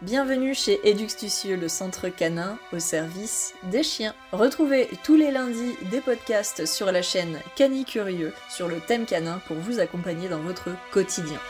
Bienvenue 0.00 0.54
chez 0.54 0.78
Eduxtucieux, 0.88 1.56
le 1.56 1.66
centre 1.66 2.08
canin 2.08 2.56
au 2.72 2.78
service 2.78 3.52
des 3.64 3.82
chiens. 3.82 4.14
Retrouvez 4.30 4.88
tous 5.02 5.16
les 5.16 5.32
lundis 5.32 5.74
des 5.90 6.00
podcasts 6.00 6.66
sur 6.66 6.92
la 6.92 7.02
chaîne 7.02 7.40
Cani 7.56 7.84
Curieux 7.84 8.32
sur 8.48 8.68
le 8.68 8.78
thème 8.78 9.06
canin 9.06 9.40
pour 9.48 9.56
vous 9.56 9.80
accompagner 9.80 10.28
dans 10.28 10.38
votre 10.38 10.68
quotidien. 10.92 11.40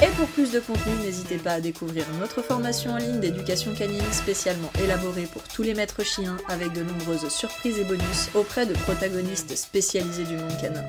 Et 0.00 0.10
pour 0.16 0.28
plus 0.28 0.52
de 0.52 0.60
contenu, 0.60 0.94
n'hésitez 1.02 1.38
pas 1.38 1.54
à 1.54 1.60
découvrir 1.60 2.06
notre 2.20 2.42
formation 2.42 2.92
en 2.92 2.98
ligne 2.98 3.18
d'éducation 3.18 3.74
canine 3.74 4.12
spécialement 4.12 4.70
élaborée 4.84 5.26
pour 5.26 5.42
tous 5.42 5.64
les 5.64 5.74
maîtres 5.74 6.04
chiens 6.04 6.36
avec 6.48 6.72
de 6.72 6.84
nombreuses 6.84 7.28
surprises 7.28 7.80
et 7.80 7.84
bonus 7.84 8.28
auprès 8.34 8.66
de 8.66 8.74
protagonistes 8.74 9.56
spécialisés 9.56 10.24
du 10.24 10.36
monde 10.36 10.60
canin. 10.60 10.84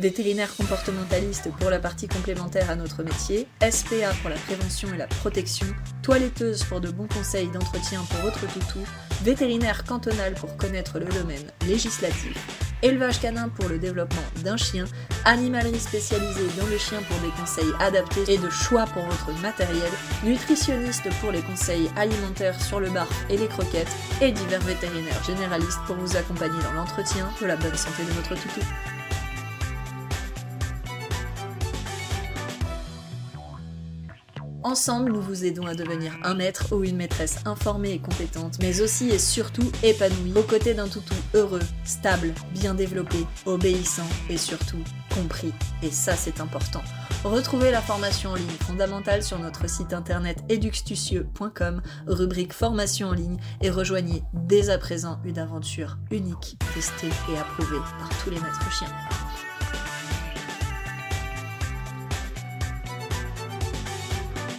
Vétérinaire 0.00 0.56
comportementaliste 0.56 1.50
pour 1.60 1.68
la 1.68 1.78
partie 1.78 2.08
complémentaire 2.08 2.70
à 2.70 2.74
notre 2.74 3.02
métier, 3.02 3.46
SPA 3.60 4.14
pour 4.22 4.30
la 4.30 4.36
prévention 4.36 4.88
et 4.94 4.96
la 4.96 5.06
protection, 5.06 5.66
toiletteuse 6.02 6.64
pour 6.64 6.80
de 6.80 6.90
bons 6.90 7.06
conseils 7.06 7.48
d'entretien 7.48 8.00
pour 8.08 8.20
votre 8.20 8.50
toutou, 8.50 8.78
vétérinaire 9.22 9.84
cantonal 9.84 10.32
pour 10.32 10.56
connaître 10.56 10.98
le 10.98 11.04
domaine 11.04 11.52
législatif, 11.66 12.34
élevage 12.82 13.20
canin 13.20 13.50
pour 13.50 13.68
le 13.68 13.78
développement 13.78 14.22
d'un 14.42 14.56
chien, 14.56 14.86
animalerie 15.26 15.78
spécialisée 15.78 16.48
dans 16.58 16.66
le 16.68 16.78
chien 16.78 17.00
pour 17.02 17.18
des 17.18 17.34
conseils 17.38 17.72
adaptés 17.78 18.24
et 18.32 18.38
de 18.38 18.48
choix 18.48 18.86
pour 18.86 19.02
votre 19.02 19.38
matériel, 19.42 19.90
nutritionniste 20.24 21.10
pour 21.20 21.30
les 21.30 21.42
conseils 21.42 21.90
alimentaires 21.96 22.58
sur 22.58 22.80
le 22.80 22.88
bar 22.88 23.06
et 23.28 23.36
les 23.36 23.48
croquettes, 23.48 23.94
et 24.22 24.32
divers 24.32 24.62
vétérinaires 24.62 25.22
généralistes 25.24 25.80
pour 25.86 25.96
vous 25.96 26.16
accompagner 26.16 26.62
dans 26.62 26.72
l'entretien 26.72 27.28
de 27.38 27.44
la 27.44 27.56
bonne 27.56 27.76
santé 27.76 28.02
de 28.02 28.12
votre 28.12 28.34
toutou. 28.34 28.64
Ensemble, 34.62 35.12
nous 35.12 35.22
vous 35.22 35.46
aidons 35.46 35.66
à 35.66 35.74
devenir 35.74 36.12
un 36.22 36.34
maître 36.34 36.76
ou 36.76 36.84
une 36.84 36.96
maîtresse 36.96 37.38
informée 37.46 37.92
et 37.92 37.98
compétente, 37.98 38.58
mais 38.60 38.82
aussi 38.82 39.08
et 39.08 39.18
surtout 39.18 39.70
épanouie, 39.82 40.34
aux 40.36 40.42
côtés 40.42 40.74
d'un 40.74 40.86
toutou 40.86 41.14
heureux, 41.32 41.62
stable, 41.84 42.34
bien 42.52 42.74
développé, 42.74 43.26
obéissant 43.46 44.06
et 44.28 44.36
surtout 44.36 44.82
compris. 45.14 45.52
Et 45.82 45.90
ça, 45.90 46.14
c'est 46.14 46.40
important. 46.40 46.82
Retrouvez 47.24 47.70
la 47.70 47.80
formation 47.80 48.30
en 48.30 48.34
ligne 48.34 48.48
fondamentale 48.66 49.22
sur 49.22 49.38
notre 49.38 49.68
site 49.68 49.94
internet 49.94 50.38
eduxtucieux.com, 50.50 51.80
rubrique 52.06 52.52
formation 52.52 53.08
en 53.08 53.14
ligne, 53.14 53.38
et 53.62 53.70
rejoignez 53.70 54.22
dès 54.34 54.68
à 54.68 54.76
présent 54.76 55.20
une 55.24 55.38
aventure 55.38 55.96
unique, 56.10 56.58
testée 56.74 57.08
et 57.32 57.38
approuvée 57.38 57.80
par 57.98 58.10
tous 58.22 58.30
les 58.30 58.40
maîtres 58.40 58.72
chiens. 58.72 58.88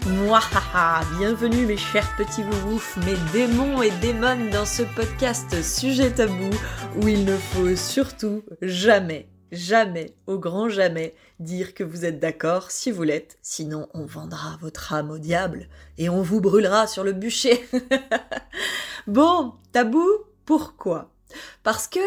Mouahaha, 0.08 1.04
bienvenue 1.18 1.68
mes 1.68 1.78
chers 1.78 2.16
petits 2.16 2.44
bouboufs, 2.44 2.98
mes 3.06 3.16
démons 3.32 3.84
et 3.84 3.92
démones 4.02 4.50
dans 4.50 4.66
ce 4.66 4.82
podcast 4.82 5.62
sujet 5.62 6.12
tabou 6.12 6.50
où 6.96 7.08
il 7.08 7.24
ne 7.24 7.38
faut 7.38 7.76
surtout 7.76 8.44
jamais, 8.64 9.30
jamais, 9.52 10.16
au 10.26 10.40
grand 10.40 10.70
jamais, 10.70 11.14
dire 11.40 11.76
que 11.76 11.84
vous 11.84 12.04
êtes 12.04 12.20
d'accord 12.20 12.72
si 12.72 12.90
vous 12.90 13.04
l'êtes, 13.04 13.38
sinon 13.44 13.90
on 13.94 14.06
vendra 14.06 14.58
votre 14.60 14.92
âme 14.94 15.12
au 15.12 15.20
diable 15.20 15.68
et 16.00 16.10
on 16.10 16.24
vous 16.24 16.42
brûlera 16.42 16.88
sur 16.88 17.04
le 17.04 17.14
bûcher. 17.14 17.64
bon, 19.08 19.54
tabou, 19.72 20.08
pourquoi? 20.46 21.12
Parce 21.62 21.88
que 21.88 22.00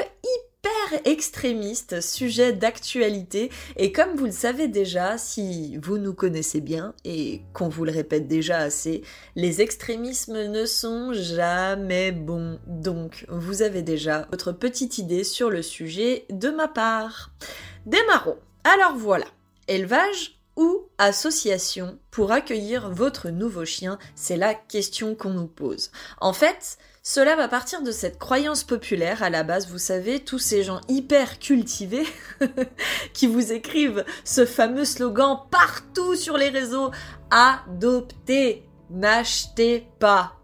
extrémiste, 1.04 2.00
sujet 2.00 2.52
d'actualité. 2.52 3.50
Et 3.76 3.92
comme 3.92 4.14
vous 4.16 4.26
le 4.26 4.30
savez 4.30 4.68
déjà, 4.68 5.18
si 5.18 5.76
vous 5.78 5.98
nous 5.98 6.14
connaissez 6.14 6.60
bien 6.60 6.94
et 7.04 7.42
qu'on 7.52 7.68
vous 7.68 7.84
le 7.84 7.92
répète 7.92 8.28
déjà 8.28 8.58
assez, 8.58 9.02
les 9.36 9.60
extrémismes 9.60 10.48
ne 10.48 10.66
sont 10.66 11.12
jamais 11.12 12.12
bons. 12.12 12.58
Donc, 12.66 13.26
vous 13.28 13.62
avez 13.62 13.82
déjà 13.82 14.26
votre 14.30 14.52
petite 14.52 14.98
idée 14.98 15.24
sur 15.24 15.50
le 15.50 15.62
sujet 15.62 16.26
de 16.30 16.50
ma 16.50 16.68
part. 16.68 17.30
Démarrons. 17.86 18.38
Alors 18.64 18.96
voilà. 18.96 19.26
Élevage 19.68 20.38
ou 20.56 20.88
association 20.98 21.98
pour 22.10 22.32
accueillir 22.32 22.90
votre 22.90 23.30
nouveau 23.30 23.64
chien 23.64 23.98
C'est 24.14 24.36
la 24.36 24.54
question 24.54 25.14
qu'on 25.14 25.30
nous 25.30 25.48
pose. 25.48 25.90
En 26.20 26.32
fait, 26.32 26.78
cela 27.06 27.36
va 27.36 27.48
partir 27.48 27.82
de 27.82 27.92
cette 27.92 28.18
croyance 28.18 28.64
populaire 28.64 29.22
à 29.22 29.28
la 29.28 29.42
base, 29.42 29.68
vous 29.68 29.76
savez, 29.76 30.20
tous 30.20 30.38
ces 30.38 30.62
gens 30.62 30.80
hyper 30.88 31.38
cultivés 31.38 32.06
qui 33.12 33.26
vous 33.26 33.52
écrivent 33.52 34.06
ce 34.24 34.46
fameux 34.46 34.86
slogan 34.86 35.40
partout 35.50 36.16
sur 36.16 36.38
les 36.38 36.48
réseaux 36.48 36.92
adoptez, 37.30 38.64
n'achetez 38.88 39.86
pas. 39.98 40.38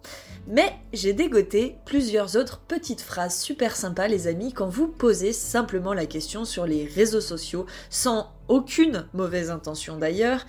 Mais 0.47 0.75
j'ai 0.93 1.15
dégoté 1.15 1.78
plusieurs 1.87 2.37
autres 2.37 2.60
petites 2.60 3.00
phrases 3.00 3.38
super 3.38 3.75
sympas 3.75 4.09
les 4.09 4.27
amis 4.27 4.53
quand 4.53 4.69
vous 4.69 4.88
posez 4.88 5.32
simplement 5.32 5.94
la 5.94 6.04
question 6.04 6.44
sur 6.44 6.66
les 6.66 6.84
réseaux 6.84 7.21
sociaux 7.22 7.65
sans 7.88 8.34
aucune 8.48 9.06
mauvaise 9.15 9.50
intention 9.50 9.97
d'ailleurs 9.97 10.44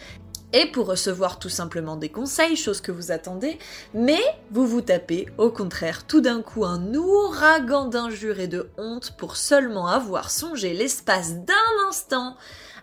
et 0.53 0.65
pour 0.67 0.87
recevoir 0.87 1.39
tout 1.39 1.49
simplement 1.49 1.95
des 1.95 2.09
conseils, 2.09 2.55
chose 2.55 2.81
que 2.81 2.91
vous 2.91 3.11
attendez, 3.11 3.57
mais 3.93 4.21
vous 4.51 4.67
vous 4.67 4.81
tapez 4.81 5.27
au 5.37 5.49
contraire 5.49 6.05
tout 6.05 6.21
d'un 6.21 6.41
coup 6.41 6.65
un 6.65 6.93
ouragan 6.93 7.85
d'injures 7.85 8.39
et 8.39 8.47
de 8.47 8.69
honte 8.77 9.13
pour 9.17 9.37
seulement 9.37 9.87
avoir 9.87 10.29
songé 10.29 10.73
l'espace 10.73 11.35
d'un 11.35 11.87
instant 11.87 12.35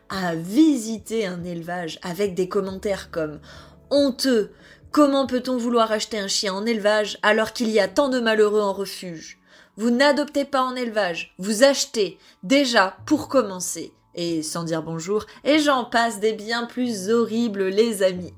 à 0.08 0.34
visiter 0.34 1.26
un 1.26 1.44
élevage 1.44 1.98
avec 2.02 2.34
des 2.34 2.48
commentaires 2.48 3.10
comme 3.10 3.40
honteux, 3.90 4.52
comment 4.90 5.26
peut-on 5.26 5.58
vouloir 5.58 5.92
acheter 5.92 6.18
un 6.18 6.28
chien 6.28 6.54
en 6.54 6.66
élevage 6.66 7.18
alors 7.22 7.52
qu'il 7.52 7.70
y 7.70 7.80
a 7.80 7.88
tant 7.88 8.08
de 8.08 8.20
malheureux 8.20 8.62
en 8.62 8.72
refuge? 8.72 9.38
Vous 9.76 9.90
n'adoptez 9.90 10.44
pas 10.44 10.62
en 10.62 10.74
élevage, 10.74 11.34
vous 11.38 11.62
achetez, 11.62 12.18
déjà 12.42 12.96
pour 13.06 13.28
commencer 13.28 13.92
et 14.18 14.42
sans 14.42 14.64
dire 14.64 14.82
bonjour, 14.82 15.24
et 15.44 15.60
j'en 15.60 15.84
passe 15.84 16.18
des 16.18 16.32
bien 16.32 16.66
plus 16.66 17.08
horribles 17.08 17.68
les 17.68 18.02
amis. 18.02 18.34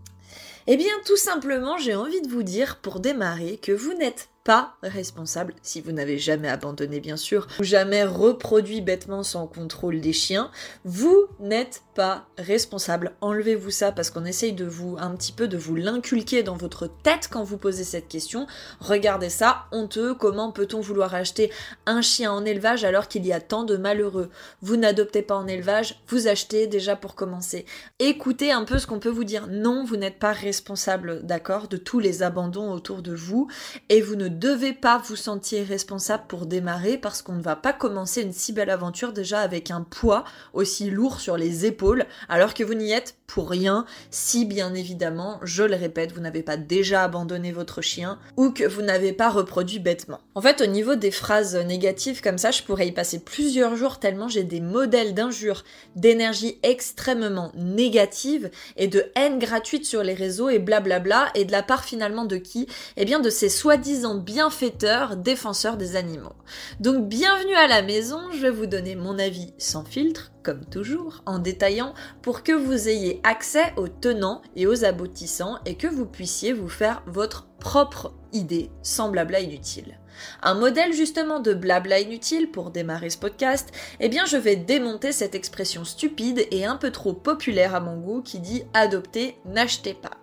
Eh 0.67 0.77
bien 0.77 0.93
tout 1.07 1.17
simplement 1.17 1.79
j'ai 1.79 1.95
envie 1.95 2.21
de 2.21 2.29
vous 2.29 2.43
dire 2.43 2.77
pour 2.77 3.01
démarrer 3.01 3.57
que 3.57 3.73
vous 3.73 3.95
n'êtes 3.95 4.29
pas 4.45 4.77
responsable, 4.83 5.55
si 5.63 5.81
vous 5.81 5.93
n'avez 5.93 6.19
jamais 6.19 6.49
abandonné 6.49 7.01
bien 7.01 7.17
sûr, 7.17 7.47
ou 7.59 7.65
jamais 7.65 8.05
reproduit 8.05 8.81
bêtement 8.81 9.23
sans 9.23 9.47
contrôle 9.47 10.01
des 10.01 10.15
chiens, 10.15 10.51
vous 10.85 11.27
n'êtes 11.41 11.83
pas 11.95 12.27
responsable. 12.39 13.13
Enlevez-vous 13.21 13.71
ça 13.71 13.93
parce 13.93 14.09
qu'on 14.09 14.25
essaye 14.25 14.55
de 14.55 14.65
vous, 14.65 14.97
un 14.99 15.15
petit 15.15 15.33
peu 15.33 15.47
de 15.47 15.59
vous 15.59 15.77
l'inculquer 15.77 16.43
dans 16.43 16.57
votre 16.57 16.87
tête 16.87 17.29
quand 17.31 17.45
vous 17.45 17.59
posez 17.59 17.85
cette 17.85 18.09
question. 18.09 18.47
Regardez 18.81 19.29
ça, 19.29 19.67
honteux, 19.73 20.15
comment 20.15 20.53
peut-on 20.53 20.81
vouloir 20.81 21.15
acheter 21.15 21.53
un 21.85 22.01
chien 22.01 22.33
en 22.33 22.47
élevage 22.47 22.85
alors 22.85 23.09
qu'il 23.09 23.27
y 23.27 23.35
a 23.35 23.41
tant 23.41 23.65
de 23.65 23.77
malheureux? 23.77 24.31
Vous 24.63 24.77
n'adoptez 24.77 25.21
pas 25.21 25.37
en 25.37 25.47
élevage, 25.47 26.03
vous 26.09 26.29
achetez 26.29 26.67
déjà 26.67 26.97
pour 26.97 27.15
commencer. 27.15 27.67
Écoutez 27.99 28.53
un 28.53 28.65
peu 28.65 28.79
ce 28.79 28.87
qu'on 28.87 29.01
peut 29.01 29.11
vous 29.11 29.25
dire. 29.25 29.49
Non, 29.49 29.85
vous 29.85 29.97
n'êtes 29.97 30.19
pas 30.19 30.33
responsable, 30.33 31.27
d'accord, 31.27 31.69
de 31.69 31.77
tous 31.77 32.01
les 32.01 32.23
abandons 32.23 32.73
autour 32.73 33.03
de 33.03 33.15
vous 33.15 33.49
et 33.91 34.01
vous 34.01 34.17
ne 34.17 34.30
devez 34.31 34.73
pas 34.73 34.99
vous 34.99 35.17
sentir 35.17 35.67
responsable 35.67 36.25
pour 36.29 36.47
démarrer 36.47 36.97
parce 36.97 37.23
qu'on 37.23 37.35
ne 37.35 37.43
va 37.43 37.57
pas 37.57 37.73
commencer 37.73 38.23
une 38.23 38.33
si 38.33 38.53
belle 38.53 38.71
aventure 38.71 39.13
déjà 39.13 39.41
avec 39.41 39.71
un 39.71 39.83
poids 39.83 40.25
aussi 40.53 40.91
lourd 40.91 41.21
sur 41.21 41.37
les 41.37 41.67
épaules 41.67 42.07
alors 42.29 42.55
que 42.55 42.65
vous 42.65 42.75
n'y 42.75 42.93
êtes 42.93 43.17
pour 43.27 43.49
rien 43.49 43.85
si 44.11 44.45
bien 44.45 44.75
évidemment, 44.75 45.39
je 45.43 45.63
le 45.63 45.77
répète, 45.77 46.13
vous 46.13 46.21
n'avez 46.21 46.43
pas 46.43 46.57
déjà 46.57 47.05
abandonné 47.05 47.53
votre 47.53 47.81
chien 47.81 48.19
ou 48.37 48.51
que 48.51 48.65
vous 48.65 48.83
n'avez 48.83 49.13
pas 49.13 49.31
reproduit 49.31 49.79
bêtement. 49.79 50.21
En 50.35 50.41
fait, 50.41 50.61
au 50.61 50.67
niveau 50.67 50.97
des 50.97 51.11
phrases 51.11 51.57
négatives 51.57 52.23
comme 52.23 52.39
ça, 52.39 52.51
je 52.51 52.63
pourrais 52.63 52.89
y 52.89 52.93
passer 52.93 53.21
plusieurs 53.21 53.77
jours 53.77 53.99
tellement 53.99 54.29
j'ai 54.29 54.45
des 54.45 54.61
modèles 54.61 55.15
d'injures, 55.15 55.65
d'énergie 55.97 56.59
extrêmement 56.63 57.53
négative 57.55 58.51
et 58.77 58.89
de 58.89 59.05
haine 59.15 59.39
gratuite 59.39 59.87
sur 59.87 60.03
les 60.03 60.15
réseaux 60.15 60.49
et 60.49 60.59
blablabla 60.59 61.31
et 61.35 61.45
de 61.45 61.53
la 61.53 61.63
part 61.63 61.85
finalement 61.85 62.25
de 62.25 62.37
qui? 62.37 62.67
Eh 62.97 63.05
bien 63.05 63.21
de 63.21 63.31
ces 63.31 63.49
soi-disant 63.49 64.17
bienfaiteurs, 64.21 65.17
défenseurs 65.17 65.77
des 65.77 65.97
animaux. 65.97 66.35
Donc 66.79 67.09
bienvenue 67.09 67.55
à 67.55 67.67
la 67.67 67.83
maison, 67.83 68.19
je 68.33 68.43
vais 68.43 68.51
vous 68.51 68.67
donner 68.67 68.95
mon 68.95 69.19
avis 69.19 69.53
sans 69.59 69.85
filtre, 69.85 70.31
comme 70.43 70.65
toujours, 70.65 71.23
en 71.27 71.39
détaillant 71.39 71.95
pour 72.23 72.43
que 72.43 72.53
vous 72.53 72.89
ayez 72.89 73.21
accès 73.25 73.73
aux 73.77 73.89
tenants 73.89 74.43
et 74.57 74.67
aux 74.67 74.85
aboutissants 74.85 75.59
et 75.67 75.77
que 75.77 75.87
vous 75.87 76.07
puissiez 76.07 76.53
vous 76.53 76.69
faire 76.69 77.03
votre 77.07 77.49
propre 77.59 78.13
idée 78.33 78.71
sans 78.83 79.11
blabla 79.11 79.41
inutile. 79.41 79.99
Un 80.43 80.55
modèle 80.55 80.93
justement 80.93 81.41
de 81.41 81.55
blabla 81.55 82.01
inutile 82.01 82.51
pour 82.51 82.71
démarrer 82.71 83.11
ce 83.11 83.19
podcast, 83.19 83.71
eh 84.01 84.09
bien 84.09 84.27
je 84.27 84.37
vais 84.37 84.57
démonter 84.57 85.13
cette 85.13 85.35
expression 85.35 85.85
stupide 85.85 86.47
et 86.51 86.65
un 86.65 86.77
peu 86.77 86.91
trop 86.91 87.13
populaire 87.13 87.75
à 87.75 87.81
mon 87.81 87.97
goût 87.97 88.23
qui 88.23 88.39
dit 88.39 88.65
adopter, 88.75 89.37
n'achetez 89.47 89.95
pas. 89.95 90.20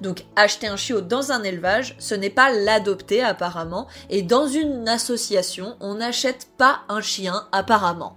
Donc 0.00 0.24
acheter 0.36 0.66
un 0.66 0.76
chiot 0.76 1.00
dans 1.00 1.32
un 1.32 1.42
élevage, 1.42 1.96
ce 1.98 2.14
n'est 2.14 2.30
pas 2.30 2.52
l'adopter 2.52 3.22
apparemment, 3.22 3.86
et 4.10 4.22
dans 4.22 4.46
une 4.46 4.88
association, 4.88 5.76
on 5.80 5.94
n'achète 5.94 6.48
pas 6.56 6.80
un 6.88 7.00
chien 7.00 7.46
apparemment. 7.52 8.16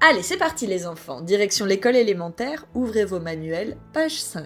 Allez, 0.00 0.22
c'est 0.22 0.36
parti 0.36 0.68
les 0.68 0.86
enfants. 0.86 1.22
Direction 1.22 1.66
l'école 1.66 1.96
élémentaire, 1.96 2.66
ouvrez 2.72 3.04
vos 3.04 3.18
manuels, 3.18 3.76
page 3.92 4.20
5. 4.20 4.44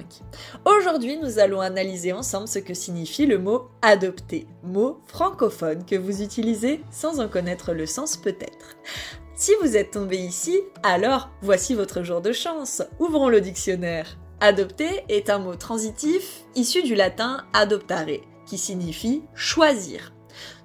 Aujourd'hui, 0.64 1.19
nous 1.19 1.38
allons 1.38 1.61
analyser 1.61 2.14
ensemble 2.14 2.49
ce 2.49 2.58
que 2.58 2.73
signifie 2.73 3.26
le 3.26 3.37
mot 3.37 3.69
adopter, 3.82 4.46
mot 4.62 5.02
francophone 5.08 5.85
que 5.85 5.96
vous 5.96 6.23
utilisez 6.23 6.82
sans 6.90 7.20
en 7.20 7.28
connaître 7.28 7.75
le 7.75 7.85
sens 7.85 8.17
peut-être. 8.17 8.76
Si 9.37 9.52
vous 9.61 9.76
êtes 9.76 9.90
tombé 9.90 10.17
ici, 10.17 10.58
alors 10.82 11.28
voici 11.43 11.75
votre 11.75 12.02
jour 12.02 12.23
de 12.23 12.32
chance. 12.32 12.82
Ouvrons 12.99 13.28
le 13.28 13.43
dictionnaire. 13.43 14.17
Adopter 14.44 15.05
est 15.09 15.31
un 15.31 15.39
mot 15.39 15.55
transitif 15.55 16.43
issu 16.56 16.83
du 16.83 16.97
latin 16.97 17.44
adoptare, 17.53 18.19
qui 18.44 18.59
signifie 18.59 19.23
choisir. 19.37 20.12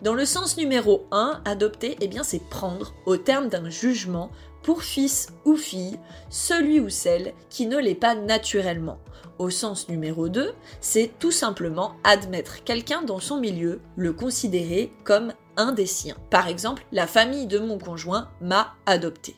Dans 0.02 0.16
le 0.16 0.26
sens 0.26 0.58
numéro 0.58 1.06
1, 1.12 1.44
adopter, 1.46 1.96
eh 2.02 2.08
bien 2.08 2.24
c'est 2.24 2.42
prendre, 2.50 2.96
au 3.06 3.18
terme 3.18 3.50
d'un 3.50 3.70
jugement, 3.70 4.32
pour 4.64 4.82
fils 4.82 5.28
ou 5.46 5.56
fille 5.56 6.00
celui 6.32 6.80
ou 6.80 6.90
celle 6.90 7.36
qui 7.52 7.68
ne 7.68 7.78
l'est 7.78 7.94
pas 7.94 8.16
naturellement. 8.16 8.98
Au 9.38 9.52
sens 9.52 9.90
numéro 9.90 10.28
2, 10.28 10.56
c'est 10.82 11.12
tout 11.20 11.30
simplement 11.30 11.98
admettre 12.04 12.64
quelqu'un 12.64 13.04
dans 13.04 13.20
son 13.20 13.38
milieu, 13.40 13.80
le 13.96 14.12
considérer 14.12 14.92
comme 15.04 15.34
un 15.56 15.72
des 15.72 15.86
siens. 15.86 16.18
Par 16.32 16.48
exemple, 16.48 16.84
la 16.92 17.06
famille 17.06 17.46
de 17.46 17.60
mon 17.60 17.78
conjoint 17.78 18.32
m'a 18.42 18.74
adopté. 18.88 19.36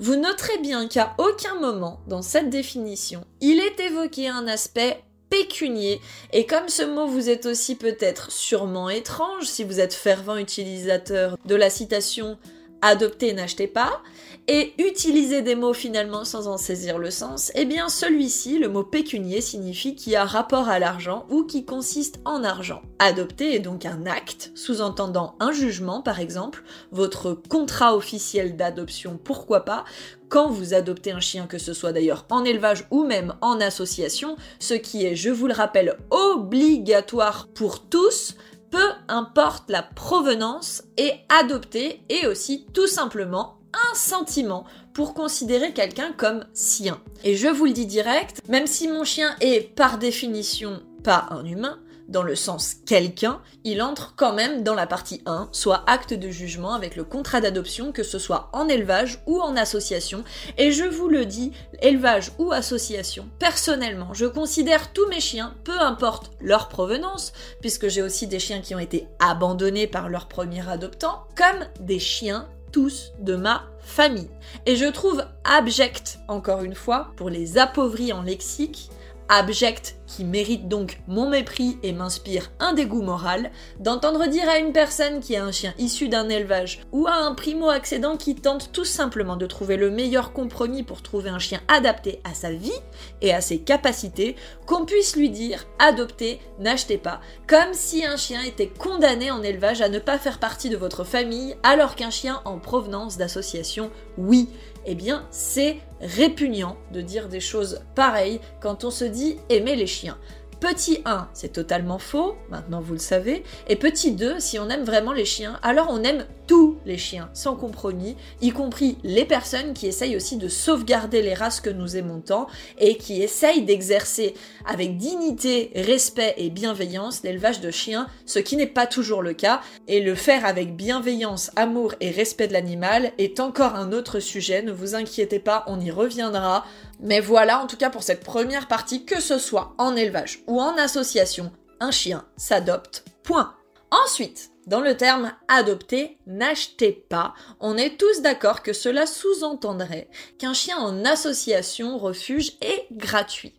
Vous 0.00 0.16
noterez 0.16 0.58
bien 0.58 0.86
qu'à 0.86 1.14
aucun 1.18 1.54
moment 1.56 2.00
dans 2.06 2.22
cette 2.22 2.50
définition, 2.50 3.24
il 3.40 3.58
est 3.58 3.80
évoqué 3.80 4.28
un 4.28 4.46
aspect 4.46 5.02
pécunier. 5.28 6.00
Et 6.32 6.46
comme 6.46 6.68
ce 6.68 6.82
mot 6.82 7.06
vous 7.06 7.28
est 7.28 7.46
aussi 7.46 7.74
peut-être 7.74 8.30
sûrement 8.30 8.88
étrange 8.90 9.44
si 9.44 9.64
vous 9.64 9.80
êtes 9.80 9.94
fervent 9.94 10.36
utilisateur 10.36 11.36
de 11.44 11.54
la 11.54 11.68
citation 11.68 12.38
adoptez, 12.82 13.32
n'achetez 13.32 13.66
pas, 13.66 14.02
et 14.48 14.72
utiliser 14.78 15.42
des 15.42 15.54
mots 15.54 15.74
finalement 15.74 16.24
sans 16.24 16.48
en 16.48 16.56
saisir 16.56 16.98
le 16.98 17.10
sens, 17.10 17.52
eh 17.54 17.66
bien 17.66 17.90
celui-ci, 17.90 18.58
le 18.58 18.68
mot 18.68 18.82
pécunier, 18.82 19.42
signifie 19.42 19.94
qui 19.94 20.16
a 20.16 20.24
rapport 20.24 20.68
à 20.68 20.78
l'argent 20.78 21.26
ou 21.28 21.44
qui 21.44 21.66
consiste 21.66 22.20
en 22.24 22.42
argent. 22.42 22.80
Adopter 22.98 23.54
est 23.54 23.60
donc 23.60 23.84
un 23.84 24.06
acte, 24.06 24.50
sous-entendant 24.54 25.36
un 25.38 25.52
jugement 25.52 26.00
par 26.00 26.18
exemple, 26.18 26.64
votre 26.90 27.34
contrat 27.34 27.94
officiel 27.94 28.56
d'adoption, 28.56 29.20
pourquoi 29.22 29.66
pas, 29.66 29.84
quand 30.30 30.48
vous 30.48 30.74
adoptez 30.74 31.12
un 31.12 31.20
chien, 31.20 31.46
que 31.46 31.58
ce 31.58 31.74
soit 31.74 31.92
d'ailleurs 31.92 32.26
en 32.30 32.44
élevage 32.44 32.86
ou 32.90 33.04
même 33.04 33.34
en 33.42 33.60
association, 33.60 34.36
ce 34.58 34.74
qui 34.74 35.04
est, 35.04 35.14
je 35.14 35.30
vous 35.30 35.46
le 35.46 35.54
rappelle, 35.54 35.98
obligatoire 36.10 37.48
pour 37.54 37.86
tous, 37.86 38.34
peu 38.70 38.88
importe 39.08 39.70
la 39.70 39.82
provenance, 39.82 40.82
est 40.96 41.20
adopté 41.28 42.02
et 42.08 42.26
aussi 42.26 42.66
tout 42.72 42.86
simplement 42.86 43.57
un 43.72 43.94
sentiment 43.94 44.64
pour 44.92 45.14
considérer 45.14 45.72
quelqu'un 45.72 46.12
comme 46.16 46.44
sien. 46.52 47.00
Et 47.24 47.36
je 47.36 47.48
vous 47.48 47.66
le 47.66 47.72
dis 47.72 47.86
direct, 47.86 48.40
même 48.48 48.66
si 48.66 48.88
mon 48.88 49.04
chien 49.04 49.34
est 49.40 49.74
par 49.74 49.98
définition 49.98 50.82
pas 51.02 51.26
un 51.30 51.44
humain, 51.44 51.78
dans 52.08 52.22
le 52.22 52.34
sens 52.34 52.76
quelqu'un, 52.86 53.40
il 53.64 53.82
entre 53.82 54.14
quand 54.16 54.32
même 54.32 54.62
dans 54.62 54.74
la 54.74 54.86
partie 54.86 55.22
1, 55.26 55.50
soit 55.52 55.84
acte 55.86 56.14
de 56.14 56.30
jugement 56.30 56.72
avec 56.72 56.96
le 56.96 57.04
contrat 57.04 57.40
d'adoption, 57.40 57.92
que 57.92 58.02
ce 58.02 58.18
soit 58.18 58.48
en 58.52 58.66
élevage 58.66 59.20
ou 59.26 59.40
en 59.40 59.56
association. 59.56 60.24
Et 60.56 60.72
je 60.72 60.84
vous 60.84 61.08
le 61.08 61.26
dis, 61.26 61.52
élevage 61.82 62.32
ou 62.38 62.50
association, 62.52 63.28
personnellement, 63.38 64.14
je 64.14 64.26
considère 64.26 64.92
tous 64.92 65.06
mes 65.08 65.20
chiens, 65.20 65.54
peu 65.64 65.78
importe 65.78 66.30
leur 66.40 66.68
provenance, 66.68 67.32
puisque 67.60 67.88
j'ai 67.88 68.02
aussi 68.02 68.26
des 68.26 68.40
chiens 68.40 68.62
qui 68.62 68.74
ont 68.74 68.80
été 68.80 69.06
abandonnés 69.20 69.86
par 69.86 70.08
leur 70.08 70.28
premier 70.28 70.66
adoptant, 70.68 71.26
comme 71.36 71.66
des 71.80 71.98
chiens 71.98 72.48
tous 72.72 73.12
de 73.18 73.36
ma 73.36 73.64
famille. 73.80 74.30
Et 74.66 74.76
je 74.76 74.86
trouve 74.86 75.24
abject, 75.44 76.18
encore 76.28 76.62
une 76.62 76.74
fois, 76.74 77.12
pour 77.16 77.30
les 77.30 77.58
appauvris 77.58 78.12
en 78.12 78.22
lexique, 78.22 78.90
abject 79.28 79.98
qui 80.06 80.24
mérite 80.24 80.68
donc 80.68 81.00
mon 81.06 81.28
mépris 81.28 81.78
et 81.82 81.92
m'inspire 81.92 82.50
un 82.58 82.72
dégoût 82.72 83.02
moral, 83.02 83.50
d'entendre 83.78 84.26
dire 84.26 84.48
à 84.48 84.58
une 84.58 84.72
personne 84.72 85.20
qui 85.20 85.36
a 85.36 85.44
un 85.44 85.52
chien 85.52 85.74
issu 85.78 86.08
d'un 86.08 86.28
élevage 86.28 86.80
ou 86.92 87.06
à 87.06 87.14
un 87.14 87.34
primo-accédant 87.34 88.16
qui 88.16 88.34
tente 88.34 88.72
tout 88.72 88.86
simplement 88.86 89.36
de 89.36 89.46
trouver 89.46 89.76
le 89.76 89.90
meilleur 89.90 90.32
compromis 90.32 90.82
pour 90.82 91.02
trouver 91.02 91.30
un 91.30 91.38
chien 91.38 91.60
adapté 91.68 92.20
à 92.24 92.32
sa 92.32 92.50
vie 92.50 92.72
et 93.20 93.34
à 93.34 93.40
ses 93.40 93.58
capacités, 93.58 94.34
qu'on 94.66 94.86
puisse 94.86 95.14
lui 95.14 95.30
dire 95.30 95.66
adoptez, 95.78 96.40
n'achetez 96.58 96.98
pas, 96.98 97.20
comme 97.46 97.74
si 97.74 98.04
un 98.04 98.16
chien 98.16 98.42
était 98.42 98.68
condamné 98.68 99.30
en 99.30 99.42
élevage 99.42 99.82
à 99.82 99.88
ne 99.88 99.98
pas 99.98 100.18
faire 100.18 100.38
partie 100.38 100.70
de 100.70 100.76
votre 100.76 101.04
famille 101.04 101.54
alors 101.62 101.96
qu'un 101.96 102.10
chien 102.10 102.40
en 102.46 102.58
provenance 102.58 103.18
d'association, 103.18 103.90
oui 104.16 104.48
eh 104.90 104.94
bien 104.94 105.26
c'est 105.30 105.76
répugnant 106.00 106.78
de 106.92 107.02
dire 107.02 107.28
des 107.28 107.40
choses 107.40 107.82
pareilles 107.94 108.40
quand 108.60 108.84
on 108.84 108.90
se 108.90 109.04
dit 109.04 109.36
aimer 109.50 109.76
les 109.76 109.86
chiens. 109.86 110.16
Petit 110.60 111.02
1, 111.04 111.28
c'est 111.34 111.52
totalement 111.52 112.00
faux, 112.00 112.34
maintenant 112.50 112.80
vous 112.80 112.94
le 112.94 112.98
savez. 112.98 113.44
Et 113.68 113.76
petit 113.76 114.10
2, 114.10 114.40
si 114.40 114.58
on 114.58 114.68
aime 114.68 114.82
vraiment 114.82 115.12
les 115.12 115.24
chiens, 115.24 115.60
alors 115.62 115.86
on 115.88 116.02
aime 116.02 116.26
tous 116.48 116.78
les 116.84 116.98
chiens, 116.98 117.28
sans 117.32 117.54
compromis, 117.54 118.16
y 118.40 118.50
compris 118.50 118.96
les 119.04 119.24
personnes 119.24 119.72
qui 119.72 119.86
essayent 119.86 120.16
aussi 120.16 120.36
de 120.36 120.48
sauvegarder 120.48 121.22
les 121.22 121.34
races 121.34 121.60
que 121.60 121.70
nous 121.70 121.96
aimons 121.96 122.20
tant 122.20 122.48
et 122.78 122.96
qui 122.96 123.22
essayent 123.22 123.62
d'exercer 123.62 124.34
avec 124.66 124.96
dignité, 124.96 125.70
respect 125.76 126.34
et 126.38 126.50
bienveillance 126.50 127.22
l'élevage 127.22 127.60
de 127.60 127.70
chiens, 127.70 128.08
ce 128.26 128.40
qui 128.40 128.56
n'est 128.56 128.66
pas 128.66 128.86
toujours 128.86 129.22
le 129.22 129.34
cas. 129.34 129.60
Et 129.86 130.00
le 130.00 130.16
faire 130.16 130.44
avec 130.44 130.74
bienveillance, 130.74 131.52
amour 131.54 131.94
et 132.00 132.10
respect 132.10 132.48
de 132.48 132.54
l'animal 132.54 133.12
est 133.18 133.38
encore 133.38 133.76
un 133.76 133.92
autre 133.92 134.18
sujet, 134.18 134.62
ne 134.62 134.72
vous 134.72 134.96
inquiétez 134.96 135.38
pas, 135.38 135.64
on 135.68 135.78
y 135.78 135.90
reviendra. 135.90 136.64
Mais 137.00 137.20
voilà, 137.20 137.60
en 137.60 137.66
tout 137.66 137.76
cas 137.76 137.90
pour 137.90 138.02
cette 138.02 138.24
première 138.24 138.68
partie, 138.68 139.04
que 139.04 139.20
ce 139.20 139.38
soit 139.38 139.74
en 139.78 139.96
élevage 139.96 140.42
ou 140.46 140.60
en 140.60 140.76
association, 140.76 141.52
un 141.80 141.90
chien 141.90 142.24
s'adopte. 142.36 143.04
Point. 143.22 143.54
Ensuite, 143.90 144.50
dans 144.66 144.80
le 144.80 144.96
terme 144.96 145.32
adopter, 145.48 146.18
n'achetez 146.26 146.92
pas, 146.92 147.32
on 147.58 147.78
est 147.78 147.96
tous 147.96 148.20
d'accord 148.20 148.62
que 148.62 148.74
cela 148.74 149.06
sous-entendrait 149.06 150.10
qu'un 150.38 150.52
chien 150.52 150.76
en 150.76 151.04
association 151.06 151.96
refuge 151.96 152.52
est 152.60 152.86
gratuit. 152.92 153.54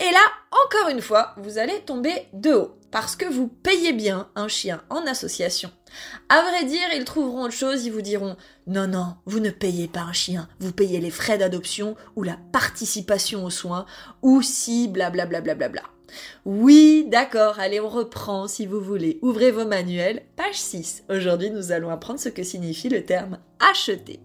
Et 0.00 0.10
là, 0.10 0.20
encore 0.50 0.88
une 0.88 1.02
fois, 1.02 1.34
vous 1.36 1.58
allez 1.58 1.80
tomber 1.82 2.26
de 2.32 2.54
haut, 2.54 2.78
parce 2.90 3.14
que 3.14 3.26
vous 3.26 3.46
payez 3.46 3.92
bien 3.92 4.28
un 4.34 4.48
chien 4.48 4.82
en 4.90 5.06
association. 5.06 5.70
À 6.28 6.42
vrai 6.42 6.64
dire, 6.64 6.88
ils 6.94 7.04
trouveront 7.04 7.44
autre 7.44 7.54
chose, 7.54 7.84
ils 7.84 7.92
vous 7.92 8.02
diront 8.02 8.36
non, 8.66 8.86
non, 8.86 9.16
vous 9.26 9.40
ne 9.40 9.50
payez 9.50 9.88
pas 9.88 10.00
un 10.00 10.12
chien, 10.12 10.48
vous 10.60 10.72
payez 10.72 11.00
les 11.00 11.10
frais 11.10 11.38
d'adoption 11.38 11.96
ou 12.16 12.22
la 12.22 12.38
participation 12.52 13.44
aux 13.44 13.50
soins, 13.50 13.86
ou 14.22 14.42
si 14.42 14.88
blablabla. 14.88 15.40
Bla 15.40 15.54
bla 15.54 15.68
bla. 15.68 15.82
Oui, 16.44 17.06
d'accord, 17.08 17.58
allez, 17.58 17.80
on 17.80 17.88
reprend 17.88 18.48
si 18.48 18.66
vous 18.66 18.80
voulez. 18.80 19.18
Ouvrez 19.22 19.50
vos 19.50 19.64
manuels, 19.64 20.22
page 20.36 20.54
6. 20.54 21.04
Aujourd'hui, 21.08 21.50
nous 21.50 21.72
allons 21.72 21.90
apprendre 21.90 22.20
ce 22.20 22.28
que 22.28 22.42
signifie 22.42 22.88
le 22.88 23.04
terme 23.04 23.38
acheter. 23.70 24.20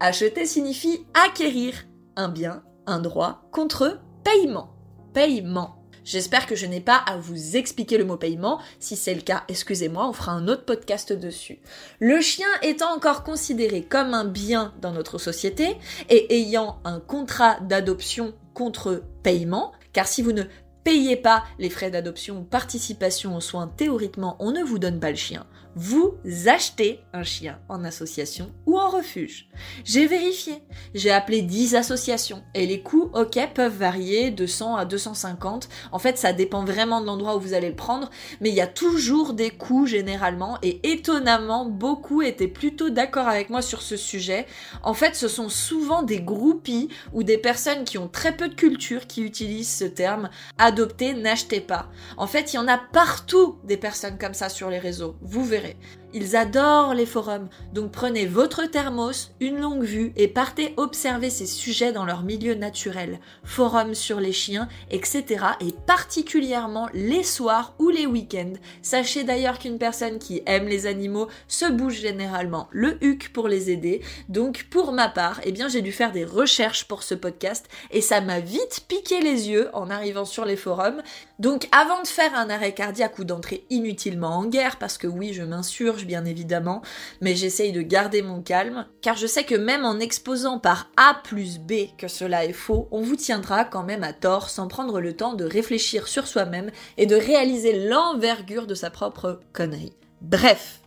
Acheter 0.00 0.46
signifie 0.46 1.04
acquérir 1.14 1.74
un 2.16 2.28
bien, 2.28 2.62
un 2.86 3.00
droit, 3.00 3.48
contre 3.52 4.00
paiement. 4.24 4.74
Paiement. 5.12 5.77
J'espère 6.08 6.46
que 6.46 6.56
je 6.56 6.64
n'ai 6.64 6.80
pas 6.80 6.96
à 6.96 7.18
vous 7.18 7.58
expliquer 7.58 7.98
le 7.98 8.06
mot 8.06 8.16
paiement. 8.16 8.60
Si 8.80 8.96
c'est 8.96 9.12
le 9.12 9.20
cas, 9.20 9.44
excusez-moi, 9.48 10.08
on 10.08 10.14
fera 10.14 10.32
un 10.32 10.48
autre 10.48 10.64
podcast 10.64 11.12
dessus. 11.12 11.58
Le 12.00 12.22
chien 12.22 12.48
étant 12.62 12.94
encore 12.94 13.24
considéré 13.24 13.82
comme 13.82 14.14
un 14.14 14.24
bien 14.24 14.72
dans 14.80 14.92
notre 14.92 15.18
société 15.18 15.76
et 16.08 16.34
ayant 16.34 16.80
un 16.84 16.98
contrat 16.98 17.60
d'adoption 17.60 18.32
contre 18.54 19.04
paiement, 19.22 19.72
car 19.92 20.06
si 20.06 20.22
vous 20.22 20.32
ne 20.32 20.44
payez 20.82 21.16
pas 21.16 21.44
les 21.58 21.68
frais 21.68 21.90
d'adoption 21.90 22.38
ou 22.38 22.42
participation 22.42 23.36
aux 23.36 23.42
soins, 23.42 23.68
théoriquement, 23.68 24.36
on 24.38 24.50
ne 24.50 24.62
vous 24.62 24.78
donne 24.78 25.00
pas 25.00 25.10
le 25.10 25.16
chien. 25.16 25.44
Vous 25.80 26.18
achetez 26.48 27.04
un 27.12 27.22
chien 27.22 27.60
en 27.68 27.84
association 27.84 28.52
ou 28.66 28.80
en 28.80 28.88
refuge. 28.88 29.48
J'ai 29.84 30.08
vérifié. 30.08 30.60
J'ai 30.92 31.12
appelé 31.12 31.40
10 31.40 31.76
associations 31.76 32.42
et 32.52 32.66
les 32.66 32.82
coûts, 32.82 33.12
ok, 33.14 33.38
peuvent 33.54 33.76
varier 33.76 34.32
de 34.32 34.44
100 34.44 34.74
à 34.74 34.84
250. 34.84 35.68
En 35.92 36.00
fait, 36.00 36.18
ça 36.18 36.32
dépend 36.32 36.64
vraiment 36.64 37.00
de 37.00 37.06
l'endroit 37.06 37.36
où 37.36 37.40
vous 37.40 37.54
allez 37.54 37.68
le 37.68 37.76
prendre, 37.76 38.10
mais 38.40 38.48
il 38.48 38.56
y 38.56 38.60
a 38.60 38.66
toujours 38.66 39.34
des 39.34 39.50
coûts 39.50 39.86
généralement 39.86 40.58
et 40.64 40.80
étonnamment, 40.90 41.64
beaucoup 41.64 42.22
étaient 42.22 42.48
plutôt 42.48 42.90
d'accord 42.90 43.28
avec 43.28 43.48
moi 43.48 43.62
sur 43.62 43.82
ce 43.82 43.96
sujet. 43.96 44.46
En 44.82 44.94
fait, 44.94 45.14
ce 45.14 45.28
sont 45.28 45.48
souvent 45.48 46.02
des 46.02 46.20
groupies 46.20 46.88
ou 47.12 47.22
des 47.22 47.38
personnes 47.38 47.84
qui 47.84 47.98
ont 47.98 48.08
très 48.08 48.36
peu 48.36 48.48
de 48.48 48.54
culture 48.56 49.06
qui 49.06 49.22
utilisent 49.22 49.76
ce 49.76 49.84
terme 49.84 50.28
adoptez, 50.58 51.14
n'achetez 51.14 51.60
pas. 51.60 51.86
En 52.16 52.26
fait, 52.26 52.52
il 52.52 52.56
y 52.56 52.58
en 52.58 52.66
a 52.66 52.78
partout 52.78 53.58
des 53.62 53.76
personnes 53.76 54.18
comme 54.18 54.34
ça 54.34 54.48
sur 54.48 54.70
les 54.70 54.80
réseaux. 54.80 55.16
Vous 55.20 55.44
verrez. 55.44 55.67
it. 55.68 55.76
Ils 56.14 56.36
adorent 56.36 56.94
les 56.94 57.04
forums, 57.04 57.48
donc 57.74 57.92
prenez 57.92 58.24
votre 58.24 58.64
thermos, 58.64 59.32
une 59.40 59.60
longue 59.60 59.82
vue 59.82 60.12
et 60.16 60.26
partez 60.26 60.72
observer 60.78 61.28
ces 61.28 61.44
sujets 61.44 61.92
dans 61.92 62.06
leur 62.06 62.22
milieu 62.22 62.54
naturel. 62.54 63.20
Forums 63.44 63.94
sur 63.94 64.18
les 64.18 64.32
chiens, 64.32 64.68
etc. 64.90 65.44
Et 65.60 65.74
particulièrement 65.86 66.88
les 66.94 67.22
soirs 67.22 67.74
ou 67.78 67.90
les 67.90 68.06
week-ends. 68.06 68.54
Sachez 68.80 69.22
d'ailleurs 69.22 69.58
qu'une 69.58 69.78
personne 69.78 70.18
qui 70.18 70.42
aime 70.46 70.66
les 70.66 70.86
animaux 70.86 71.28
se 71.46 71.70
bouge 71.70 72.00
généralement 72.00 72.68
le 72.70 72.96
huc 73.04 73.30
pour 73.34 73.46
les 73.46 73.70
aider. 73.70 74.00
Donc 74.30 74.66
pour 74.70 74.92
ma 74.92 75.10
part, 75.10 75.40
eh 75.44 75.52
bien 75.52 75.68
j'ai 75.68 75.82
dû 75.82 75.92
faire 75.92 76.12
des 76.12 76.24
recherches 76.24 76.84
pour 76.84 77.02
ce 77.02 77.14
podcast 77.14 77.68
et 77.90 78.00
ça 78.00 78.22
m'a 78.22 78.40
vite 78.40 78.86
piqué 78.88 79.20
les 79.20 79.50
yeux 79.50 79.68
en 79.74 79.90
arrivant 79.90 80.24
sur 80.24 80.46
les 80.46 80.56
forums. 80.56 81.02
Donc 81.38 81.68
avant 81.70 82.00
de 82.02 82.08
faire 82.08 82.34
un 82.34 82.48
arrêt 82.48 82.72
cardiaque 82.72 83.18
ou 83.18 83.24
d'entrer 83.24 83.66
inutilement 83.68 84.38
en 84.38 84.46
guerre, 84.46 84.76
parce 84.76 84.96
que 84.96 85.06
oui, 85.06 85.32
je 85.34 85.42
m'insurge 85.42 85.97
bien 86.06 86.24
évidemment, 86.24 86.82
mais 87.20 87.34
j'essaye 87.34 87.72
de 87.72 87.82
garder 87.82 88.22
mon 88.22 88.42
calme, 88.42 88.86
car 89.00 89.16
je 89.16 89.26
sais 89.26 89.44
que 89.44 89.54
même 89.54 89.84
en 89.84 89.98
exposant 89.98 90.58
par 90.58 90.90
A 90.96 91.20
plus 91.24 91.58
B 91.58 91.94
que 91.96 92.08
cela 92.08 92.44
est 92.44 92.52
faux, 92.52 92.88
on 92.90 93.02
vous 93.02 93.16
tiendra 93.16 93.64
quand 93.64 93.84
même 93.84 94.04
à 94.04 94.12
tort 94.12 94.50
sans 94.50 94.68
prendre 94.68 95.00
le 95.00 95.14
temps 95.14 95.34
de 95.34 95.44
réfléchir 95.44 96.08
sur 96.08 96.26
soi-même 96.26 96.70
et 96.96 97.06
de 97.06 97.16
réaliser 97.16 97.88
l'envergure 97.88 98.66
de 98.66 98.74
sa 98.74 98.90
propre 98.90 99.40
connerie. 99.52 99.92
Bref, 100.20 100.80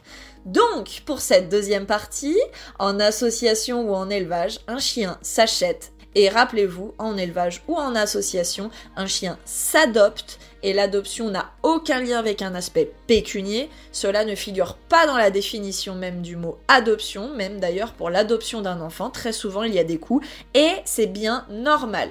donc, 0.46 1.04
pour 1.06 1.22
cette 1.22 1.50
deuxième 1.50 1.86
partie, 1.86 2.40
en 2.80 3.00
association 3.00 3.88
ou 3.88 3.94
en 3.94 4.10
élevage, 4.10 4.60
un 4.68 4.80
chien 4.80 5.20
s'achète 5.22 5.91
et 6.16 6.30
rappelez-vous, 6.30 6.94
en 6.98 7.18
élevage 7.18 7.64
ou 7.68 7.76
en 7.76 7.96
association, 7.96 8.70
un 8.96 9.08
chien 9.08 9.38
s'adopte 9.46 10.40
et 10.64 10.74
l'adoption 10.74 11.30
n'a 11.30 11.52
aucun 11.64 12.02
lien 12.02 12.20
avec 12.20 12.42
un 12.42 12.54
aspect 12.54 12.92
pécunier. 13.08 13.70
Cela 13.92 14.26
ne 14.26 14.36
figure 14.36 14.76
pas 14.76 15.08
dans 15.08 15.18
la 15.18 15.32
définition 15.32 15.96
même 15.96 16.22
du 16.22 16.36
mot 16.36 16.58
adoption, 16.68 17.34
même 17.36 17.60
d'ailleurs 17.60 17.94
pour 17.94 18.10
l'adoption 18.10 18.62
d'un 18.62 18.82
enfant, 18.82 19.10
très 19.10 19.32
souvent 19.32 19.64
il 19.64 19.74
y 19.74 19.80
a 19.80 19.84
des 19.84 19.98
coûts 19.98 20.22
et 20.54 20.72
c'est 20.86 21.08
bien 21.08 21.46
normal. 21.50 22.10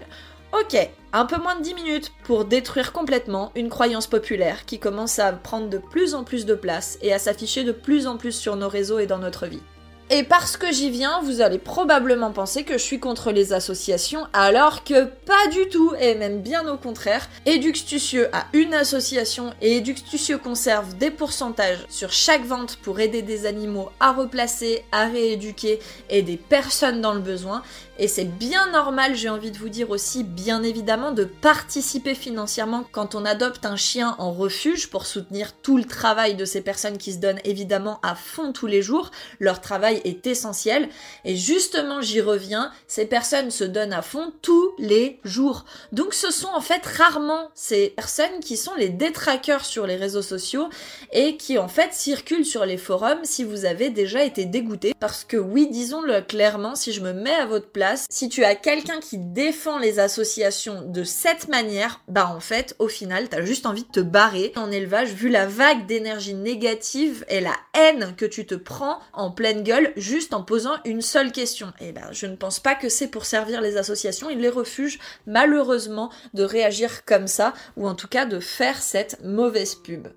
Ok, 0.53 0.77
un 1.13 1.27
peu 1.27 1.37
moins 1.37 1.55
de 1.55 1.63
10 1.63 1.75
minutes 1.75 2.13
pour 2.25 2.45
détruire 2.45 2.93
complètement 2.93 3.53
une 3.55 3.69
croyance 3.69 4.09
populaire 4.09 4.65
qui 4.67 4.81
commence 4.81 5.21
à 5.21 5.33
prendre 5.33 5.69
de 5.69 5.79
plus 5.79 6.15
en 6.15 6.25
plus 6.25 6.45
de 6.45 6.55
place 6.55 6.99
et 7.03 7.13
à 7.13 7.21
s'afficher 7.21 7.63
de 7.63 7.73
plus 7.73 8.09
en 8.09 8.17
plus 8.17 8.33
sur 8.33 8.57
nos 8.57 8.69
réseaux 8.69 8.99
et 8.99 9.07
dans 9.07 9.19
notre 9.19 9.47
vie. 9.47 9.63
Et 10.13 10.25
parce 10.25 10.57
que 10.57 10.73
j'y 10.73 10.91
viens, 10.91 11.21
vous 11.23 11.41
allez 11.41 11.61
probablement 11.61 12.33
penser 12.33 12.65
que 12.65 12.73
je 12.73 12.83
suis 12.83 12.99
contre 12.99 13.31
les 13.31 13.53
associations, 13.53 14.27
alors 14.33 14.83
que 14.83 15.05
pas 15.05 15.47
du 15.53 15.69
tout, 15.69 15.93
et 16.01 16.17
même 16.17 16.41
bien 16.41 16.67
au 16.67 16.77
contraire. 16.77 17.29
Eduxtucieux 17.47 18.29
a 18.33 18.47
une 18.53 18.75
association 18.75 19.55
et 19.63 19.77
Eduxtucieux 19.77 20.39
conserve 20.39 20.97
des 20.97 21.13
pourcentages 21.13 21.87
sur 21.89 22.11
chaque 22.11 22.45
vente 22.45 22.77
pour 22.83 22.99
aider 22.99 23.23
des 23.23 23.47
animaux 23.47 23.91
à 24.01 24.11
replacer, 24.11 24.85
à 24.91 25.07
rééduquer 25.07 25.79
et 26.09 26.23
des 26.23 26.37
personnes 26.37 27.01
dans 27.01 27.15
le 27.15 27.21
besoin. 27.21 27.63
Et 28.03 28.09
c'est 28.09 28.25
bien 28.25 28.71
normal, 28.71 29.15
j'ai 29.15 29.29
envie 29.29 29.51
de 29.51 29.59
vous 29.59 29.69
dire 29.69 29.91
aussi, 29.91 30.25
bien 30.25 30.63
évidemment, 30.63 31.13
de 31.13 31.25
participer 31.25 32.15
financièrement 32.15 32.83
quand 32.93 33.15
on 33.15 33.27
adopte 33.27 33.67
un 33.67 33.77
chien 33.77 34.17
en 34.19 34.33
refuge 34.33 34.89
pour 34.89 35.05
soutenir 35.05 35.53
tout 35.53 35.77
le 35.77 35.85
travail 35.85 36.35
de 36.35 36.47
ces 36.47 36.63
personnes 36.63 36.97
qui 36.97 37.13
se 37.13 37.19
donnent 37.19 37.43
évidemment 37.45 38.01
à 38.03 38.15
fond 38.15 38.55
tous 38.55 38.67
les 38.67 38.81
jours. 38.81 39.11
Leur 39.39 39.61
travail 39.61 40.01
est 40.05 40.27
essentiel. 40.27 40.89
Et 41.27 41.37
justement, 41.37 42.01
j'y 42.01 42.23
reviens, 42.23 42.73
ces 42.87 43.05
personnes 43.05 43.51
se 43.51 43.65
donnent 43.65 43.93
à 43.93 44.01
fond 44.01 44.33
tous 44.41 44.73
les 44.79 45.21
jours. 45.23 45.67
Donc 45.93 46.15
ce 46.15 46.31
sont 46.31 46.49
en 46.55 46.63
fait 46.63 46.87
rarement 46.87 47.51
ces 47.55 47.91
personnes 47.91 48.41
qui 48.41 48.57
sont 48.57 48.75
les 48.77 48.89
détraqueurs 48.89 49.67
sur 49.67 49.87
les 49.87 49.97
réseaux 49.97 50.23
sociaux 50.23 50.71
et 51.13 51.37
qui 51.37 51.59
en 51.59 51.69
fait 51.69 51.93
circulent 51.93 52.47
sur 52.47 52.65
les 52.65 52.79
forums 52.79 53.25
si 53.25 53.45
vous 53.45 53.67
avez 53.67 53.91
déjà 53.91 54.25
été 54.25 54.47
dégoûté. 54.47 54.95
Parce 54.99 55.23
que 55.23 55.37
oui, 55.37 55.69
disons-le 55.71 56.23
clairement, 56.23 56.75
si 56.75 56.95
je 56.95 57.03
me 57.03 57.13
mets 57.13 57.35
à 57.35 57.45
votre 57.45 57.69
place, 57.69 57.90
si 57.97 58.29
tu 58.29 58.45
as 58.45 58.55
quelqu'un 58.55 59.01
qui 59.01 59.19
défend 59.19 59.79
les 59.79 59.99
associations 59.99 60.83
de 60.83 61.05
cette 61.05 61.49
manière, 61.49 62.01
bah 62.09 62.33
en 62.35 62.41
fait, 62.41 62.75
au 62.79 62.89
final, 62.89 63.29
t'as 63.29 63.45
juste 63.45 63.67
envie 63.67 63.85
de 63.85 63.91
te 63.91 64.01
barrer 64.01 64.53
en 64.57 64.71
élevage 64.71 65.13
vu 65.13 65.29
la 65.29 65.47
vague 65.47 65.87
d'énergie 65.87 66.35
négative 66.35 67.25
et 67.29 67.41
la 67.41 67.55
haine 67.75 68.15
que 68.17 68.25
tu 68.25 68.47
te 68.47 68.55
prends 68.55 68.99
en 69.13 69.31
pleine 69.31 69.63
gueule 69.63 69.93
juste 69.97 70.35
en 70.35 70.43
posant 70.43 70.77
une 70.85 71.03
seule 71.03 71.33
question. 71.33 71.73
Et 71.81 71.93
ben, 71.93 72.09
je 72.13 72.27
ne 72.27 72.37
pense 72.37 72.61
pas 72.61 72.75
que 72.75 72.89
c'est 72.89 73.09
pour 73.09 73.25
servir 73.25 73.61
les 73.61 73.77
associations. 73.77 74.31
Ils 74.31 74.41
les 74.41 74.49
refusent 74.49 74.99
malheureusement 75.27 76.11
de 76.35 76.43
réagir 76.43 77.05
comme 77.05 77.27
ça 77.27 77.55
ou 77.77 77.89
en 77.89 77.95
tout 77.95 78.09
cas 78.09 78.27
de 78.27 78.41
faire 78.41 78.83
cette 78.83 79.23
mauvaise 79.25 79.75
pub. 79.75 80.09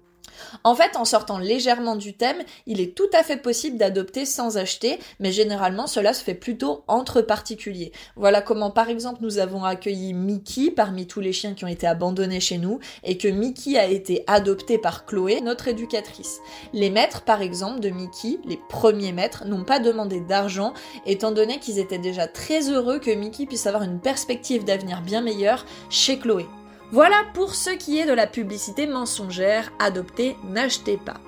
En 0.63 0.75
fait, 0.75 0.95
en 0.95 1.05
sortant 1.05 1.38
légèrement 1.38 1.95
du 1.95 2.13
thème, 2.13 2.43
il 2.65 2.81
est 2.81 2.95
tout 2.95 3.09
à 3.13 3.23
fait 3.23 3.38
possible 3.38 3.77
d'adopter 3.77 4.25
sans 4.25 4.57
acheter, 4.57 5.00
mais 5.19 5.31
généralement 5.31 5.88
cela 5.88 6.13
se 6.13 6.23
fait 6.23 6.33
plutôt 6.33 6.83
entre 6.88 7.21
particuliers. 7.21 7.91
Voilà 8.15 8.41
comment 8.41 8.71
par 8.71 8.89
exemple 8.89 9.19
nous 9.21 9.38
avons 9.38 9.63
accueilli 9.63 10.13
Mickey 10.13 10.71
parmi 10.71 11.07
tous 11.07 11.19
les 11.19 11.33
chiens 11.33 11.53
qui 11.53 11.65
ont 11.65 11.69
été 11.69 11.88
abandonnés 11.88 12.39
chez 12.39 12.57
nous 12.57 12.79
et 13.03 13.17
que 13.17 13.27
Mickey 13.27 13.77
a 13.77 13.88
été 13.88 14.23
adopté 14.27 14.77
par 14.77 15.05
Chloé, 15.05 15.41
notre 15.41 15.67
éducatrice. 15.67 16.39
Les 16.73 16.89
maîtres 16.89 17.21
par 17.21 17.41
exemple 17.41 17.79
de 17.79 17.89
Mickey, 17.89 18.39
les 18.45 18.59
premiers 18.69 19.12
maîtres, 19.12 19.45
n'ont 19.45 19.63
pas 19.63 19.79
demandé 19.79 20.19
d'argent 20.19 20.73
étant 21.05 21.31
donné 21.31 21.59
qu'ils 21.59 21.79
étaient 21.79 21.97
déjà 21.97 22.27
très 22.27 22.69
heureux 22.69 23.00
que 23.00 23.12
Mickey 23.12 23.45
puisse 23.45 23.67
avoir 23.67 23.83
une 23.83 24.00
perspective 24.00 24.63
d'avenir 24.63 25.01
bien 25.01 25.21
meilleure 25.21 25.65
chez 25.89 26.19
Chloé. 26.19 26.45
Voilà 26.92 27.24
pour 27.34 27.56
ce 27.56 27.72
qui 27.72 28.00
est 28.00 28.06
de 28.06 28.13
la 28.13 28.28
publicité 28.28 28.86
mensongère, 28.86 29.72
adoptée, 29.80 30.36
n'achetez 30.44 30.98
pas. 30.98 31.20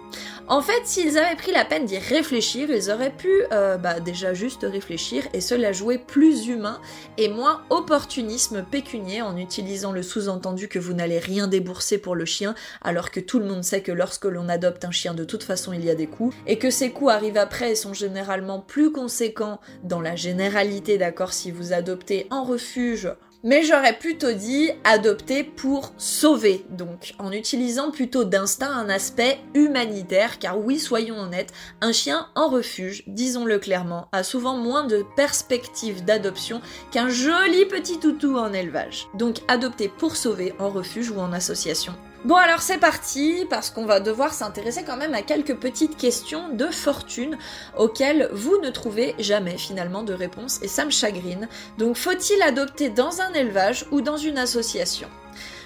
En 0.48 0.62
fait, 0.62 0.82
s'ils 0.84 1.18
avaient 1.18 1.36
pris 1.36 1.52
la 1.52 1.66
peine 1.66 1.86
d'y 1.86 1.98
réfléchir, 1.98 2.70
ils 2.70 2.92
auraient 2.92 3.16
pu 3.16 3.32
euh, 3.52 3.78
bah, 3.78 4.00
déjà 4.00 4.36
juste 4.36 4.62
réfléchir 4.62 5.24
et 5.34 5.42
se 5.42 5.56
la 5.56 5.72
jouer 5.72 5.98
plus 5.98 6.48
humain 6.48 6.80
et 7.18 7.30
moins 7.30 7.64
opportunisme 7.72 8.64
pécunier 8.64 9.24
en 9.24 9.38
utilisant 9.38 9.92
le 9.92 10.04
sous-entendu 10.04 10.68
que 10.68 10.78
vous 10.78 10.94
n'allez 10.94 11.18
rien 11.18 11.48
débourser 11.48 11.98
pour 11.98 12.14
le 12.14 12.26
chien, 12.26 12.54
alors 12.84 13.10
que 13.10 13.20
tout 13.20 13.40
le 13.40 13.46
monde 13.46 13.64
sait 13.64 13.82
que 13.82 13.92
lorsque 13.92 14.26
l'on 14.26 14.48
adopte 14.48 14.86
un 14.86 14.92
chien, 14.92 15.16
de 15.16 15.24
toute 15.24 15.44
façon, 15.44 15.74
il 15.74 15.84
y 15.84 15.90
a 15.90 15.96
des 15.96 16.08
coûts, 16.08 16.32
et 16.46 16.60
que 16.60 16.70
ces 16.70 16.92
coûts 16.92 17.10
arrivent 17.10 17.38
après 17.38 17.72
et 17.72 17.76
sont 17.76 17.96
généralement 17.96 18.60
plus 18.60 18.92
conséquents 18.92 19.60
dans 19.84 20.02
la 20.02 20.16
généralité, 20.16 21.00
d'accord, 21.00 21.34
si 21.34 21.50
vous 21.50 21.74
adoptez 21.74 22.28
en 22.30 22.44
refuge 22.44 23.10
mais 23.46 23.64
j'aurais 23.64 23.98
plutôt 23.98 24.32
dit 24.32 24.72
adopter 24.84 25.44
pour 25.44 25.94
sauver, 25.98 26.66
donc 26.72 27.14
en 27.20 27.32
utilisant 27.32 27.92
plutôt 27.92 28.24
d'instinct 28.24 28.72
un 28.72 28.90
aspect 28.90 29.40
humanitaire, 29.54 30.40
car 30.40 30.60
oui, 30.60 30.80
soyons 30.80 31.20
honnêtes, 31.20 31.54
un 31.80 31.92
chien 31.92 32.28
en 32.34 32.50
refuge, 32.50 33.04
disons-le 33.06 33.60
clairement, 33.60 34.10
a 34.12 34.24
souvent 34.24 34.58
moins 34.58 34.86
de 34.86 35.06
perspectives 35.16 36.04
d'adoption 36.04 36.60
qu'un 36.92 37.08
joli 37.08 37.66
petit 37.68 38.00
toutou 38.00 38.36
en 38.36 38.52
élevage. 38.52 39.08
Donc 39.14 39.38
adopter 39.48 39.90
pour 39.90 40.16
sauver 40.16 40.54
en 40.58 40.72
refuge 40.72 41.12
ou 41.12 41.20
en 41.20 41.32
association, 41.32 41.94
Bon 42.26 42.38
alors 42.38 42.64
c'est 42.64 42.80
parti 42.80 43.46
parce 43.52 43.70
qu'on 43.70 43.86
va 43.86 44.00
devoir 44.00 44.34
s'intéresser 44.34 44.84
quand 44.84 44.98
même 44.98 45.14
à 45.14 45.22
quelques 45.22 45.56
petites 45.56 45.96
questions 45.96 46.50
de 46.50 46.66
fortune 46.72 47.38
auxquelles 47.78 48.30
vous 48.32 48.58
ne 48.64 48.72
trouvez 48.72 49.14
jamais 49.20 49.60
finalement 49.60 50.02
de 50.02 50.12
réponse 50.12 50.60
et 50.64 50.68
ça 50.68 50.86
me 50.86 50.90
chagrine. 50.90 51.48
Donc 51.78 51.96
faut-il 51.96 52.42
adopter 52.42 52.90
dans 52.90 53.22
un 53.22 53.32
élevage 53.34 53.86
ou 53.92 54.02
dans 54.02 54.18
une 54.18 54.40
association? 54.40 55.08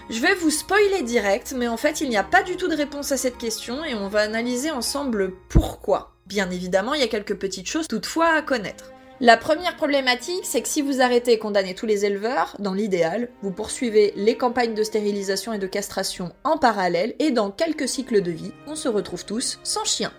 Je 0.10 0.20
vais 0.20 0.36
vous 0.36 0.50
spoiler 0.50 1.02
direct, 1.04 1.54
mais 1.56 1.70
en 1.70 1.78
fait 1.78 2.02
il 2.02 2.10
n'y 2.10 2.18
a 2.18 2.26
pas 2.26 2.44
du 2.44 2.58
tout 2.58 2.68
de 2.68 2.76
réponse 2.76 3.14
à 3.14 3.18
cette 3.18 3.38
question 3.38 3.86
et 3.86 3.96
on 3.96 4.10
va 4.10 4.20
analyser 4.20 4.70
ensemble 4.70 5.32
pourquoi. 5.48 6.12
Bien 6.26 6.50
évidemment, 6.50 6.94
il 6.94 7.00
y 7.00 7.06
a 7.06 7.08
quelques 7.08 7.38
petites 7.40 7.70
choses 7.70 7.88
toutefois 7.88 8.34
à 8.34 8.42
connaître. 8.42 8.92
La 9.22 9.36
première 9.36 9.76
problématique, 9.76 10.46
c'est 10.46 10.62
que 10.62 10.70
si 10.70 10.82
vous 10.82 11.02
arrêtez 11.02 11.34
et 11.34 11.40
condamnez 11.40 11.76
tous 11.76 11.86
les 11.86 12.06
éleveurs, 12.06 12.56
dans 12.60 12.74
l'idéal, 12.74 13.28
vous 13.42 13.52
poursuivez 13.52 14.14
les 14.16 14.38
campagnes 14.38 14.76
de 14.76 14.84
stérilisation 14.84 15.52
et 15.52 15.58
de 15.58 15.68
castration 15.68 16.32
en 16.46 16.58
parallèle, 16.58 17.16
et 17.20 17.32
dans 17.32 17.52
quelques 17.52 17.90
cycles 17.90 18.22
de 18.22 18.32
vie, 18.32 18.54
on 18.66 18.78
se 18.78 18.88
retrouve 18.88 19.26
tous 19.26 19.60
sans 19.62 19.84
chien. 19.84 20.14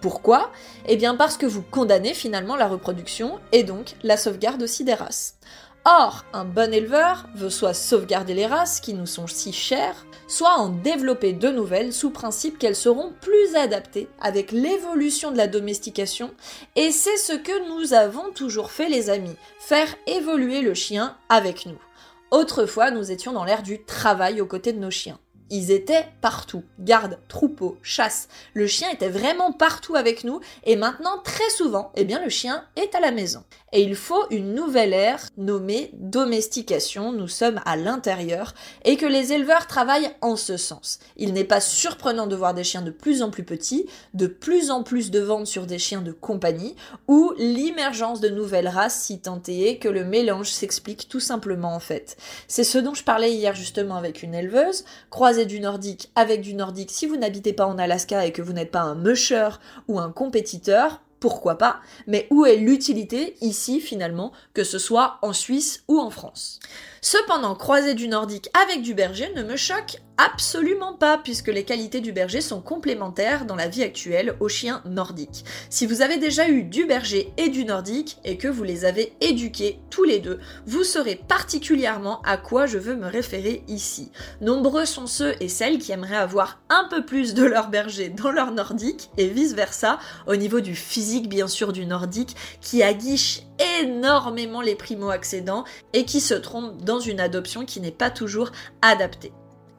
Pourquoi? 0.00 0.52
Eh 0.86 0.94
bien 0.94 1.16
parce 1.16 1.36
que 1.36 1.46
vous 1.46 1.62
condamnez 1.62 2.14
finalement 2.14 2.54
la 2.54 2.68
reproduction 2.68 3.40
et 3.50 3.64
donc 3.64 3.96
la 4.04 4.16
sauvegarde 4.16 4.62
aussi 4.62 4.84
des 4.84 4.94
races. 4.94 5.38
Or, 5.88 6.24
un 6.32 6.44
bon 6.44 6.74
éleveur 6.74 7.26
veut 7.36 7.48
soit 7.48 7.72
sauvegarder 7.72 8.34
les 8.34 8.46
races 8.46 8.80
qui 8.80 8.92
nous 8.92 9.06
sont 9.06 9.28
si 9.28 9.52
chères, 9.52 10.04
soit 10.26 10.56
en 10.56 10.68
développer 10.68 11.32
de 11.32 11.48
nouvelles 11.48 11.92
sous 11.92 12.10
principe 12.10 12.58
qu'elles 12.58 12.74
seront 12.74 13.12
plus 13.20 13.54
adaptées 13.54 14.08
avec 14.20 14.50
l'évolution 14.50 15.30
de 15.30 15.36
la 15.36 15.46
domestication, 15.46 16.34
et 16.74 16.90
c'est 16.90 17.16
ce 17.16 17.34
que 17.34 17.68
nous 17.68 17.94
avons 17.94 18.32
toujours 18.34 18.72
fait 18.72 18.88
les 18.88 19.10
amis, 19.10 19.36
faire 19.60 19.94
évoluer 20.08 20.60
le 20.60 20.74
chien 20.74 21.16
avec 21.28 21.66
nous. 21.66 21.78
Autrefois, 22.32 22.90
nous 22.90 23.12
étions 23.12 23.32
dans 23.32 23.44
l'ère 23.44 23.62
du 23.62 23.84
travail 23.84 24.40
aux 24.40 24.46
côtés 24.46 24.72
de 24.72 24.80
nos 24.80 24.90
chiens. 24.90 25.20
ils 25.50 25.70
étaient 25.70 26.08
partout. 26.20 26.64
Garde, 26.80 27.18
troupeau, 27.28 27.78
chasse. 27.82 28.28
Le 28.54 28.66
chien 28.66 28.90
était 28.90 29.08
vraiment 29.08 29.52
partout 29.52 29.94
avec 29.94 30.24
nous 30.24 30.40
et 30.64 30.76
maintenant 30.76 31.18
très 31.22 31.48
souvent, 31.50 31.92
eh 31.94 32.04
bien 32.04 32.22
le 32.22 32.28
chien 32.28 32.64
est 32.76 32.94
à 32.94 33.00
la 33.00 33.12
maison. 33.12 33.44
Et 33.72 33.82
il 33.82 33.96
faut 33.96 34.24
une 34.30 34.54
nouvelle 34.54 34.92
ère 34.92 35.20
nommée 35.36 35.90
domestication. 35.94 37.12
Nous 37.12 37.28
sommes 37.28 37.60
à 37.64 37.76
l'intérieur 37.76 38.54
et 38.84 38.96
que 38.96 39.06
les 39.06 39.32
éleveurs 39.32 39.66
travaillent 39.66 40.10
en 40.20 40.36
ce 40.36 40.56
sens. 40.56 41.00
Il 41.16 41.32
n'est 41.32 41.44
pas 41.44 41.60
surprenant 41.60 42.26
de 42.26 42.36
voir 42.36 42.54
des 42.54 42.64
chiens 42.64 42.82
de 42.82 42.90
plus 42.90 43.22
en 43.22 43.30
plus 43.30 43.44
petits, 43.44 43.86
de 44.14 44.28
plus 44.28 44.70
en 44.70 44.82
plus 44.82 45.10
de 45.10 45.20
ventes 45.20 45.48
sur 45.48 45.66
des 45.66 45.78
chiens 45.78 46.00
de 46.00 46.12
compagnie 46.12 46.76
ou 47.08 47.32
l'émergence 47.38 48.20
de 48.20 48.28
nouvelles 48.28 48.68
races 48.68 49.02
si 49.02 49.18
tant 49.18 49.42
est 49.48 49.78
que 49.78 49.88
le 49.88 50.04
mélange 50.04 50.50
s'explique 50.50 51.08
tout 51.08 51.20
simplement 51.20 51.74
en 51.74 51.80
fait. 51.80 52.16
C'est 52.48 52.64
ce 52.64 52.78
dont 52.78 52.94
je 52.94 53.04
parlais 53.04 53.32
hier 53.32 53.54
justement 53.54 53.96
avec 53.96 54.22
une 54.22 54.34
éleveuse 54.34 54.84
du 55.46 55.60
nordique 55.60 56.10
avec 56.14 56.40
du 56.40 56.54
nordique 56.54 56.90
si 56.90 57.06
vous 57.06 57.16
n'habitez 57.16 57.52
pas 57.52 57.66
en 57.66 57.78
Alaska 57.78 58.26
et 58.26 58.32
que 58.32 58.42
vous 58.42 58.52
n'êtes 58.52 58.70
pas 58.70 58.80
un 58.80 58.94
musher 58.94 59.48
ou 59.88 59.98
un 59.98 60.12
compétiteur, 60.12 61.00
pourquoi 61.20 61.58
pas, 61.58 61.80
mais 62.06 62.26
où 62.30 62.44
est 62.44 62.56
l'utilité 62.56 63.36
ici 63.40 63.80
finalement, 63.80 64.32
que 64.54 64.64
ce 64.64 64.78
soit 64.78 65.18
en 65.22 65.32
Suisse 65.32 65.82
ou 65.88 65.98
en 65.98 66.10
France? 66.10 66.60
Cependant, 67.08 67.54
croiser 67.54 67.94
du 67.94 68.08
nordique 68.08 68.50
avec 68.60 68.82
du 68.82 68.92
berger 68.92 69.32
ne 69.36 69.44
me 69.44 69.54
choque 69.54 70.00
Absolument 70.18 70.94
pas, 70.94 71.18
puisque 71.18 71.48
les 71.48 71.64
qualités 71.64 72.00
du 72.00 72.10
berger 72.10 72.40
sont 72.40 72.62
complémentaires 72.62 73.44
dans 73.44 73.54
la 73.54 73.68
vie 73.68 73.82
actuelle 73.82 74.34
aux 74.40 74.48
chiens 74.48 74.82
nordiques. 74.86 75.44
Si 75.68 75.84
vous 75.86 76.00
avez 76.00 76.16
déjà 76.16 76.48
eu 76.48 76.62
du 76.62 76.86
berger 76.86 77.34
et 77.36 77.50
du 77.50 77.66
nordique, 77.66 78.16
et 78.24 78.38
que 78.38 78.48
vous 78.48 78.62
les 78.64 78.86
avez 78.86 79.12
éduqués 79.20 79.78
tous 79.90 80.04
les 80.04 80.18
deux, 80.18 80.40
vous 80.66 80.84
saurez 80.84 81.16
particulièrement 81.16 82.22
à 82.22 82.38
quoi 82.38 82.64
je 82.64 82.78
veux 82.78 82.96
me 82.96 83.06
référer 83.06 83.62
ici. 83.68 84.10
Nombreux 84.40 84.86
sont 84.86 85.06
ceux 85.06 85.34
et 85.40 85.48
celles 85.48 85.78
qui 85.78 85.92
aimeraient 85.92 86.16
avoir 86.16 86.60
un 86.70 86.88
peu 86.88 87.04
plus 87.04 87.34
de 87.34 87.44
leur 87.44 87.68
berger 87.68 88.08
dans 88.08 88.32
leur 88.32 88.52
nordique, 88.52 89.10
et 89.18 89.28
vice-versa, 89.28 89.98
au 90.26 90.36
niveau 90.36 90.60
du 90.60 90.74
physique 90.74 91.28
bien 91.28 91.46
sûr 91.46 91.74
du 91.74 91.84
nordique, 91.84 92.36
qui 92.62 92.82
aguiche 92.82 93.42
énormément 93.80 94.60
les 94.60 94.74
primo-accédants 94.74 95.64
et 95.92 96.04
qui 96.04 96.20
se 96.20 96.34
trompe 96.34 96.82
dans 96.82 97.00
une 97.00 97.20
adoption 97.20 97.64
qui 97.64 97.80
n'est 97.80 97.90
pas 97.90 98.10
toujours 98.10 98.52
adaptée. 98.82 99.32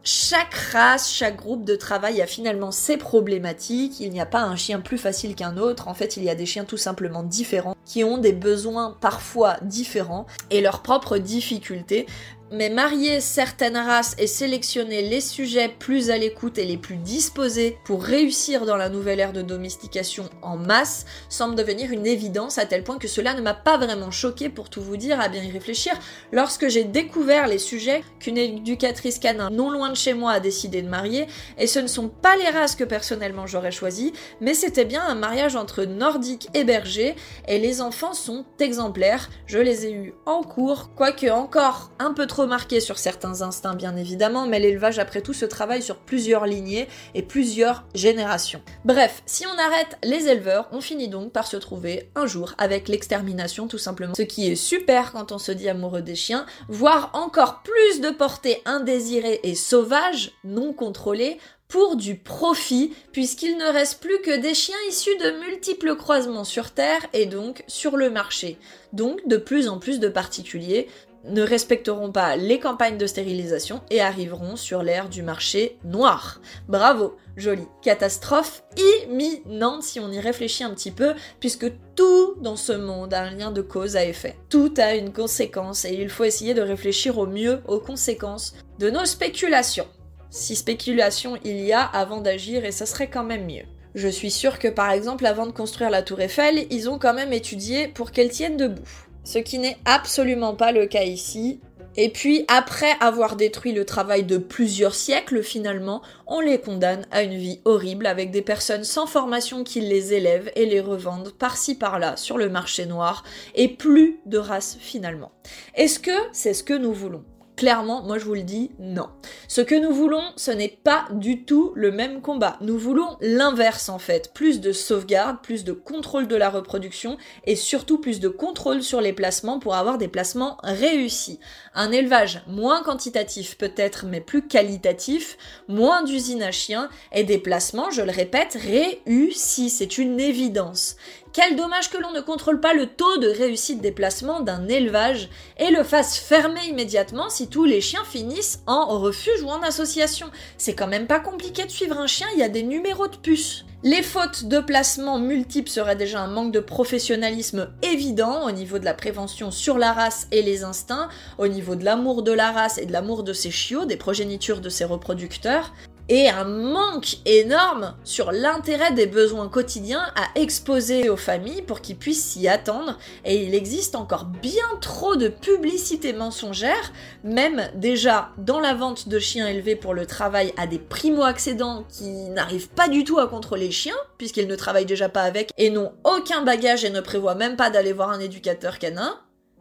Chaque 0.09 0.53
race, 0.53 1.11
chaque 1.11 1.35
groupe 1.35 1.65
de 1.65 1.75
travail 1.75 2.21
a 2.21 2.27
finalement 2.27 2.71
ses 2.71 2.95
problématiques. 2.95 3.99
Il 3.99 4.11
n'y 4.11 4.21
a 4.21 4.25
pas 4.25 4.41
un 4.41 4.55
chien 4.55 4.79
plus 4.79 4.97
facile 4.97 5.35
qu'un 5.35 5.57
autre. 5.57 5.89
En 5.89 5.93
fait, 5.93 6.15
il 6.15 6.23
y 6.23 6.29
a 6.29 6.35
des 6.35 6.45
chiens 6.45 6.63
tout 6.63 6.77
simplement 6.77 7.23
différents 7.23 7.75
qui 7.83 8.05
ont 8.05 8.17
des 8.17 8.31
besoins 8.31 8.95
parfois 9.01 9.57
différents 9.63 10.25
et 10.49 10.61
leurs 10.61 10.81
propres 10.81 11.17
difficultés 11.17 12.05
mais 12.51 12.69
marier 12.69 13.19
certaines 13.19 13.77
races 13.77 14.15
et 14.17 14.27
sélectionner 14.27 15.01
les 15.01 15.21
sujets 15.21 15.69
plus 15.69 16.09
à 16.09 16.17
l'écoute 16.17 16.57
et 16.57 16.65
les 16.65 16.77
plus 16.77 16.95
disposés 16.95 17.77
pour 17.83 18.03
réussir 18.03 18.65
dans 18.65 18.77
la 18.77 18.89
nouvelle 18.89 19.19
ère 19.19 19.33
de 19.33 19.41
domestication 19.41 20.29
en 20.41 20.57
masse 20.57 21.05
semble 21.29 21.55
devenir 21.55 21.91
une 21.91 22.07
évidence 22.07 22.57
à 22.57 22.65
tel 22.65 22.83
point 22.83 22.97
que 22.97 23.07
cela 23.07 23.33
ne 23.33 23.41
m'a 23.41 23.53
pas 23.53 23.77
vraiment 23.77 24.11
choqué 24.11 24.49
pour 24.49 24.69
tout 24.69 24.81
vous 24.81 24.97
dire 24.97 25.19
à 25.19 25.27
bien 25.27 25.43
y 25.43 25.51
réfléchir 25.51 25.93
lorsque 26.31 26.67
j'ai 26.69 26.83
découvert 26.83 27.47
les 27.47 27.57
sujets 27.57 28.03
qu'une 28.19 28.37
éducatrice 28.37 29.19
canin 29.19 29.49
non 29.49 29.69
loin 29.69 29.89
de 29.89 29.95
chez 29.95 30.13
moi 30.13 30.31
a 30.31 30.39
décidé 30.39 30.81
de 30.81 30.89
marier 30.89 31.27
et 31.57 31.67
ce 31.67 31.79
ne 31.79 31.87
sont 31.87 32.09
pas 32.09 32.37
les 32.37 32.49
races 32.49 32.75
que 32.75 32.83
personnellement 32.83 33.47
j'aurais 33.47 33.71
choisi 33.71 34.13
mais 34.41 34.53
c'était 34.53 34.85
bien 34.85 35.03
un 35.05 35.15
mariage 35.15 35.55
entre 35.55 35.83
nordique 35.83 36.47
et 36.53 36.63
berger 36.63 37.15
et 37.47 37.59
les 37.59 37.81
enfants 37.81 38.13
sont 38.13 38.45
exemplaires. 38.59 39.29
Je 39.45 39.59
les 39.59 39.85
ai 39.85 39.93
eus 39.93 40.13
en 40.25 40.43
cours 40.43 40.93
quoique 40.95 41.29
encore 41.29 41.91
un 41.99 42.13
peu 42.13 42.27
trop 42.27 42.36
remarqué 42.37 42.79
sur 42.79 42.97
certains 42.97 43.41
instincts 43.41 43.75
bien 43.75 43.95
évidemment, 43.95 44.47
mais 44.47 44.59
l'élevage 44.59 44.99
après 44.99 45.21
tout 45.21 45.33
se 45.33 45.45
travaille 45.45 45.81
sur 45.81 45.97
plusieurs 45.97 46.45
lignées 46.45 46.87
et 47.13 47.21
plusieurs 47.21 47.83
générations. 47.93 48.61
Bref, 48.85 49.21
si 49.25 49.45
on 49.45 49.59
arrête 49.59 49.97
les 50.03 50.27
éleveurs, 50.27 50.69
on 50.71 50.81
finit 50.81 51.09
donc 51.09 51.31
par 51.31 51.47
se 51.47 51.57
trouver 51.57 52.09
un 52.15 52.25
jour 52.25 52.53
avec 52.57 52.87
l'extermination 52.87 53.67
tout 53.67 53.77
simplement. 53.77 54.15
Ce 54.15 54.21
qui 54.21 54.49
est 54.49 54.55
super 54.55 55.11
quand 55.11 55.31
on 55.31 55.37
se 55.37 55.51
dit 55.51 55.69
amoureux 55.69 56.01
des 56.01 56.15
chiens, 56.15 56.45
voire 56.69 57.11
encore 57.13 57.61
plus 57.63 58.01
de 58.01 58.09
portée 58.09 58.61
indésirée 58.65 59.39
et 59.43 59.55
sauvage, 59.55 60.31
non 60.43 60.73
contrôlée, 60.73 61.37
pour 61.67 61.97
du 61.97 62.15
profit, 62.15 62.93
puisqu'il 63.11 63.57
ne 63.57 63.65
reste 63.65 63.99
plus 63.99 64.21
que 64.21 64.37
des 64.39 64.53
chiens 64.53 64.77
issus 64.89 65.17
de 65.17 65.39
multiples 65.45 65.95
croisements 65.95 66.45
sur 66.45 66.71
Terre 66.71 67.05
et 67.13 67.25
donc 67.25 67.63
sur 67.67 67.97
le 67.97 68.09
marché. 68.09 68.57
Donc 68.93 69.27
de 69.27 69.37
plus 69.37 69.67
en 69.67 69.77
plus 69.77 69.99
de 69.99 70.07
particuliers 70.07 70.87
ne 71.27 71.41
respecteront 71.41 72.11
pas 72.11 72.35
les 72.35 72.59
campagnes 72.59 72.97
de 72.97 73.07
stérilisation 73.07 73.81
et 73.89 74.01
arriveront 74.01 74.55
sur 74.55 74.83
l'ère 74.83 75.09
du 75.09 75.23
marché 75.23 75.77
noir. 75.83 76.41
Bravo, 76.67 77.17
jolie 77.35 77.67
catastrophe 77.81 78.63
imminente 79.05 79.83
si 79.83 79.99
on 79.99 80.11
y 80.11 80.19
réfléchit 80.19 80.63
un 80.63 80.73
petit 80.73 80.91
peu, 80.91 81.13
puisque 81.39 81.71
tout 81.95 82.35
dans 82.41 82.55
ce 82.55 82.73
monde 82.73 83.13
a 83.13 83.23
un 83.23 83.31
lien 83.31 83.51
de 83.51 83.61
cause 83.61 83.95
à 83.95 84.05
effet. 84.05 84.35
Tout 84.49 84.73
a 84.77 84.95
une 84.95 85.13
conséquence 85.13 85.85
et 85.85 85.93
il 85.93 86.09
faut 86.09 86.23
essayer 86.23 86.53
de 86.53 86.61
réfléchir 86.61 87.17
au 87.17 87.27
mieux 87.27 87.61
aux 87.67 87.79
conséquences 87.79 88.55
de 88.79 88.89
nos 88.89 89.05
spéculations. 89.05 89.87
Si 90.29 90.55
spéculation 90.55 91.37
il 91.43 91.59
y 91.61 91.73
a 91.73 91.81
avant 91.81 92.21
d'agir 92.21 92.65
et 92.65 92.71
ça 92.71 92.85
serait 92.85 93.09
quand 93.09 93.23
même 93.23 93.45
mieux. 93.45 93.65
Je 93.95 94.07
suis 94.07 94.29
sûre 94.29 94.59
que 94.59 94.67
par 94.67 94.91
exemple 94.91 95.25
avant 95.25 95.47
de 95.47 95.51
construire 95.51 95.89
la 95.89 96.03
tour 96.03 96.21
Eiffel, 96.21 96.67
ils 96.69 96.89
ont 96.89 96.99
quand 96.99 97.13
même 97.13 97.33
étudié 97.33 97.87
pour 97.87 98.11
qu'elle 98.11 98.29
tienne 98.29 98.57
debout 98.57 99.06
ce 99.27 99.39
qui 99.39 99.59
n'est 99.59 99.77
absolument 99.83 100.55
pas 100.55 100.71
le 100.71 100.85
cas 100.85 101.03
ici. 101.03 101.59
Et 101.97 102.09
puis, 102.09 102.45
après 102.47 102.91
avoir 103.01 103.35
détruit 103.35 103.73
le 103.73 103.83
travail 103.83 104.23
de 104.23 104.37
plusieurs 104.37 104.95
siècles, 104.95 105.43
finalement, 105.43 106.01
on 106.27 106.39
les 106.39 106.61
condamne 106.61 107.05
à 107.11 107.23
une 107.23 107.35
vie 107.35 107.59
horrible 107.65 108.05
avec 108.05 108.31
des 108.31 108.41
personnes 108.41 108.85
sans 108.85 109.05
formation 109.05 109.65
qui 109.65 109.81
les 109.81 110.13
élèvent 110.13 110.49
et 110.55 110.65
les 110.65 110.79
revendent 110.79 111.33
par-ci 111.33 111.75
par-là 111.75 112.15
sur 112.15 112.37
le 112.37 112.47
marché 112.49 112.85
noir, 112.85 113.23
et 113.53 113.67
plus 113.67 114.21
de 114.25 114.37
race 114.37 114.77
finalement. 114.79 115.33
Est-ce 115.75 115.99
que 115.99 116.11
c'est 116.31 116.53
ce 116.53 116.63
que 116.63 116.75
nous 116.75 116.93
voulons? 116.93 117.25
Clairement, 117.57 118.03
moi 118.03 118.19
je 118.19 118.25
vous 118.25 118.35
le 118.35 118.43
dis, 118.43 118.69
non. 118.77 119.09
Ce 119.47 119.61
que 119.61 119.73
nous 119.73 119.91
voulons, 119.91 120.21
ce 120.35 120.51
n'est 120.51 120.77
pas 120.83 121.07
du 121.11 121.43
tout 121.43 121.71
le 121.73 121.91
même 121.91 122.21
combat. 122.21 122.55
Nous 122.61 122.77
voulons 122.77 123.17
l'inverse 123.19 123.89
en 123.89 123.97
fait. 123.97 124.31
Plus 124.35 124.61
de 124.61 124.71
sauvegarde, 124.71 125.41
plus 125.41 125.63
de 125.63 125.71
contrôle 125.71 126.27
de 126.27 126.35
la 126.35 126.51
reproduction 126.51 127.17
et 127.45 127.55
surtout 127.55 127.97
plus 127.97 128.19
de 128.19 128.29
contrôle 128.29 128.83
sur 128.83 129.01
les 129.01 129.11
placements 129.11 129.57
pour 129.57 129.73
avoir 129.73 129.97
des 129.97 130.07
placements 130.07 130.57
réussis. 130.61 131.39
Un 131.73 131.91
élevage 131.91 132.43
moins 132.45 132.83
quantitatif 132.83 133.57
peut-être 133.57 134.05
mais 134.05 134.21
plus 134.21 134.47
qualitatif, 134.47 135.39
moins 135.67 136.03
d'usines 136.03 136.43
à 136.43 136.51
chiens 136.51 136.89
et 137.11 137.23
des 137.23 137.39
placements, 137.39 137.89
je 137.89 138.03
le 138.03 138.11
répète, 138.11 138.55
réussis. 138.61 139.71
C'est 139.71 139.97
une 139.97 140.19
évidence. 140.19 140.95
Quel 141.37 141.55
dommage 141.55 141.91
que 141.91 142.01
l'on 142.01 142.13
ne 142.13 142.19
contrôle 142.19 142.59
pas 142.59 142.73
le 142.73 142.87
taux 142.87 143.17
de 143.17 143.27
réussite 143.27 143.79
des 143.79 143.91
placements 143.91 144.39
d'un 144.39 144.67
élevage 144.67 145.29
et 145.59 145.69
le 145.69 145.83
fasse 145.83 146.17
fermer 146.17 146.65
immédiatement 146.67 147.29
si 147.29 147.47
tous 147.47 147.63
les 147.63 147.79
chiens 147.79 148.03
finissent 148.05 148.63
en 148.65 148.87
refuge 148.97 149.43
ou 149.43 149.49
en 149.49 149.61
association. 149.61 150.31
C'est 150.57 150.73
quand 150.73 150.87
même 150.87 151.05
pas 151.05 151.19
compliqué 151.19 151.63
de 151.63 151.69
suivre 151.69 151.99
un 151.99 152.07
chien, 152.07 152.25
il 152.33 152.39
y 152.39 152.43
a 152.43 152.49
des 152.49 152.63
numéros 152.63 153.07
de 153.07 153.17
puces. 153.17 153.65
Les 153.83 154.01
fautes 154.01 154.45
de 154.45 154.57
placement 154.57 155.19
multiples 155.19 155.69
seraient 155.69 155.95
déjà 155.95 156.21
un 156.21 156.27
manque 156.27 156.51
de 156.51 156.59
professionnalisme 156.59 157.69
évident 157.83 158.47
au 158.47 158.51
niveau 158.51 158.79
de 158.79 158.85
la 158.85 158.95
prévention 158.95 159.51
sur 159.51 159.77
la 159.77 159.93
race 159.93 160.25
et 160.31 160.41
les 160.41 160.63
instincts, 160.63 161.07
au 161.37 161.47
niveau 161.47 161.75
de 161.75 161.85
l'amour 161.85 162.23
de 162.23 162.31
la 162.31 162.51
race 162.51 162.79
et 162.79 162.87
de 162.87 162.91
l'amour 162.91 163.21
de 163.21 163.33
ses 163.33 163.51
chiots, 163.51 163.85
des 163.85 163.95
progénitures 163.95 164.59
de 164.59 164.69
ses 164.69 164.85
reproducteurs 164.85 165.71
et 166.09 166.29
un 166.29 166.45
manque 166.45 167.17
énorme 167.25 167.95
sur 168.03 168.31
l'intérêt 168.31 168.91
des 168.91 169.07
besoins 169.07 169.49
quotidiens 169.49 170.05
à 170.15 170.39
exposer 170.39 171.09
aux 171.09 171.17
familles 171.17 171.61
pour 171.61 171.81
qu'ils 171.81 171.97
puissent 171.97 172.23
s'y 172.23 172.47
attendre. 172.47 172.97
Et 173.25 173.43
il 173.43 173.53
existe 173.53 173.95
encore 173.95 174.25
bien 174.25 174.65
trop 174.81 175.15
de 175.15 175.27
publicité 175.27 176.13
mensongère, 176.13 176.93
même 177.23 177.69
déjà 177.75 178.29
dans 178.37 178.59
la 178.59 178.73
vente 178.73 179.09
de 179.09 179.19
chiens 179.19 179.47
élevés 179.47 179.75
pour 179.75 179.93
le 179.93 180.05
travail 180.05 180.53
à 180.57 180.67
des 180.67 180.79
primo-accédants 180.79 181.85
qui 181.89 182.09
n'arrivent 182.29 182.69
pas 182.69 182.87
du 182.87 183.03
tout 183.03 183.19
à 183.19 183.27
contrôler 183.27 183.57
les 183.57 183.71
chiens, 183.71 183.95
puisqu'ils 184.17 184.47
ne 184.47 184.55
travaillent 184.55 184.85
déjà 184.85 185.09
pas 185.09 185.23
avec 185.23 185.51
et 185.57 185.69
n'ont 185.69 185.93
aucun 186.03 186.43
bagage 186.43 186.85
et 186.85 186.89
ne 186.89 187.01
prévoient 187.01 187.35
même 187.35 187.55
pas 187.55 187.69
d'aller 187.69 187.91
voir 187.91 188.11
un 188.11 188.19
éducateur 188.19 188.79
canin 188.79 189.19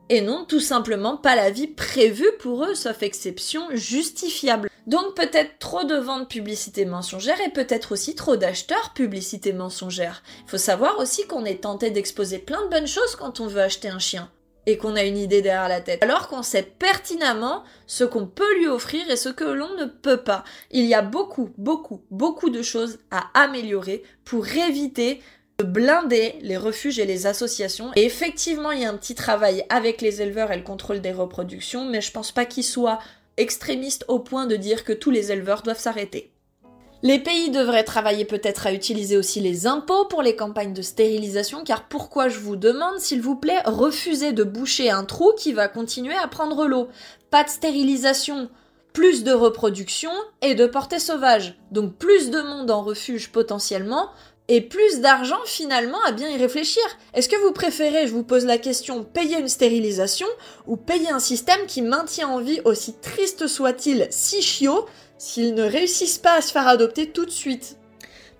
et 0.08 0.20
non 0.20 0.44
tout 0.44 0.60
simplement 0.60 1.16
pas 1.16 1.34
la 1.34 1.50
vie 1.50 1.66
prévue 1.66 2.30
pour 2.38 2.64
eux, 2.64 2.74
sauf 2.74 3.02
exception 3.02 3.62
justifiable. 3.72 4.70
Donc 4.86 5.16
peut-être 5.16 5.58
trop 5.58 5.84
de 5.84 5.96
ventes 5.96 6.28
publicité 6.28 6.84
mensongère 6.84 7.40
et 7.40 7.50
peut-être 7.50 7.92
aussi 7.92 8.14
trop 8.14 8.36
d'acheteurs 8.36 8.92
publicité 8.94 9.52
mensongère. 9.52 10.22
Il 10.44 10.50
faut 10.50 10.58
savoir 10.58 10.98
aussi 10.98 11.26
qu'on 11.26 11.44
est 11.44 11.62
tenté 11.62 11.90
d'exposer 11.90 12.38
plein 12.38 12.64
de 12.64 12.70
bonnes 12.70 12.86
choses 12.86 13.16
quand 13.16 13.40
on 13.40 13.48
veut 13.48 13.62
acheter 13.62 13.88
un 13.88 13.98
chien 13.98 14.30
et 14.66 14.76
qu'on 14.78 14.96
a 14.96 15.04
une 15.04 15.16
idée 15.16 15.42
derrière 15.42 15.68
la 15.68 15.80
tête. 15.80 16.02
Alors 16.02 16.28
qu'on 16.28 16.42
sait 16.42 16.62
pertinemment 16.62 17.62
ce 17.86 18.04
qu'on 18.04 18.26
peut 18.26 18.58
lui 18.58 18.66
offrir 18.66 19.08
et 19.10 19.16
ce 19.16 19.28
que 19.28 19.44
l'on 19.44 19.74
ne 19.76 19.86
peut 19.86 20.22
pas. 20.22 20.44
Il 20.70 20.84
y 20.84 20.94
a 20.94 21.02
beaucoup, 21.02 21.50
beaucoup, 21.56 22.02
beaucoup 22.10 22.50
de 22.50 22.62
choses 22.62 22.98
à 23.10 23.26
améliorer 23.34 24.02
pour 24.24 24.46
éviter 24.48 25.20
de 25.58 25.64
blinder 25.64 26.36
les 26.42 26.56
refuges 26.56 26.98
et 26.98 27.06
les 27.06 27.26
associations. 27.26 27.90
Et 27.96 28.04
effectivement, 28.04 28.72
il 28.72 28.82
y 28.82 28.84
a 28.84 28.90
un 28.90 28.96
petit 28.96 29.14
travail 29.14 29.64
avec 29.68 30.00
les 30.00 30.20
éleveurs 30.20 30.52
et 30.52 30.56
le 30.56 30.62
contrôle 30.62 31.00
des 31.00 31.12
reproductions, 31.12 31.88
mais 31.88 32.00
je 32.00 32.12
pense 32.12 32.30
pas 32.30 32.44
qu'il 32.44 32.64
soit 32.64 32.98
extrémiste 33.36 34.04
au 34.08 34.18
point 34.18 34.46
de 34.46 34.56
dire 34.56 34.84
que 34.84 34.92
tous 34.92 35.10
les 35.10 35.32
éleveurs 35.32 35.62
doivent 35.62 35.78
s'arrêter. 35.78 36.32
Les 37.02 37.18
pays 37.18 37.50
devraient 37.50 37.84
travailler 37.84 38.24
peut-être 38.24 38.66
à 38.66 38.72
utiliser 38.72 39.16
aussi 39.16 39.40
les 39.40 39.66
impôts 39.66 40.06
pour 40.06 40.22
les 40.22 40.34
campagnes 40.34 40.72
de 40.72 40.82
stérilisation, 40.82 41.62
car 41.62 41.88
pourquoi 41.88 42.28
je 42.28 42.40
vous 42.40 42.56
demande, 42.56 42.98
s'il 42.98 43.20
vous 43.20 43.36
plaît, 43.36 43.60
refusez 43.66 44.32
de 44.32 44.44
boucher 44.44 44.90
un 44.90 45.04
trou 45.04 45.32
qui 45.36 45.52
va 45.52 45.68
continuer 45.68 46.16
à 46.16 46.26
prendre 46.26 46.66
l'eau. 46.66 46.88
Pas 47.30 47.44
de 47.44 47.50
stérilisation, 47.50 48.48
plus 48.94 49.24
de 49.24 49.32
reproduction 49.32 50.10
et 50.40 50.54
de 50.54 50.66
portée 50.66 50.98
sauvage. 50.98 51.58
Donc 51.70 51.96
plus 51.96 52.30
de 52.30 52.40
monde 52.40 52.70
en 52.70 52.82
refuge 52.82 53.30
potentiellement, 53.30 54.08
et 54.48 54.60
plus 54.60 55.00
d'argent 55.00 55.40
finalement 55.44 56.02
à 56.06 56.12
bien 56.12 56.28
y 56.28 56.36
réfléchir. 56.36 56.82
Est-ce 57.14 57.28
que 57.28 57.36
vous 57.44 57.52
préférez, 57.52 58.06
je 58.06 58.12
vous 58.12 58.22
pose 58.22 58.44
la 58.44 58.58
question, 58.58 59.04
payer 59.04 59.38
une 59.38 59.48
stérilisation 59.48 60.28
ou 60.66 60.76
payer 60.76 61.10
un 61.10 61.18
système 61.18 61.66
qui 61.66 61.82
maintient 61.82 62.28
en 62.28 62.40
vie, 62.40 62.60
aussi 62.64 62.94
triste 62.94 63.46
soit-il, 63.46 64.06
si 64.10 64.42
chiot, 64.42 64.86
s'ils 65.18 65.54
ne 65.54 65.64
réussissent 65.64 66.18
pas 66.18 66.34
à 66.34 66.40
se 66.40 66.52
faire 66.52 66.68
adopter 66.68 67.10
tout 67.10 67.24
de 67.24 67.30
suite? 67.30 67.76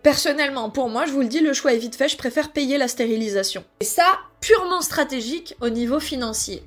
Personnellement, 0.03 0.71
pour 0.71 0.89
moi, 0.89 1.05
je 1.07 1.13
vous 1.13 1.23
le 1.23 1.27
dis, 1.27 1.41
le 1.41 1.53
choix 1.53 1.73
est 1.73 1.79
vite 1.79 1.97
fait, 1.97 2.09
je 2.09 2.17
préfère 2.17 2.53
payer 2.53 2.79
la 2.79 2.87
stérilisation. 2.87 3.65
Et 3.81 3.85
ça, 3.85 4.07
purement 4.41 4.81
stratégique 4.81 5.57
au 5.61 5.69
niveau 5.69 5.99
financier. 5.99 6.63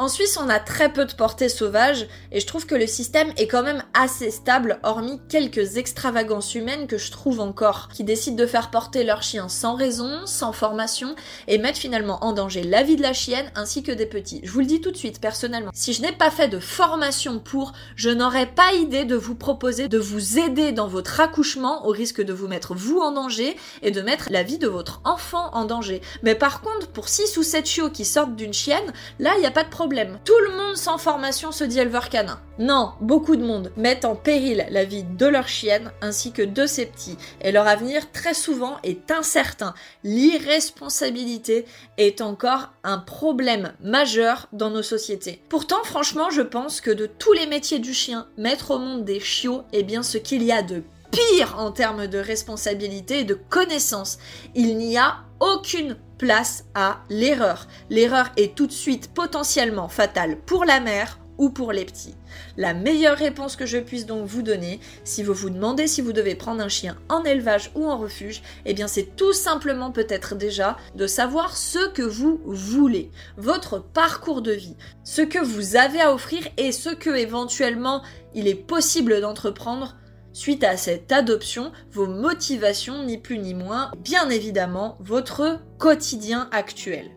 En 0.00 0.08
Suisse, 0.08 0.38
on 0.42 0.48
a 0.48 0.58
très 0.58 0.90
peu 0.90 1.04
de 1.04 1.12
portée 1.12 1.50
sauvage 1.50 2.08
et 2.32 2.40
je 2.40 2.46
trouve 2.46 2.64
que 2.64 2.74
le 2.74 2.86
système 2.86 3.34
est 3.36 3.46
quand 3.46 3.62
même 3.62 3.82
assez 3.92 4.30
stable, 4.30 4.80
hormis 4.82 5.20
quelques 5.28 5.76
extravagances 5.76 6.54
humaines 6.54 6.86
que 6.86 6.96
je 6.96 7.10
trouve 7.10 7.38
encore, 7.38 7.90
qui 7.92 8.02
décident 8.02 8.38
de 8.38 8.46
faire 8.46 8.70
porter 8.70 9.04
leur 9.04 9.22
chien 9.22 9.50
sans 9.50 9.74
raison, 9.74 10.24
sans 10.24 10.52
formation 10.52 11.14
et 11.48 11.58
mettent 11.58 11.76
finalement 11.76 12.24
en 12.24 12.32
danger 12.32 12.62
la 12.62 12.82
vie 12.82 12.96
de 12.96 13.02
la 13.02 13.12
chienne 13.12 13.52
ainsi 13.54 13.82
que 13.82 13.92
des 13.92 14.06
petits. 14.06 14.40
Je 14.42 14.50
vous 14.50 14.60
le 14.60 14.64
dis 14.64 14.80
tout 14.80 14.90
de 14.90 14.96
suite, 14.96 15.20
personnellement, 15.20 15.70
si 15.74 15.92
je 15.92 16.00
n'ai 16.00 16.12
pas 16.12 16.30
fait 16.30 16.48
de 16.48 16.60
formation 16.60 17.38
pour, 17.38 17.74
je 17.94 18.08
n'aurais 18.08 18.46
pas 18.46 18.72
idée 18.72 19.04
de 19.04 19.16
vous 19.16 19.34
proposer 19.34 19.88
de 19.88 19.98
vous 19.98 20.38
aider 20.38 20.72
dans 20.72 20.88
votre 20.88 21.20
accouchement 21.20 21.86
au 21.86 21.90
risque 21.90 22.22
de 22.22 22.32
vous 22.32 22.48
mettre 22.48 22.74
vous 22.74 23.00
en 23.00 23.12
danger 23.12 23.54
et 23.82 23.90
de 23.90 24.00
mettre 24.00 24.28
la 24.30 24.44
vie 24.44 24.56
de 24.56 24.66
votre 24.66 25.02
enfant 25.04 25.50
en 25.52 25.66
danger. 25.66 26.00
Mais 26.22 26.34
par 26.34 26.62
contre, 26.62 26.88
pour 26.88 27.10
6 27.10 27.36
ou 27.36 27.42
7 27.42 27.66
chiots 27.66 27.90
qui 27.90 28.06
sortent 28.06 28.34
d'une 28.34 28.54
chienne, 28.54 28.94
là, 29.18 29.32
il 29.36 29.40
n'y 29.40 29.46
a 29.46 29.50
pas 29.50 29.62
de 29.62 29.68
problème 29.68 29.89
tout 30.24 30.38
le 30.44 30.56
monde 30.56 30.76
sans 30.76 30.98
formation 30.98 31.50
se 31.50 31.64
dit 31.64 31.80
éleveur 31.80 32.08
canin. 32.08 32.40
Non, 32.58 32.92
beaucoup 33.00 33.34
de 33.34 33.44
monde 33.44 33.72
mettent 33.76 34.04
en 34.04 34.14
péril 34.14 34.66
la 34.70 34.84
vie 34.84 35.02
de 35.02 35.26
leur 35.26 35.48
chienne 35.48 35.90
ainsi 36.00 36.30
que 36.30 36.42
de 36.42 36.66
ses 36.66 36.86
petits, 36.86 37.16
et 37.40 37.50
leur 37.50 37.66
avenir 37.66 38.12
très 38.12 38.34
souvent 38.34 38.76
est 38.84 39.10
incertain. 39.10 39.74
L'irresponsabilité 40.04 41.64
est 41.98 42.20
encore 42.20 42.70
un 42.84 42.98
problème 42.98 43.72
majeur 43.82 44.46
dans 44.52 44.70
nos 44.70 44.82
sociétés. 44.82 45.42
Pourtant, 45.48 45.82
franchement, 45.84 46.30
je 46.30 46.42
pense 46.42 46.80
que 46.80 46.90
de 46.90 47.06
tous 47.06 47.32
les 47.32 47.46
métiers 47.46 47.80
du 47.80 47.92
chien, 47.92 48.28
mettre 48.36 48.70
au 48.70 48.78
monde 48.78 49.04
des 49.04 49.20
chiots 49.20 49.62
est 49.72 49.82
bien 49.82 50.02
ce 50.02 50.18
qu'il 50.18 50.44
y 50.44 50.52
a 50.52 50.62
de 50.62 50.84
pire 51.10 51.56
en 51.58 51.72
termes 51.72 52.06
de 52.06 52.18
responsabilité 52.18 53.20
et 53.20 53.24
de 53.24 53.34
connaissance. 53.34 54.18
Il 54.54 54.76
n'y 54.76 54.98
a 54.98 55.18
aucune 55.40 55.96
place 56.18 56.64
à 56.74 57.00
l'erreur. 57.08 57.66
L'erreur 57.88 58.30
est 58.36 58.54
tout 58.54 58.66
de 58.66 58.72
suite 58.72 59.12
potentiellement 59.12 59.88
fatale 59.88 60.36
pour 60.36 60.64
la 60.64 60.80
mère 60.80 61.18
ou 61.40 61.48
pour 61.48 61.72
les 61.72 61.86
petits. 61.86 62.14
La 62.58 62.74
meilleure 62.74 63.16
réponse 63.16 63.56
que 63.56 63.64
je 63.64 63.78
puisse 63.78 64.04
donc 64.04 64.26
vous 64.26 64.42
donner, 64.42 64.78
si 65.04 65.22
vous 65.22 65.32
vous 65.32 65.48
demandez 65.48 65.86
si 65.86 66.02
vous 66.02 66.12
devez 66.12 66.34
prendre 66.34 66.62
un 66.62 66.68
chien 66.68 66.98
en 67.08 67.24
élevage 67.24 67.72
ou 67.74 67.88
en 67.88 67.96
refuge, 67.96 68.42
eh 68.66 68.74
bien 68.74 68.86
c'est 68.86 69.16
tout 69.16 69.32
simplement 69.32 69.90
peut-être 69.90 70.34
déjà 70.34 70.76
de 70.94 71.06
savoir 71.06 71.56
ce 71.56 71.88
que 71.88 72.02
vous 72.02 72.42
voulez, 72.44 73.10
votre 73.38 73.78
parcours 73.78 74.42
de 74.42 74.52
vie, 74.52 74.76
ce 75.02 75.22
que 75.22 75.42
vous 75.42 75.76
avez 75.76 76.02
à 76.02 76.12
offrir 76.12 76.46
et 76.58 76.72
ce 76.72 76.90
que 76.90 77.16
éventuellement 77.16 78.02
il 78.34 78.46
est 78.46 78.54
possible 78.54 79.22
d'entreprendre 79.22 79.96
Suite 80.32 80.62
à 80.62 80.76
cette 80.76 81.10
adoption, 81.10 81.72
vos 81.90 82.06
motivations, 82.06 83.04
ni 83.04 83.18
plus 83.18 83.38
ni 83.38 83.52
moins, 83.52 83.90
bien 83.98 84.30
évidemment, 84.30 84.96
votre 85.00 85.58
quotidien 85.78 86.48
actuel. 86.52 87.10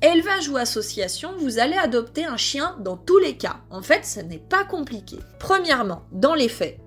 Élevage 0.00 0.48
ou 0.48 0.56
association, 0.56 1.32
vous 1.38 1.58
allez 1.58 1.76
adopter 1.76 2.24
un 2.24 2.36
chien 2.36 2.76
dans 2.80 2.96
tous 2.96 3.18
les 3.18 3.36
cas. 3.36 3.60
En 3.70 3.82
fait, 3.82 4.06
ce 4.06 4.20
n'est 4.20 4.38
pas 4.38 4.64
compliqué. 4.64 5.18
Premièrement, 5.38 6.02
dans 6.12 6.34
les 6.34 6.48
faits, 6.48 6.78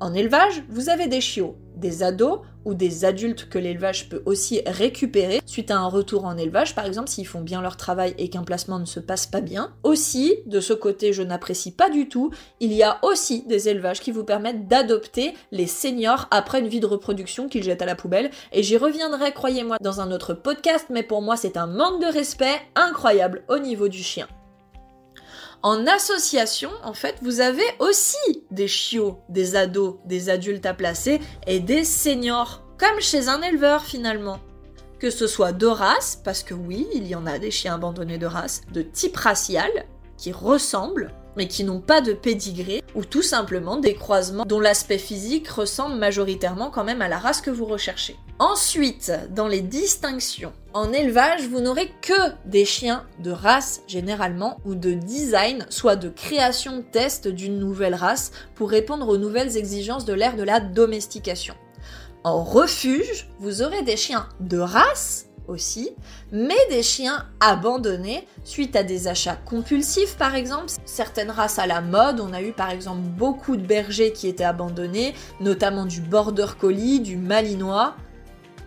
en 0.00 0.14
élevage, 0.14 0.64
vous 0.68 0.88
avez 0.88 1.06
des 1.06 1.20
chiots, 1.20 1.56
des 1.76 2.02
ados 2.02 2.40
ou 2.64 2.74
des 2.74 3.04
adultes 3.04 3.48
que 3.48 3.58
l'élevage 3.58 4.08
peut 4.08 4.22
aussi 4.26 4.62
récupérer 4.66 5.40
suite 5.46 5.70
à 5.70 5.78
un 5.78 5.86
retour 5.86 6.24
en 6.24 6.36
élevage, 6.36 6.74
par 6.74 6.86
exemple 6.86 7.08
s'ils 7.08 7.26
font 7.26 7.40
bien 7.40 7.62
leur 7.62 7.76
travail 7.76 8.14
et 8.18 8.28
qu'un 8.28 8.44
placement 8.44 8.78
ne 8.78 8.84
se 8.84 9.00
passe 9.00 9.26
pas 9.26 9.40
bien. 9.40 9.74
Aussi, 9.82 10.36
de 10.46 10.60
ce 10.60 10.72
côté, 10.72 11.12
je 11.12 11.22
n'apprécie 11.22 11.72
pas 11.72 11.90
du 11.90 12.08
tout, 12.08 12.30
il 12.60 12.72
y 12.72 12.82
a 12.82 12.98
aussi 13.02 13.42
des 13.46 13.68
élevages 13.68 14.00
qui 14.00 14.10
vous 14.10 14.24
permettent 14.24 14.68
d'adopter 14.68 15.34
les 15.52 15.66
seniors 15.66 16.26
après 16.30 16.60
une 16.60 16.68
vie 16.68 16.80
de 16.80 16.86
reproduction 16.86 17.48
qu'ils 17.48 17.64
jettent 17.64 17.82
à 17.82 17.86
la 17.86 17.96
poubelle. 17.96 18.30
Et 18.52 18.62
j'y 18.62 18.76
reviendrai, 18.76 19.32
croyez-moi, 19.32 19.78
dans 19.80 20.00
un 20.00 20.10
autre 20.10 20.34
podcast, 20.34 20.86
mais 20.90 21.02
pour 21.02 21.22
moi 21.22 21.36
c'est 21.36 21.56
un 21.56 21.66
manque 21.66 22.00
de 22.00 22.12
respect 22.12 22.60
incroyable 22.74 23.44
au 23.48 23.58
niveau 23.58 23.88
du 23.88 24.02
chien. 24.02 24.26
En 25.64 25.86
association, 25.86 26.70
en 26.82 26.92
fait, 26.92 27.16
vous 27.22 27.40
avez 27.40 27.64
aussi 27.78 28.44
des 28.50 28.68
chiots, 28.68 29.20
des 29.30 29.56
ados, 29.56 29.94
des 30.04 30.28
adultes 30.28 30.66
à 30.66 30.74
placer 30.74 31.22
et 31.46 31.58
des 31.58 31.84
seniors, 31.84 32.62
comme 32.78 33.00
chez 33.00 33.28
un 33.28 33.40
éleveur 33.40 33.82
finalement. 33.82 34.40
Que 34.98 35.08
ce 35.08 35.26
soit 35.26 35.52
de 35.52 35.66
race, 35.66 36.20
parce 36.22 36.42
que 36.42 36.52
oui, 36.52 36.86
il 36.92 37.06
y 37.06 37.14
en 37.14 37.24
a 37.24 37.38
des 37.38 37.50
chiens 37.50 37.76
abandonnés 37.76 38.18
de 38.18 38.26
race, 38.26 38.60
de 38.74 38.82
type 38.82 39.16
racial, 39.16 39.70
qui 40.18 40.32
ressemblent, 40.32 41.14
mais 41.34 41.48
qui 41.48 41.64
n'ont 41.64 41.80
pas 41.80 42.02
de 42.02 42.12
pédigré, 42.12 42.82
ou 42.94 43.02
tout 43.02 43.22
simplement 43.22 43.78
des 43.78 43.94
croisements 43.94 44.44
dont 44.44 44.60
l'aspect 44.60 44.98
physique 44.98 45.48
ressemble 45.48 45.96
majoritairement 45.96 46.70
quand 46.70 46.84
même 46.84 47.00
à 47.00 47.08
la 47.08 47.18
race 47.18 47.40
que 47.40 47.50
vous 47.50 47.64
recherchez. 47.64 48.16
Ensuite, 48.38 49.12
dans 49.30 49.48
les 49.48 49.62
distinctions, 49.62 50.52
en 50.74 50.92
élevage, 50.92 51.46
vous 51.46 51.60
n'aurez 51.60 51.88
que 52.02 52.32
des 52.44 52.64
chiens 52.64 53.04
de 53.20 53.30
race 53.30 53.82
généralement 53.86 54.58
ou 54.64 54.74
de 54.74 54.92
design, 54.92 55.64
soit 55.70 55.94
de 55.94 56.08
création 56.08 56.84
test 56.90 57.28
d'une 57.28 57.60
nouvelle 57.60 57.94
race 57.94 58.32
pour 58.56 58.70
répondre 58.70 59.08
aux 59.08 59.16
nouvelles 59.16 59.56
exigences 59.56 60.04
de 60.04 60.12
l'ère 60.12 60.36
de 60.36 60.42
la 60.42 60.58
domestication. 60.58 61.54
En 62.24 62.42
refuge, 62.42 63.28
vous 63.38 63.62
aurez 63.62 63.82
des 63.82 63.96
chiens 63.96 64.28
de 64.40 64.58
race 64.58 65.26
aussi, 65.46 65.90
mais 66.32 66.54
des 66.70 66.82
chiens 66.82 67.24
abandonnés 67.38 68.26
suite 68.42 68.74
à 68.74 68.82
des 68.82 69.06
achats 69.06 69.36
compulsifs 69.36 70.16
par 70.16 70.34
exemple. 70.34 70.72
Certaines 70.86 71.30
races 71.30 71.60
à 71.60 71.68
la 71.68 71.82
mode, 71.82 72.18
on 72.18 72.32
a 72.32 72.42
eu 72.42 72.52
par 72.52 72.70
exemple 72.70 73.02
beaucoup 73.02 73.56
de 73.56 73.64
bergers 73.64 74.12
qui 74.12 74.26
étaient 74.26 74.42
abandonnés, 74.42 75.14
notamment 75.40 75.84
du 75.84 76.00
border 76.00 76.46
collie, 76.58 76.98
du 76.98 77.16
malinois. 77.16 77.94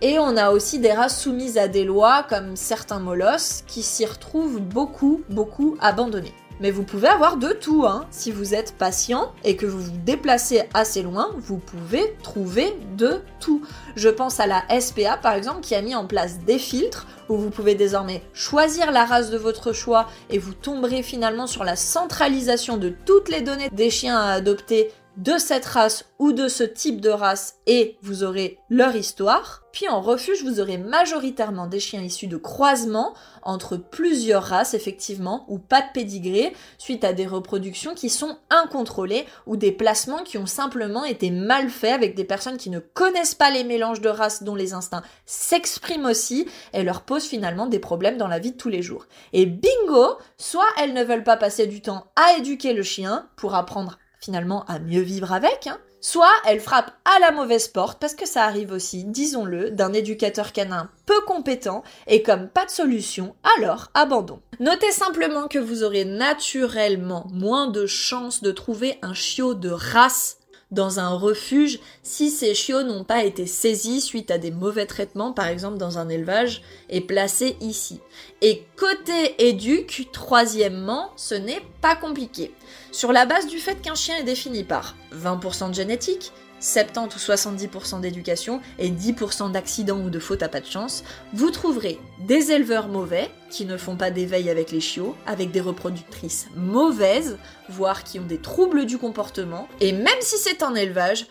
Et 0.01 0.19
on 0.19 0.37
a 0.37 0.51
aussi 0.51 0.77
des 0.77 0.91
races 0.91 1.19
soumises 1.19 1.57
à 1.57 1.67
des 1.67 1.83
lois 1.83 2.23
comme 2.29 2.55
certains 2.55 2.99
molosses 2.99 3.63
qui 3.65 3.81
s'y 3.81 4.05
retrouvent 4.05 4.61
beaucoup, 4.61 5.23
beaucoup 5.29 5.75
abandonnés. 5.79 6.33
Mais 6.59 6.71
vous 6.71 6.83
pouvez 6.83 7.07
avoir 7.07 7.37
de 7.37 7.49
tout, 7.49 7.85
hein. 7.85 8.05
Si 8.09 8.31
vous 8.31 8.53
êtes 8.53 8.75
patient 8.77 9.31
et 9.43 9.55
que 9.55 9.65
vous 9.65 9.79
vous 9.79 9.97
déplacez 10.05 10.63
assez 10.73 11.03
loin, 11.03 11.29
vous 11.37 11.57
pouvez 11.57 12.15
trouver 12.23 12.75
de 12.95 13.21
tout. 13.39 13.63
Je 13.95 14.09
pense 14.09 14.39
à 14.39 14.47
la 14.47 14.63
SPA 14.79 15.17
par 15.17 15.33
exemple 15.33 15.61
qui 15.61 15.75
a 15.75 15.81
mis 15.81 15.95
en 15.95 16.05
place 16.05 16.39
des 16.45 16.59
filtres 16.59 17.07
où 17.29 17.37
vous 17.37 17.49
pouvez 17.49 17.75
désormais 17.75 18.23
choisir 18.33 18.91
la 18.91 19.05
race 19.05 19.29
de 19.29 19.37
votre 19.37 19.71
choix 19.73 20.07
et 20.29 20.37
vous 20.37 20.53
tomberez 20.53 21.03
finalement 21.03 21.47
sur 21.47 21.63
la 21.63 21.75
centralisation 21.75 22.77
de 22.77 22.93
toutes 23.05 23.29
les 23.29 23.41
données 23.41 23.69
des 23.71 23.89
chiens 23.89 24.17
à 24.17 24.31
adopter 24.31 24.91
de 25.17 25.39
cette 25.39 25.65
race 25.65 26.05
ou 26.19 26.31
de 26.31 26.47
ce 26.47 26.63
type 26.63 27.01
de 27.01 27.09
race 27.09 27.55
et 27.65 27.97
vous 28.01 28.23
aurez 28.23 28.59
leur 28.69 28.95
histoire. 28.95 29.63
Puis 29.71 29.89
en 29.89 29.99
refuge, 29.99 30.43
vous 30.43 30.59
aurez 30.59 30.77
majoritairement 30.77 31.67
des 31.67 31.79
chiens 31.79 32.01
issus 32.01 32.27
de 32.27 32.37
croisements 32.37 33.13
entre 33.41 33.77
plusieurs 33.77 34.43
races, 34.43 34.73
effectivement, 34.73 35.45
ou 35.47 35.57
pas 35.57 35.81
de 35.81 35.87
pédigré, 35.93 36.53
suite 36.77 37.03
à 37.03 37.13
des 37.13 37.25
reproductions 37.25 37.95
qui 37.95 38.09
sont 38.09 38.37
incontrôlées 38.49 39.25
ou 39.45 39.57
des 39.57 39.71
placements 39.71 40.23
qui 40.23 40.37
ont 40.37 40.45
simplement 40.45 41.03
été 41.03 41.31
mal 41.31 41.69
faits 41.69 41.93
avec 41.93 42.15
des 42.15 42.23
personnes 42.23 42.57
qui 42.57 42.69
ne 42.69 42.79
connaissent 42.79 43.35
pas 43.35 43.51
les 43.51 43.63
mélanges 43.63 44.01
de 44.01 44.09
races 44.09 44.43
dont 44.43 44.55
les 44.55 44.73
instincts 44.73 45.03
s'expriment 45.25 46.05
aussi 46.05 46.47
et 46.73 46.83
leur 46.83 47.01
posent 47.01 47.27
finalement 47.27 47.67
des 47.67 47.79
problèmes 47.79 48.17
dans 48.17 48.27
la 48.27 48.39
vie 48.39 48.51
de 48.51 48.57
tous 48.57 48.69
les 48.69 48.81
jours. 48.81 49.07
Et 49.33 49.45
bingo, 49.45 50.17
soit 50.37 50.67
elles 50.79 50.93
ne 50.93 51.03
veulent 51.03 51.23
pas 51.23 51.37
passer 51.37 51.65
du 51.67 51.81
temps 51.81 52.05
à 52.15 52.37
éduquer 52.37 52.73
le 52.73 52.83
chien 52.83 53.27
pour 53.35 53.55
apprendre 53.55 53.97
finalement 54.19 54.65
à 54.65 54.79
mieux 54.79 55.01
vivre 55.01 55.31
avec, 55.31 55.67
hein. 55.67 55.77
soit 56.01 56.31
elle 56.45 56.59
frappe 56.59 56.91
à 57.05 57.19
la 57.19 57.31
mauvaise 57.31 57.67
porte, 57.67 57.99
parce 57.99 58.15
que 58.15 58.27
ça 58.27 58.43
arrive 58.43 58.71
aussi, 58.71 59.03
disons-le, 59.03 59.71
d'un 59.71 59.93
éducateur 59.93 60.51
canin 60.51 60.89
peu 61.05 61.21
compétent, 61.21 61.83
et 62.07 62.23
comme 62.23 62.47
pas 62.47 62.65
de 62.65 62.71
solution, 62.71 63.35
alors 63.57 63.87
abandon. 63.93 64.41
Notez 64.59 64.91
simplement 64.91 65.47
que 65.47 65.59
vous 65.59 65.83
aurez 65.83 66.05
naturellement 66.05 67.27
moins 67.31 67.67
de 67.67 67.85
chances 67.85 68.41
de 68.41 68.51
trouver 68.51 68.97
un 69.01 69.13
chiot 69.13 69.53
de 69.53 69.69
race 69.69 70.37
dans 70.71 70.99
un 70.99 71.09
refuge 71.15 71.79
si 72.03 72.29
ces 72.29 72.53
chiots 72.53 72.83
n'ont 72.83 73.03
pas 73.03 73.23
été 73.23 73.45
saisis 73.45 74.01
suite 74.01 74.31
à 74.31 74.37
des 74.37 74.51
mauvais 74.51 74.85
traitements, 74.85 75.31
par 75.31 75.47
exemple 75.47 75.77
dans 75.77 75.97
un 75.97 76.09
élevage, 76.09 76.61
et 76.89 77.01
placés 77.01 77.55
ici. 77.61 77.99
Et 78.41 78.65
côté 78.75 79.47
éduc, 79.47 80.09
troisièmement, 80.11 81.11
ce 81.15 81.35
n'est 81.35 81.61
pas 81.81 81.95
compliqué. 81.95 82.51
Sur 82.91 83.11
la 83.11 83.25
base 83.25 83.47
du 83.47 83.59
fait 83.59 83.81
qu'un 83.81 83.95
chien 83.95 84.17
est 84.17 84.23
défini 84.23 84.63
par 84.63 84.95
20% 85.13 85.69
de 85.69 85.75
génétique, 85.75 86.31
70 86.59 87.15
ou 87.15 87.19
70% 87.19 88.01
d'éducation 88.01 88.61
et 88.79 88.89
10% 88.89 89.51
d'accidents 89.51 89.99
ou 89.99 90.09
de 90.09 90.19
fautes 90.19 90.43
à 90.43 90.49
pas 90.49 90.59
de 90.59 90.65
chance, 90.65 91.03
vous 91.33 91.51
trouverez 91.51 91.99
des 92.19 92.51
éleveurs 92.51 92.87
mauvais 92.87 93.29
qui 93.49 93.65
ne 93.65 93.77
font 93.77 93.95
pas 93.95 94.11
d'éveil 94.11 94.49
avec 94.49 94.71
les 94.71 94.81
chiots, 94.81 95.15
avec 95.25 95.51
des 95.51 95.61
reproductrices 95.61 96.47
mauvaises, 96.55 97.37
voire 97.69 98.03
qui 98.03 98.19
ont 98.19 98.25
des 98.25 98.39
troubles 98.39 98.85
du 98.85 98.97
comportement, 98.97 99.67
et 99.79 99.91
même 99.91 100.21
si 100.21 100.37
c'est 100.37 100.63
un 100.63 100.75
élevage, 100.75 101.27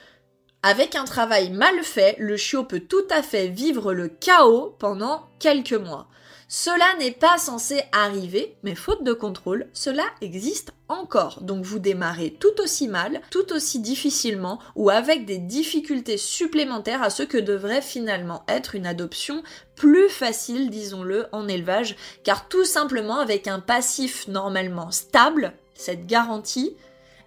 avec 0.63 0.97
un 0.97 1.05
travail 1.05 1.51
mal 1.51 1.83
fait, 1.83 2.17
le 2.19 2.37
chiot 2.37 2.65
peut 2.65 2.81
tout 2.81 3.07
à 3.11 3.23
fait 3.23 3.49
vivre 3.49 3.93
le 3.93 4.09
chaos 4.09 4.75
pendant 4.79 5.29
quelques 5.39 5.73
mois. 5.73 6.09
Cela 6.49 6.87
n'est 7.01 7.13
pas 7.13 7.39
censé 7.39 7.83
arriver, 7.91 8.57
mais 8.63 8.77
faute 8.77 9.03
de 9.03 9.13
contrôle, 9.13 9.67
cela 9.73 10.05
existe 10.21 10.73
encore. 10.89 11.43
Donc 11.43 11.65
vous 11.65 11.81
démarrez 11.81 12.31
tout 12.39 12.61
aussi 12.61 12.87
mal, 12.87 13.21
tout 13.31 13.53
aussi 13.53 13.81
difficilement 13.81 14.61
ou 14.77 14.89
avec 14.89 15.25
des 15.25 15.39
difficultés 15.39 16.17
supplémentaires 16.17 17.03
à 17.03 17.11
ce 17.11 17.25
que 17.25 17.39
devrait 17.39 17.83
finalement 17.83 18.45
être 18.47 18.77
une 18.77 18.87
adoption 18.87 19.43
plus 19.75 20.09
facile, 20.09 20.71
disons-le, 20.71 21.27
en 21.33 21.49
élevage, 21.49 21.97
car 22.23 22.49
tout 22.49 22.65
simplement 22.65 23.19
avec 23.19 23.49
un 23.49 23.59
passif 23.59 24.29
normalement 24.29 24.93
stable, 24.93 25.53
cette 25.75 26.07
garantie, 26.07 26.77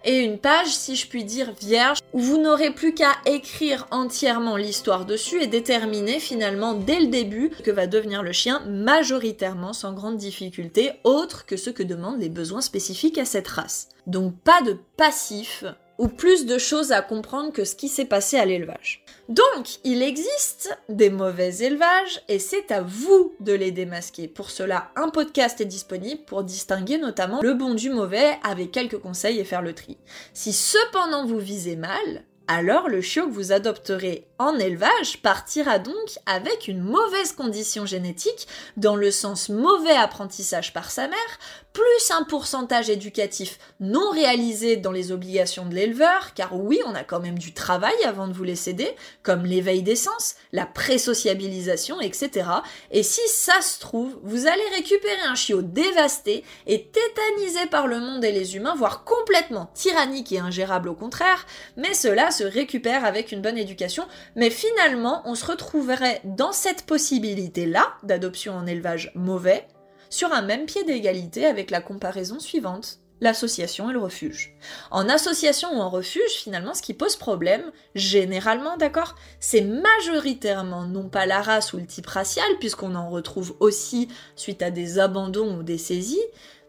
et 0.04 0.18
une 0.18 0.38
page, 0.38 0.68
si 0.68 0.96
je 0.96 1.06
puis 1.06 1.24
dire, 1.24 1.52
vierge, 1.60 1.98
où 2.12 2.20
vous 2.20 2.40
n'aurez 2.40 2.70
plus 2.70 2.94
qu'à 2.94 3.12
écrire 3.26 3.86
entièrement 3.90 4.56
l'histoire 4.56 5.04
dessus 5.04 5.42
et 5.42 5.46
déterminer 5.46 6.20
finalement 6.20 6.74
dès 6.74 7.00
le 7.00 7.08
début 7.08 7.50
que 7.64 7.70
va 7.70 7.86
devenir 7.86 8.22
le 8.22 8.32
chien 8.32 8.60
majoritairement 8.66 9.72
sans 9.72 9.92
grande 9.92 10.16
difficulté, 10.16 10.92
autre 11.04 11.46
que 11.46 11.56
ce 11.56 11.70
que 11.70 11.82
demandent 11.82 12.20
les 12.20 12.28
besoins 12.28 12.60
spécifiques 12.60 13.18
à 13.18 13.24
cette 13.24 13.48
race. 13.48 13.88
Donc 14.06 14.34
pas 14.40 14.62
de 14.62 14.76
passif, 14.96 15.64
ou 16.00 16.08
plus 16.08 16.46
de 16.46 16.56
choses 16.56 16.92
à 16.92 17.02
comprendre 17.02 17.52
que 17.52 17.64
ce 17.64 17.76
qui 17.76 17.88
s'est 17.88 18.06
passé 18.06 18.38
à 18.38 18.46
l'élevage. 18.46 19.04
Donc, 19.28 19.78
il 19.84 20.02
existe 20.02 20.76
des 20.88 21.10
mauvais 21.10 21.58
élevages 21.58 22.22
et 22.26 22.38
c'est 22.38 22.72
à 22.72 22.80
vous 22.80 23.34
de 23.40 23.52
les 23.52 23.70
démasquer. 23.70 24.26
Pour 24.26 24.50
cela, 24.50 24.90
un 24.96 25.10
podcast 25.10 25.60
est 25.60 25.66
disponible 25.66 26.22
pour 26.24 26.42
distinguer 26.42 26.96
notamment 26.96 27.42
le 27.42 27.52
bon 27.52 27.74
du 27.74 27.90
mauvais 27.90 28.38
avec 28.42 28.72
quelques 28.72 28.98
conseils 28.98 29.38
et 29.38 29.44
faire 29.44 29.60
le 29.60 29.74
tri. 29.74 29.98
Si 30.32 30.54
cependant 30.54 31.26
vous 31.26 31.38
visez 31.38 31.76
mal, 31.76 32.24
alors 32.48 32.88
le 32.88 33.02
chiot 33.02 33.26
que 33.26 33.32
vous 33.32 33.52
adopterez 33.52 34.26
en 34.40 34.58
élevage 34.58 35.20
partira 35.20 35.78
donc 35.78 36.18
avec 36.24 36.66
une 36.66 36.80
mauvaise 36.80 37.32
condition 37.32 37.84
génétique, 37.84 38.48
dans 38.78 38.96
le 38.96 39.10
sens 39.10 39.50
mauvais 39.50 39.94
apprentissage 39.94 40.72
par 40.72 40.90
sa 40.90 41.08
mère, 41.08 41.38
plus 41.74 42.10
un 42.10 42.24
pourcentage 42.24 42.88
éducatif 42.88 43.58
non 43.80 44.10
réalisé 44.10 44.76
dans 44.76 44.92
les 44.92 45.12
obligations 45.12 45.66
de 45.66 45.74
l'éleveur, 45.74 46.32
car 46.34 46.56
oui, 46.56 46.80
on 46.86 46.94
a 46.94 47.04
quand 47.04 47.20
même 47.20 47.38
du 47.38 47.52
travail 47.52 47.94
avant 48.06 48.28
de 48.28 48.32
vous 48.32 48.42
les 48.42 48.56
céder, 48.56 48.96
comme 49.22 49.44
l'éveil 49.44 49.82
des 49.82 49.94
sens, 49.94 50.36
la 50.52 50.64
pré-sociabilisation, 50.64 52.00
etc. 52.00 52.48
Et 52.90 53.02
si 53.02 53.20
ça 53.28 53.60
se 53.60 53.78
trouve, 53.78 54.18
vous 54.22 54.46
allez 54.46 54.68
récupérer 54.74 55.20
un 55.28 55.34
chiot 55.34 55.62
dévasté 55.62 56.44
et 56.66 56.86
tétanisé 56.86 57.66
par 57.66 57.86
le 57.86 58.00
monde 58.00 58.24
et 58.24 58.32
les 58.32 58.56
humains, 58.56 58.74
voire 58.74 59.04
complètement 59.04 59.70
tyrannique 59.74 60.32
et 60.32 60.40
ingérable 60.40 60.88
au 60.88 60.94
contraire, 60.94 61.46
mais 61.76 61.92
cela 61.92 62.30
se 62.30 62.44
récupère 62.44 63.04
avec 63.04 63.32
une 63.32 63.42
bonne 63.42 63.58
éducation, 63.58 64.06
mais 64.36 64.50
finalement, 64.50 65.22
on 65.24 65.34
se 65.34 65.46
retrouverait 65.46 66.20
dans 66.24 66.52
cette 66.52 66.86
possibilité-là 66.86 67.94
d'adoption 68.02 68.54
en 68.54 68.66
élevage 68.66 69.12
mauvais, 69.14 69.66
sur 70.08 70.32
un 70.32 70.42
même 70.42 70.66
pied 70.66 70.84
d'égalité 70.84 71.46
avec 71.46 71.70
la 71.70 71.80
comparaison 71.80 72.40
suivante 72.40 73.00
l'association 73.20 73.90
et 73.90 73.92
le 73.92 73.98
refuge. 73.98 74.54
En 74.90 75.08
association 75.08 75.76
ou 75.76 75.80
en 75.80 75.90
refuge, 75.90 76.30
finalement, 76.30 76.74
ce 76.74 76.82
qui 76.82 76.94
pose 76.94 77.16
problème, 77.16 77.70
généralement, 77.94 78.76
d'accord, 78.76 79.14
c'est 79.40 79.60
majoritairement 79.60 80.84
non 80.84 81.08
pas 81.08 81.26
la 81.26 81.42
race 81.42 81.72
ou 81.72 81.76
le 81.76 81.86
type 81.86 82.06
racial, 82.06 82.48
puisqu'on 82.58 82.94
en 82.94 83.10
retrouve 83.10 83.56
aussi 83.60 84.08
suite 84.36 84.62
à 84.62 84.70
des 84.70 84.98
abandons 84.98 85.58
ou 85.58 85.62
des 85.62 85.78
saisies, 85.78 86.18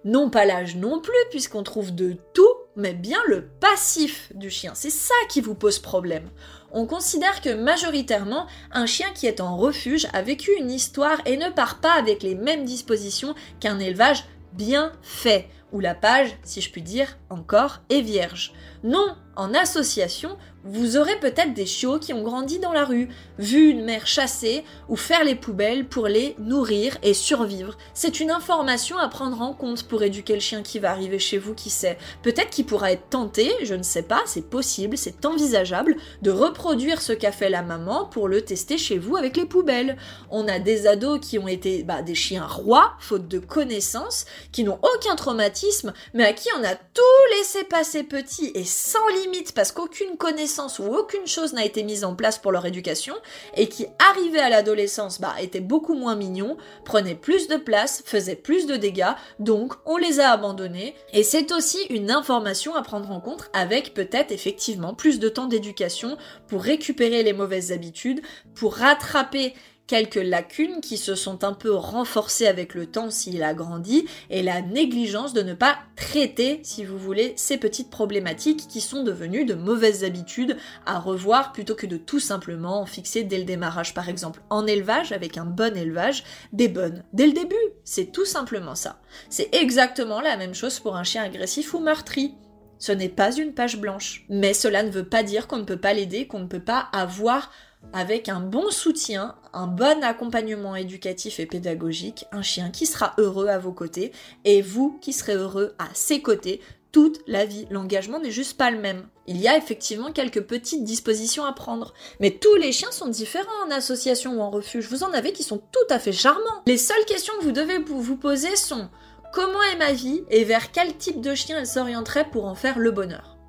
non 0.03 0.29
pas 0.29 0.45
l'âge 0.45 0.75
non 0.75 0.99
plus, 0.99 1.13
puisqu'on 1.29 1.63
trouve 1.63 1.93
de 1.93 2.15
tout, 2.33 2.55
mais 2.75 2.93
bien 2.93 3.19
le 3.27 3.47
passif 3.59 4.31
du 4.35 4.49
chien. 4.49 4.73
C'est 4.75 4.89
ça 4.89 5.13
qui 5.29 5.41
vous 5.41 5.55
pose 5.55 5.79
problème 5.79 6.29
on 6.73 6.85
considère 6.85 7.41
que 7.41 7.53
majoritairement, 7.53 8.47
un 8.71 8.85
chien 8.85 9.07
qui 9.13 9.27
est 9.27 9.41
en 9.41 9.57
refuge 9.57 10.07
a 10.13 10.21
vécu 10.21 10.51
une 10.57 10.71
histoire 10.71 11.19
et 11.25 11.37
ne 11.37 11.49
part 11.49 11.79
pas 11.79 11.93
avec 11.93 12.23
les 12.23 12.35
mêmes 12.35 12.65
dispositions 12.65 13.35
qu'un 13.59 13.79
élevage 13.79 14.25
bien 14.53 14.91
fait, 15.01 15.47
où 15.71 15.79
la 15.79 15.95
page, 15.95 16.29
si 16.43 16.61
je 16.61 16.71
puis 16.71 16.81
dire, 16.81 17.17
encore 17.29 17.79
est 17.89 18.01
vierge. 18.01 18.53
Non, 18.83 19.15
en 19.35 19.53
association, 19.53 20.37
vous 20.63 20.97
aurez 20.97 21.19
peut-être 21.19 21.53
des 21.53 21.65
chiots 21.65 21.97
qui 21.97 22.13
ont 22.13 22.21
grandi 22.21 22.59
dans 22.59 22.73
la 22.73 22.85
rue, 22.85 23.09
vu 23.39 23.69
une 23.69 23.83
mère 23.83 24.05
chasser 24.05 24.63
ou 24.89 24.95
faire 24.95 25.23
les 25.23 25.33
poubelles 25.33 25.87
pour 25.87 26.07
les 26.07 26.35
nourrir 26.37 26.97
et 27.01 27.15
survivre. 27.15 27.77
C'est 27.95 28.19
une 28.19 28.29
information 28.29 28.97
à 28.97 29.07
prendre 29.07 29.41
en 29.41 29.53
compte 29.53 29.83
pour 29.83 30.03
éduquer 30.03 30.35
le 30.35 30.39
chien 30.39 30.61
qui 30.61 30.77
va 30.77 30.91
arriver 30.91 31.17
chez 31.17 31.39
vous, 31.39 31.55
qui 31.55 31.71
sait. 31.71 31.97
Peut-être 32.21 32.51
qu'il 32.51 32.65
pourra 32.65 32.91
être 32.91 33.09
tenté, 33.09 33.51
je 33.63 33.73
ne 33.73 33.81
sais 33.81 34.03
pas, 34.03 34.21
c'est 34.25 34.47
possible, 34.47 34.97
c'est 34.97 35.25
envisageable, 35.25 35.95
de 36.21 36.29
reproduire 36.29 37.01
ce 37.01 37.13
qu'a 37.13 37.31
fait 37.31 37.49
la 37.49 37.63
maman 37.63 38.05
pour 38.05 38.27
le 38.27 38.41
tester 38.41 38.77
chez 38.77 38.99
vous 38.99 39.17
avec 39.17 39.37
les 39.37 39.45
poubelles. 39.45 39.97
On 40.29 40.47
a 40.47 40.59
des 40.59 40.85
ados 40.85 41.19
qui 41.19 41.39
ont 41.39 41.47
été 41.47 41.83
bah, 41.83 42.03
des 42.03 42.15
chiens 42.15 42.45
rois, 42.45 42.93
faute 42.99 43.27
de 43.27 43.39
connaissances, 43.39 44.25
qui 44.51 44.63
n'ont 44.63 44.79
aucun 44.95 45.15
traumatisme, 45.15 45.93
mais 46.13 46.25
à 46.25 46.33
qui 46.33 46.49
on 46.59 46.63
a 46.63 46.75
tout 46.75 47.37
laissé 47.37 47.63
passer 47.63 48.03
petit 48.03 48.51
et 48.53 48.63
sans 48.71 49.07
limite 49.09 49.51
parce 49.53 49.71
qu'aucune 49.71 50.17
connaissance 50.17 50.79
ou 50.79 50.85
aucune 50.85 51.27
chose 51.27 51.53
n'a 51.53 51.65
été 51.65 51.83
mise 51.83 52.03
en 52.03 52.15
place 52.15 52.39
pour 52.39 52.51
leur 52.51 52.65
éducation 52.65 53.13
et 53.55 53.67
qui, 53.67 53.85
arrivaient 53.99 54.39
à 54.39 54.49
l'adolescence, 54.49 55.19
bah, 55.19 55.35
étaient 55.39 55.59
beaucoup 55.59 55.93
moins 55.93 56.15
mignons, 56.15 56.57
prenaient 56.85 57.15
plus 57.15 57.47
de 57.47 57.57
place, 57.57 58.01
faisaient 58.05 58.35
plus 58.35 58.65
de 58.65 58.75
dégâts, 58.75 59.13
donc 59.39 59.73
on 59.85 59.97
les 59.97 60.19
a 60.19 60.31
abandonnés. 60.31 60.95
Et 61.13 61.23
c'est 61.23 61.51
aussi 61.51 61.83
une 61.89 62.11
information 62.11 62.75
à 62.75 62.81
prendre 62.81 63.11
en 63.11 63.19
compte 63.19 63.49
avec 63.53 63.93
peut-être 63.93 64.31
effectivement 64.31 64.93
plus 64.93 65.19
de 65.19 65.29
temps 65.29 65.47
d'éducation 65.47 66.17
pour 66.47 66.63
récupérer 66.63 67.23
les 67.23 67.33
mauvaises 67.33 67.71
habitudes, 67.71 68.21
pour 68.55 68.75
rattraper 68.75 69.53
quelques 69.91 70.15
lacunes 70.15 70.79
qui 70.79 70.95
se 70.95 71.15
sont 71.15 71.43
un 71.43 71.51
peu 71.51 71.75
renforcées 71.75 72.47
avec 72.47 72.75
le 72.75 72.85
temps 72.85 73.09
s'il 73.09 73.43
a 73.43 73.53
grandi 73.53 74.05
et 74.29 74.41
la 74.41 74.61
négligence 74.61 75.33
de 75.33 75.41
ne 75.41 75.53
pas 75.53 75.79
traiter, 75.97 76.61
si 76.63 76.85
vous 76.85 76.97
voulez, 76.97 77.33
ces 77.35 77.57
petites 77.57 77.89
problématiques 77.89 78.69
qui 78.69 78.79
sont 78.79 79.03
devenues 79.03 79.43
de 79.43 79.53
mauvaises 79.53 80.05
habitudes 80.05 80.55
à 80.85 80.97
revoir 80.97 81.51
plutôt 81.51 81.75
que 81.75 81.87
de 81.87 81.97
tout 81.97 82.21
simplement 82.21 82.85
fixer 82.85 83.23
dès 83.23 83.37
le 83.37 83.43
démarrage, 83.43 83.93
par 83.93 84.07
exemple 84.07 84.41
en 84.49 84.65
élevage, 84.65 85.11
avec 85.11 85.37
un 85.37 85.43
bon 85.43 85.75
élevage, 85.75 86.23
des 86.53 86.69
bonnes. 86.69 87.03
Dès 87.11 87.27
le 87.27 87.33
début, 87.33 87.55
c'est 87.83 88.13
tout 88.13 88.23
simplement 88.23 88.75
ça. 88.75 89.01
C'est 89.29 89.53
exactement 89.53 90.21
la 90.21 90.37
même 90.37 90.53
chose 90.53 90.79
pour 90.79 90.95
un 90.95 91.03
chien 91.03 91.23
agressif 91.23 91.73
ou 91.73 91.79
meurtri. 91.79 92.35
Ce 92.79 92.93
n'est 92.93 93.09
pas 93.09 93.35
une 93.35 93.53
page 93.53 93.77
blanche. 93.77 94.25
Mais 94.29 94.53
cela 94.53 94.83
ne 94.83 94.89
veut 94.89 95.03
pas 95.03 95.21
dire 95.21 95.47
qu'on 95.47 95.57
ne 95.57 95.65
peut 95.65 95.75
pas 95.75 95.91
l'aider, 95.93 96.27
qu'on 96.27 96.39
ne 96.39 96.47
peut 96.47 96.63
pas 96.63 96.87
avoir 96.93 97.51
avec 97.93 98.29
un 98.29 98.39
bon 98.39 98.69
soutien, 98.69 99.35
un 99.53 99.67
bon 99.67 100.03
accompagnement 100.03 100.75
éducatif 100.75 101.39
et 101.39 101.45
pédagogique, 101.45 102.25
un 102.31 102.41
chien 102.41 102.69
qui 102.69 102.85
sera 102.85 103.13
heureux 103.17 103.47
à 103.47 103.59
vos 103.59 103.73
côtés 103.73 104.11
et 104.45 104.61
vous 104.61 104.97
qui 105.01 105.13
serez 105.13 105.33
heureux 105.33 105.75
à 105.79 105.87
ses 105.93 106.21
côtés 106.21 106.61
toute 106.91 107.21
la 107.27 107.45
vie. 107.45 107.67
L'engagement 107.69 108.19
n'est 108.19 108.31
juste 108.31 108.57
pas 108.57 108.71
le 108.71 108.79
même. 108.79 109.07
Il 109.27 109.37
y 109.37 109.47
a 109.47 109.57
effectivement 109.57 110.11
quelques 110.11 110.41
petites 110.41 110.83
dispositions 110.83 111.45
à 111.45 111.53
prendre. 111.53 111.93
Mais 112.19 112.31
tous 112.31 112.55
les 112.55 112.71
chiens 112.71 112.91
sont 112.91 113.07
différents 113.07 113.49
en 113.65 113.71
association 113.71 114.37
ou 114.37 114.41
en 114.41 114.49
refuge. 114.49 114.87
Vous 114.87 115.03
en 115.03 115.13
avez 115.13 115.31
qui 115.31 115.43
sont 115.43 115.59
tout 115.59 115.93
à 115.93 115.99
fait 115.99 116.11
charmants. 116.11 116.63
Les 116.67 116.77
seules 116.77 117.05
questions 117.05 117.33
que 117.39 117.45
vous 117.45 117.51
devez 117.51 117.79
vous 117.79 118.17
poser 118.17 118.55
sont 118.55 118.89
comment 119.33 119.63
est 119.73 119.77
ma 119.77 119.93
vie 119.93 120.23
et 120.29 120.43
vers 120.43 120.71
quel 120.71 120.97
type 120.97 121.21
de 121.21 121.33
chien 121.33 121.59
elle 121.59 121.67
s'orienterait 121.67 122.29
pour 122.29 122.45
en 122.45 122.55
faire 122.55 122.77
le 122.77 122.91
bonheur? 122.91 123.40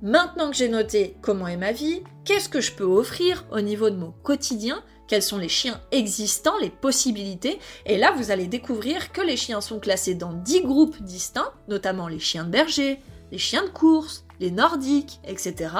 Maintenant 0.00 0.50
que 0.50 0.56
j'ai 0.56 0.68
noté 0.68 1.16
comment 1.22 1.48
est 1.48 1.56
ma 1.56 1.72
vie, 1.72 2.02
qu'est-ce 2.24 2.48
que 2.48 2.60
je 2.60 2.72
peux 2.72 2.84
offrir 2.84 3.44
au 3.50 3.60
niveau 3.60 3.90
de 3.90 3.96
mon 3.96 4.12
quotidien, 4.22 4.84
quels 5.08 5.24
sont 5.24 5.38
les 5.38 5.48
chiens 5.48 5.80
existants, 5.90 6.56
les 6.60 6.70
possibilités, 6.70 7.58
et 7.84 7.98
là 7.98 8.12
vous 8.12 8.30
allez 8.30 8.46
découvrir 8.46 9.10
que 9.10 9.20
les 9.20 9.36
chiens 9.36 9.60
sont 9.60 9.80
classés 9.80 10.14
dans 10.14 10.32
10 10.32 10.62
groupes 10.62 11.02
distincts, 11.02 11.52
notamment 11.66 12.06
les 12.06 12.20
chiens 12.20 12.44
de 12.44 12.50
berger, 12.50 13.00
les 13.32 13.38
chiens 13.38 13.64
de 13.64 13.70
course, 13.70 14.24
les 14.38 14.52
nordiques, 14.52 15.18
etc. 15.26 15.70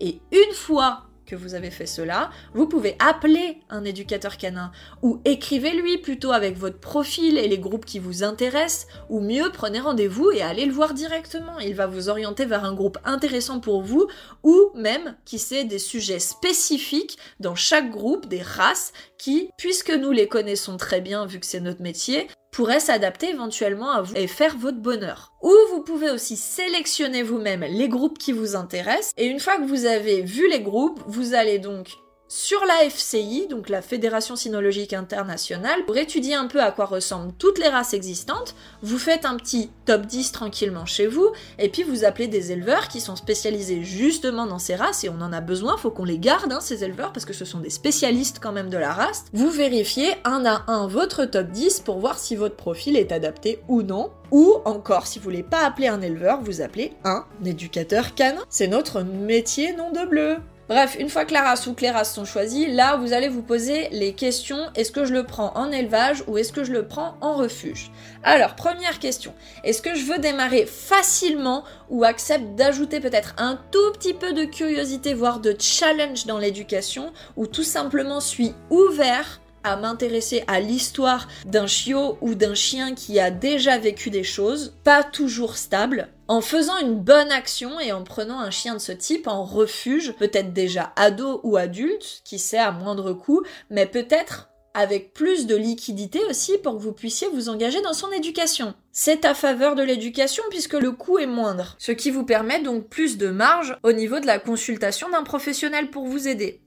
Et 0.00 0.22
une 0.32 0.54
fois 0.54 1.09
vous 1.36 1.54
avez 1.54 1.70
fait 1.70 1.86
cela, 1.86 2.30
vous 2.54 2.66
pouvez 2.66 2.96
appeler 2.98 3.60
un 3.68 3.84
éducateur 3.84 4.36
canin 4.36 4.72
ou 5.02 5.20
écrivez-lui 5.24 5.98
plutôt 5.98 6.32
avec 6.32 6.56
votre 6.56 6.78
profil 6.78 7.38
et 7.38 7.48
les 7.48 7.58
groupes 7.58 7.84
qui 7.84 7.98
vous 7.98 8.22
intéressent 8.22 8.86
ou 9.08 9.20
mieux 9.20 9.50
prenez 9.52 9.80
rendez-vous 9.80 10.30
et 10.30 10.42
allez 10.42 10.66
le 10.66 10.72
voir 10.72 10.94
directement. 10.94 11.58
Il 11.58 11.74
va 11.74 11.86
vous 11.86 12.08
orienter 12.08 12.44
vers 12.44 12.64
un 12.64 12.74
groupe 12.74 12.98
intéressant 13.04 13.60
pour 13.60 13.82
vous 13.82 14.06
ou 14.42 14.70
même 14.74 15.16
qui 15.24 15.38
sait 15.38 15.64
des 15.64 15.78
sujets 15.78 16.18
spécifiques 16.18 17.18
dans 17.40 17.54
chaque 17.54 17.90
groupe, 17.90 18.26
des 18.26 18.42
races 18.42 18.92
qui, 19.18 19.50
puisque 19.56 19.90
nous 19.90 20.12
les 20.12 20.28
connaissons 20.28 20.76
très 20.76 21.00
bien 21.00 21.26
vu 21.26 21.40
que 21.40 21.46
c'est 21.46 21.60
notre 21.60 21.82
métier, 21.82 22.28
pourraient 22.50 22.80
s'adapter 22.80 23.30
éventuellement 23.30 23.90
à 23.90 24.02
vous 24.02 24.14
et 24.16 24.26
faire 24.26 24.56
votre 24.56 24.78
bonheur. 24.78 25.32
Ou 25.42 25.52
vous 25.72 25.82
pouvez 25.82 26.10
aussi 26.10 26.36
sélectionner 26.36 27.22
vous-même 27.22 27.62
les 27.62 27.88
groupes 27.88 28.18
qui 28.18 28.32
vous 28.32 28.56
intéressent 28.56 29.12
et 29.16 29.26
une 29.26 29.40
fois 29.40 29.56
que 29.56 29.66
vous 29.66 29.86
avez 29.86 30.22
vu 30.22 30.48
les 30.48 30.60
groupes, 30.60 31.00
vous 31.06 31.34
allez 31.34 31.58
donc 31.58 31.98
sur 32.30 32.64
la 32.64 32.88
FCI, 32.88 33.48
donc 33.50 33.68
la 33.68 33.82
Fédération 33.82 34.36
Cynologique 34.36 34.92
Internationale, 34.92 35.84
pour 35.84 35.96
étudier 35.96 36.36
un 36.36 36.46
peu 36.46 36.62
à 36.62 36.70
quoi 36.70 36.84
ressemblent 36.84 37.32
toutes 37.40 37.58
les 37.58 37.66
races 37.66 37.92
existantes, 37.92 38.54
vous 38.82 38.98
faites 38.98 39.24
un 39.24 39.36
petit 39.36 39.68
top 39.84 40.06
10 40.06 40.30
tranquillement 40.30 40.86
chez 40.86 41.08
vous, 41.08 41.32
et 41.58 41.68
puis 41.68 41.82
vous 41.82 42.04
appelez 42.04 42.28
des 42.28 42.52
éleveurs 42.52 42.86
qui 42.86 43.00
sont 43.00 43.16
spécialisés 43.16 43.82
justement 43.82 44.46
dans 44.46 44.60
ces 44.60 44.76
races, 44.76 45.02
et 45.02 45.08
on 45.08 45.20
en 45.20 45.32
a 45.32 45.40
besoin, 45.40 45.76
faut 45.76 45.90
qu'on 45.90 46.04
les 46.04 46.20
garde, 46.20 46.52
hein, 46.52 46.60
ces 46.60 46.84
éleveurs, 46.84 47.12
parce 47.12 47.26
que 47.26 47.32
ce 47.32 47.44
sont 47.44 47.58
des 47.58 47.68
spécialistes 47.68 48.38
quand 48.40 48.52
même 48.52 48.70
de 48.70 48.78
la 48.78 48.92
race. 48.92 49.24
Vous 49.32 49.50
vérifiez 49.50 50.14
un 50.22 50.44
à 50.46 50.62
un 50.68 50.86
votre 50.86 51.24
top 51.24 51.48
10 51.48 51.80
pour 51.80 51.98
voir 51.98 52.20
si 52.20 52.36
votre 52.36 52.54
profil 52.54 52.96
est 52.96 53.10
adapté 53.10 53.60
ou 53.66 53.82
non. 53.82 54.12
Ou 54.30 54.58
encore, 54.64 55.08
si 55.08 55.18
vous 55.18 55.24
voulez 55.24 55.42
pas 55.42 55.66
appeler 55.66 55.88
un 55.88 56.00
éleveur, 56.00 56.40
vous 56.42 56.60
appelez 56.60 56.92
un 57.02 57.24
éducateur 57.44 58.14
canin. 58.14 58.44
C'est 58.48 58.68
notre 58.68 59.02
métier 59.02 59.74
nom 59.74 59.90
de 59.90 60.08
bleu. 60.08 60.36
Bref, 60.70 60.96
une 61.00 61.08
fois 61.08 61.24
que 61.24 61.32
la 61.32 61.42
race 61.42 61.66
ou 61.66 61.74
que 61.74 61.80
les 61.80 61.90
races 61.90 62.14
sont 62.14 62.24
choisies, 62.24 62.68
là 62.68 62.96
vous 62.96 63.12
allez 63.12 63.26
vous 63.26 63.42
poser 63.42 63.88
les 63.90 64.12
questions 64.12 64.70
est-ce 64.76 64.92
que 64.92 65.04
je 65.04 65.12
le 65.12 65.24
prends 65.24 65.50
en 65.56 65.72
élevage 65.72 66.22
ou 66.28 66.38
est-ce 66.38 66.52
que 66.52 66.62
je 66.62 66.70
le 66.70 66.86
prends 66.86 67.16
en 67.20 67.34
refuge? 67.34 67.90
Alors, 68.22 68.54
première 68.54 69.00
question, 69.00 69.34
est-ce 69.64 69.82
que 69.82 69.96
je 69.96 70.04
veux 70.04 70.18
démarrer 70.18 70.66
facilement 70.66 71.64
ou 71.88 72.04
accepte 72.04 72.54
d'ajouter 72.54 73.00
peut-être 73.00 73.34
un 73.36 73.58
tout 73.72 73.90
petit 73.94 74.14
peu 74.14 74.32
de 74.32 74.44
curiosité, 74.44 75.12
voire 75.12 75.40
de 75.40 75.56
challenge 75.58 76.26
dans 76.26 76.38
l'éducation, 76.38 77.12
ou 77.34 77.48
tout 77.48 77.64
simplement 77.64 78.20
suis 78.20 78.54
ouvert 78.70 79.39
à 79.64 79.76
m'intéresser 79.76 80.44
à 80.46 80.60
l'histoire 80.60 81.28
d'un 81.44 81.66
chiot 81.66 82.18
ou 82.20 82.34
d'un 82.34 82.54
chien 82.54 82.94
qui 82.94 83.20
a 83.20 83.30
déjà 83.30 83.78
vécu 83.78 84.10
des 84.10 84.24
choses, 84.24 84.74
pas 84.84 85.02
toujours 85.02 85.56
stable, 85.56 86.08
en 86.28 86.40
faisant 86.40 86.78
une 86.78 86.96
bonne 86.96 87.32
action 87.32 87.80
et 87.80 87.92
en 87.92 88.04
prenant 88.04 88.40
un 88.40 88.50
chien 88.50 88.74
de 88.74 88.78
ce 88.78 88.92
type 88.92 89.26
en 89.26 89.44
refuge, 89.44 90.12
peut-être 90.18 90.52
déjà 90.52 90.92
ado 90.96 91.40
ou 91.42 91.56
adulte, 91.56 92.22
qui 92.24 92.38
sait 92.38 92.58
à 92.58 92.72
moindre 92.72 93.12
coût, 93.12 93.42
mais 93.68 93.86
peut-être 93.86 94.50
avec 94.74 95.12
plus 95.12 95.46
de 95.46 95.56
liquidité 95.56 96.20
aussi 96.28 96.56
pour 96.58 96.76
que 96.76 96.82
vous 96.82 96.92
puissiez 96.92 97.28
vous 97.28 97.48
engager 97.48 97.80
dans 97.82 97.92
son 97.92 98.12
éducation. 98.12 98.74
C'est 98.92 99.24
à 99.24 99.34
faveur 99.34 99.74
de 99.74 99.82
l'éducation 99.82 100.44
puisque 100.50 100.74
le 100.74 100.92
coût 100.92 101.18
est 101.18 101.26
moindre, 101.26 101.74
ce 101.78 101.92
qui 101.92 102.10
vous 102.10 102.24
permet 102.24 102.62
donc 102.62 102.88
plus 102.88 103.18
de 103.18 103.28
marge 103.28 103.76
au 103.82 103.92
niveau 103.92 104.20
de 104.20 104.26
la 104.26 104.38
consultation 104.38 105.08
d'un 105.10 105.24
professionnel 105.24 105.90
pour 105.90 106.06
vous 106.06 106.28
aider. 106.28 106.62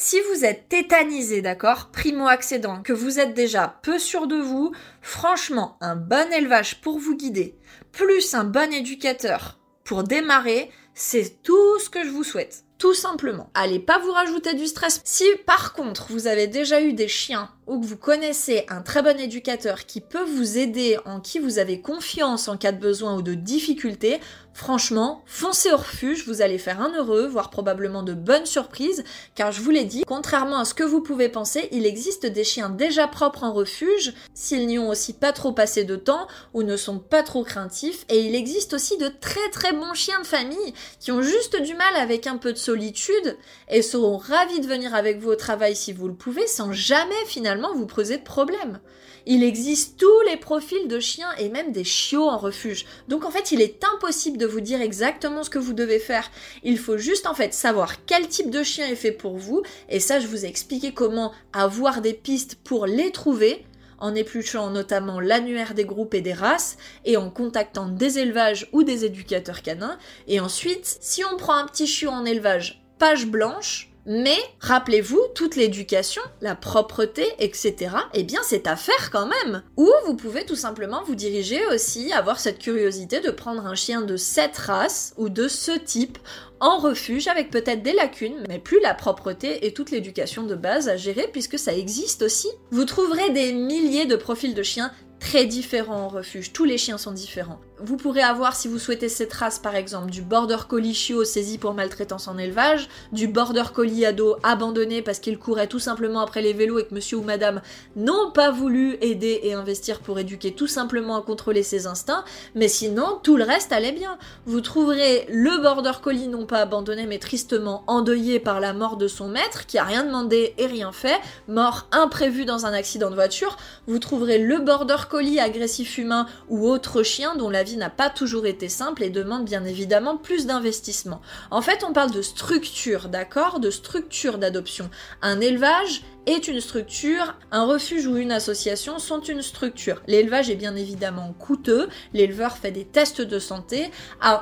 Si 0.00 0.20
vous 0.30 0.44
êtes 0.44 0.68
tétanisé, 0.68 1.42
d'accord, 1.42 1.90
primo-accédant, 1.90 2.82
que 2.82 2.92
vous 2.92 3.18
êtes 3.18 3.34
déjà 3.34 3.80
peu 3.82 3.98
sûr 3.98 4.28
de 4.28 4.36
vous, 4.36 4.70
franchement, 5.02 5.76
un 5.80 5.96
bon 5.96 6.32
élevage 6.32 6.80
pour 6.80 7.00
vous 7.00 7.16
guider, 7.16 7.58
plus 7.90 8.32
un 8.32 8.44
bon 8.44 8.72
éducateur 8.72 9.58
pour 9.82 10.04
démarrer, 10.04 10.70
c'est 10.94 11.42
tout 11.42 11.80
ce 11.80 11.90
que 11.90 12.04
je 12.04 12.10
vous 12.10 12.22
souhaite. 12.22 12.62
Tout 12.78 12.94
simplement. 12.94 13.50
Allez 13.54 13.80
pas 13.80 13.98
vous 13.98 14.12
rajouter 14.12 14.54
du 14.54 14.68
stress. 14.68 15.00
Si 15.02 15.24
par 15.46 15.72
contre 15.72 16.06
vous 16.10 16.28
avez 16.28 16.46
déjà 16.46 16.80
eu 16.80 16.92
des 16.92 17.08
chiens 17.08 17.50
ou 17.68 17.80
que 17.80 17.86
vous 17.86 17.96
connaissez 17.96 18.64
un 18.68 18.80
très 18.80 19.02
bon 19.02 19.18
éducateur 19.20 19.86
qui 19.86 20.00
peut 20.00 20.24
vous 20.24 20.58
aider, 20.58 20.98
en 21.04 21.20
qui 21.20 21.38
vous 21.38 21.58
avez 21.58 21.80
confiance 21.80 22.48
en 22.48 22.56
cas 22.56 22.72
de 22.72 22.80
besoin 22.80 23.16
ou 23.16 23.22
de 23.22 23.34
difficulté, 23.34 24.20
Franchement, 24.58 25.22
foncez 25.24 25.70
au 25.70 25.76
refuge, 25.76 26.26
vous 26.26 26.42
allez 26.42 26.58
faire 26.58 26.80
un 26.80 26.92
heureux, 26.92 27.28
voire 27.28 27.48
probablement 27.48 28.02
de 28.02 28.12
bonnes 28.12 28.44
surprises, 28.44 29.04
car 29.36 29.52
je 29.52 29.60
vous 29.60 29.70
l'ai 29.70 29.84
dit, 29.84 30.02
contrairement 30.04 30.58
à 30.58 30.64
ce 30.64 30.74
que 30.74 30.82
vous 30.82 31.00
pouvez 31.00 31.28
penser, 31.28 31.68
il 31.70 31.86
existe 31.86 32.26
des 32.26 32.42
chiens 32.42 32.68
déjà 32.68 33.06
propres 33.06 33.44
en 33.44 33.52
refuge, 33.52 34.12
s'ils 34.34 34.66
n'y 34.66 34.76
ont 34.80 34.88
aussi 34.88 35.12
pas 35.12 35.30
trop 35.30 35.52
passé 35.52 35.84
de 35.84 35.94
temps 35.94 36.26
ou 36.54 36.64
ne 36.64 36.76
sont 36.76 36.98
pas 36.98 37.22
trop 37.22 37.44
craintifs, 37.44 38.04
et 38.08 38.18
il 38.18 38.34
existe 38.34 38.74
aussi 38.74 38.98
de 38.98 39.06
très 39.06 39.48
très 39.52 39.72
bons 39.72 39.94
chiens 39.94 40.20
de 40.20 40.26
famille 40.26 40.74
qui 40.98 41.12
ont 41.12 41.22
juste 41.22 41.62
du 41.62 41.74
mal 41.74 41.94
avec 41.94 42.26
un 42.26 42.36
peu 42.36 42.52
de 42.52 42.58
solitude 42.58 43.36
et 43.68 43.80
seront 43.80 44.16
ravis 44.16 44.58
de 44.58 44.66
venir 44.66 44.92
avec 44.92 45.20
vous 45.20 45.30
au 45.30 45.36
travail 45.36 45.76
si 45.76 45.92
vous 45.92 46.08
le 46.08 46.14
pouvez, 46.14 46.48
sans 46.48 46.72
jamais 46.72 47.14
finalement 47.26 47.57
vous 47.74 47.86
poser 47.86 48.18
de 48.18 48.22
problème. 48.22 48.80
Il 49.26 49.42
existe 49.42 49.98
tous 49.98 50.20
les 50.30 50.36
profils 50.36 50.88
de 50.88 51.00
chiens 51.00 51.30
et 51.38 51.48
même 51.48 51.72
des 51.72 51.84
chiots 51.84 52.28
en 52.28 52.38
refuge. 52.38 52.86
Donc 53.08 53.24
en 53.24 53.30
fait, 53.30 53.52
il 53.52 53.60
est 53.60 53.82
impossible 53.94 54.38
de 54.38 54.46
vous 54.46 54.60
dire 54.60 54.80
exactement 54.80 55.42
ce 55.42 55.50
que 55.50 55.58
vous 55.58 55.74
devez 55.74 55.98
faire. 55.98 56.30
Il 56.62 56.78
faut 56.78 56.96
juste 56.96 57.26
en 57.26 57.34
fait 57.34 57.52
savoir 57.52 58.04
quel 58.06 58.28
type 58.28 58.50
de 58.50 58.62
chien 58.62 58.86
est 58.88 58.96
fait 58.96 59.12
pour 59.12 59.36
vous. 59.36 59.62
Et 59.88 60.00
ça, 60.00 60.20
je 60.20 60.26
vous 60.26 60.46
ai 60.46 60.48
expliqué 60.48 60.92
comment 60.92 61.32
avoir 61.52 62.00
des 62.00 62.14
pistes 62.14 62.54
pour 62.64 62.86
les 62.86 63.10
trouver 63.10 63.64
en 63.98 64.14
épluchant 64.14 64.70
notamment 64.70 65.20
l'annuaire 65.20 65.74
des 65.74 65.84
groupes 65.84 66.14
et 66.14 66.20
des 66.20 66.32
races, 66.32 66.76
et 67.04 67.16
en 67.16 67.30
contactant 67.30 67.88
des 67.88 68.18
élevages 68.18 68.68
ou 68.72 68.84
des 68.84 69.04
éducateurs 69.04 69.62
canins. 69.62 69.98
Et 70.26 70.40
ensuite, 70.40 70.98
si 71.00 71.24
on 71.24 71.36
prend 71.36 71.54
un 71.54 71.66
petit 71.66 71.86
chiot 71.86 72.10
en 72.10 72.24
élevage, 72.24 72.82
page 72.98 73.26
blanche, 73.26 73.87
mais 74.08 74.38
rappelez-vous, 74.60 75.20
toute 75.34 75.54
l'éducation, 75.54 76.22
la 76.40 76.54
propreté, 76.54 77.26
etc., 77.38 77.94
eh 78.14 78.24
bien 78.24 78.40
c'est 78.42 78.66
à 78.66 78.74
faire 78.74 79.10
quand 79.12 79.26
même. 79.26 79.62
Ou 79.76 79.90
vous 80.06 80.16
pouvez 80.16 80.46
tout 80.46 80.56
simplement 80.56 81.02
vous 81.04 81.14
diriger 81.14 81.60
aussi, 81.66 82.10
avoir 82.14 82.40
cette 82.40 82.58
curiosité 82.58 83.20
de 83.20 83.30
prendre 83.30 83.66
un 83.66 83.74
chien 83.74 84.00
de 84.00 84.16
cette 84.16 84.56
race 84.56 85.12
ou 85.18 85.28
de 85.28 85.46
ce 85.46 85.72
type 85.72 86.16
en 86.58 86.78
refuge 86.78 87.28
avec 87.28 87.50
peut-être 87.50 87.82
des 87.82 87.92
lacunes, 87.92 88.44
mais 88.48 88.58
plus 88.58 88.80
la 88.80 88.94
propreté 88.94 89.66
et 89.66 89.74
toute 89.74 89.90
l'éducation 89.90 90.42
de 90.44 90.54
base 90.54 90.88
à 90.88 90.96
gérer 90.96 91.28
puisque 91.30 91.58
ça 91.58 91.74
existe 91.74 92.22
aussi. 92.22 92.48
Vous 92.70 92.86
trouverez 92.86 93.28
des 93.30 93.52
milliers 93.52 94.06
de 94.06 94.16
profils 94.16 94.54
de 94.54 94.62
chiens 94.62 94.90
très 95.20 95.44
différents 95.44 96.04
en 96.04 96.08
refuge. 96.08 96.54
Tous 96.54 96.64
les 96.64 96.78
chiens 96.78 96.96
sont 96.98 97.12
différents. 97.12 97.60
Vous 97.80 97.96
pourrez 97.96 98.22
avoir, 98.22 98.56
si 98.56 98.66
vous 98.66 98.78
souhaitez 98.78 99.08
cette 99.08 99.32
race 99.32 99.60
par 99.60 99.76
exemple, 99.76 100.10
du 100.10 100.20
border 100.20 100.56
collie 100.68 100.94
chiot 100.94 101.24
saisi 101.24 101.58
pour 101.58 101.74
maltraitance 101.74 102.26
en 102.26 102.36
élevage, 102.36 102.88
du 103.12 103.28
border 103.28 103.64
collie 103.72 104.04
ado 104.04 104.36
abandonné 104.42 105.00
parce 105.00 105.20
qu'il 105.20 105.38
courait 105.38 105.68
tout 105.68 105.78
simplement 105.78 106.20
après 106.20 106.42
les 106.42 106.52
vélos 106.52 106.80
et 106.80 106.86
que 106.86 106.94
monsieur 106.94 107.18
ou 107.18 107.22
madame 107.22 107.60
n'ont 107.94 108.32
pas 108.32 108.50
voulu 108.50 108.98
aider 109.00 109.40
et 109.44 109.54
investir 109.54 110.00
pour 110.00 110.18
éduquer 110.18 110.52
tout 110.52 110.66
simplement 110.66 111.16
à 111.16 111.22
contrôler 111.22 111.62
ses 111.62 111.86
instincts, 111.86 112.24
mais 112.56 112.66
sinon 112.66 113.20
tout 113.22 113.36
le 113.36 113.44
reste 113.44 113.70
allait 113.70 113.92
bien. 113.92 114.18
Vous 114.44 114.60
trouverez 114.60 115.26
le 115.28 115.62
border 115.62 116.00
collie 116.02 116.26
non 116.26 116.46
pas 116.46 116.58
abandonné 116.58 117.06
mais 117.06 117.18
tristement 117.18 117.84
endeuillé 117.86 118.40
par 118.40 118.58
la 118.58 118.72
mort 118.72 118.96
de 118.96 119.06
son 119.06 119.28
maître 119.28 119.66
qui 119.66 119.78
a 119.78 119.84
rien 119.84 120.04
demandé 120.04 120.52
et 120.58 120.66
rien 120.66 120.90
fait, 120.90 121.20
mort 121.46 121.86
imprévu 121.92 122.44
dans 122.44 122.66
un 122.66 122.72
accident 122.72 123.10
de 123.10 123.14
voiture. 123.14 123.56
Vous 123.86 124.00
trouverez 124.00 124.38
le 124.38 124.58
border 124.58 124.96
collie 125.08 125.38
agressif 125.38 125.96
humain 125.98 126.26
ou 126.48 126.66
autre 126.66 127.04
chien 127.04 127.36
dont 127.36 127.50
la 127.50 127.67
n'a 127.76 127.90
pas 127.90 128.10
toujours 128.10 128.46
été 128.46 128.68
simple 128.68 129.02
et 129.02 129.10
demande 129.10 129.44
bien 129.44 129.64
évidemment 129.64 130.16
plus 130.16 130.46
d'investissement. 130.46 131.20
En 131.50 131.62
fait, 131.62 131.84
on 131.84 131.92
parle 131.92 132.10
de 132.10 132.22
structure, 132.22 133.08
d'accord? 133.08 133.60
De 133.60 133.70
structure 133.70 134.38
d'adoption. 134.38 134.90
Un 135.22 135.40
élevage 135.40 136.02
est 136.28 136.46
une 136.46 136.60
structure, 136.60 137.38
un 137.50 137.64
refuge 137.64 138.06
ou 138.06 138.18
une 138.18 138.32
association 138.32 138.98
sont 138.98 139.22
une 139.22 139.40
structure. 139.40 140.02
L'élevage 140.06 140.50
est 140.50 140.56
bien 140.56 140.76
évidemment 140.76 141.34
coûteux, 141.38 141.88
l'éleveur 142.12 142.58
fait 142.58 142.70
des 142.70 142.84
tests 142.84 143.22
de 143.22 143.38
santé, 143.38 143.90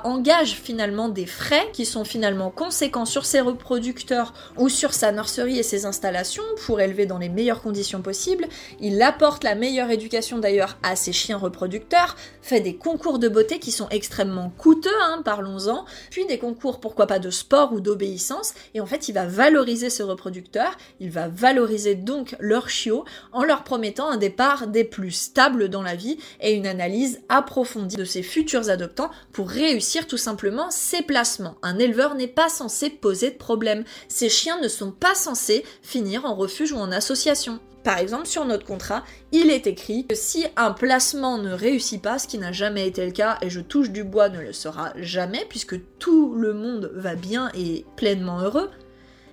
engage 0.03 0.55
finalement 0.55 1.09
des 1.09 1.27
frais 1.27 1.68
qui 1.72 1.87
sont 1.87 2.05
finalement 2.05 2.51
conséquents 2.51 3.05
sur 3.05 3.25
ses 3.25 3.40
reproducteurs 3.40 4.35
ou 4.57 4.68
sur 4.68 4.94
sa 4.94 5.12
nurserie 5.12 5.59
et 5.59 5.62
ses 5.62 5.87
installations 5.87 6.42
pour 6.64 6.81
élever 6.81 7.07
dans 7.07 7.18
les 7.18 7.29
meilleures 7.29 7.62
conditions 7.62 8.03
possibles. 8.03 8.49
Il 8.81 9.01
apporte 9.01 9.44
la 9.44 9.55
meilleure 9.55 9.90
éducation 9.90 10.38
d'ailleurs 10.38 10.79
à 10.83 10.96
ses 10.96 11.12
chiens 11.12 11.38
reproducteurs, 11.38 12.16
fait 12.42 12.61
des 12.61 12.75
concours 12.75 13.20
de 13.20 13.29
beauté 13.29 13.61
qui 13.61 13.70
sont 13.70 13.88
extrêmement 13.90 14.51
coûteux, 14.59 14.90
hein, 15.03 15.22
parlons-en, 15.25 15.85
puis 16.11 16.27
des 16.27 16.38
concours 16.38 16.81
pourquoi 16.81 17.07
pas 17.07 17.20
de 17.20 17.31
sport 17.31 17.72
ou 17.72 17.81
d'obéissance, 17.81 18.55
et 18.75 18.81
en 18.81 18.87
fait 18.87 19.09
il 19.09 19.12
va 19.12 19.27
valoriser 19.27 19.88
ses 19.88 20.03
reproducteurs, 20.03 20.77
il 20.99 21.11
va 21.11 21.29
valoriser 21.29 21.75
donc 21.94 22.36
leurs 22.40 22.68
chiots 22.68 23.04
en 23.32 23.44
leur 23.44 23.64
promettant 23.64 24.08
un 24.08 24.16
départ 24.16 24.66
des 24.66 24.84
plus 24.84 25.10
stables 25.10 25.68
dans 25.68 25.82
la 25.82 25.94
vie 25.94 26.18
et 26.40 26.54
une 26.54 26.66
analyse 26.66 27.20
approfondie 27.28 27.96
de 27.96 28.04
ses 28.04 28.22
futurs 28.22 28.70
adoptants 28.70 29.10
pour 29.32 29.48
réussir 29.48 30.06
tout 30.06 30.16
simplement 30.16 30.70
ses 30.70 31.02
placements. 31.02 31.56
Un 31.62 31.78
éleveur 31.78 32.14
n'est 32.14 32.26
pas 32.26 32.48
censé 32.48 32.90
poser 32.90 33.30
de 33.30 33.36
problème. 33.36 33.84
Ces 34.08 34.28
chiens 34.28 34.60
ne 34.60 34.68
sont 34.68 34.92
pas 34.92 35.14
censés 35.14 35.64
finir 35.82 36.24
en 36.24 36.34
refuge 36.34 36.72
ou 36.72 36.76
en 36.76 36.92
association. 36.92 37.60
Par 37.86 37.98
exemple, 37.98 38.26
sur 38.26 38.44
notre 38.44 38.66
contrat, 38.66 39.04
il 39.30 39.48
est 39.48 39.68
écrit 39.68 40.08
que 40.08 40.16
si 40.16 40.44
un 40.56 40.72
placement 40.72 41.38
ne 41.38 41.52
réussit 41.52 42.02
pas, 42.02 42.18
ce 42.18 42.26
qui 42.26 42.36
n'a 42.36 42.50
jamais 42.50 42.88
été 42.88 43.06
le 43.06 43.12
cas, 43.12 43.38
et 43.42 43.48
je 43.48 43.60
touche 43.60 43.90
du 43.90 44.02
bois 44.02 44.28
ne 44.28 44.40
le 44.40 44.52
sera 44.52 44.92
jamais, 44.96 45.46
puisque 45.48 45.76
tout 46.00 46.34
le 46.34 46.52
monde 46.52 46.90
va 46.96 47.14
bien 47.14 47.48
et 47.54 47.84
pleinement 47.94 48.40
heureux, 48.40 48.70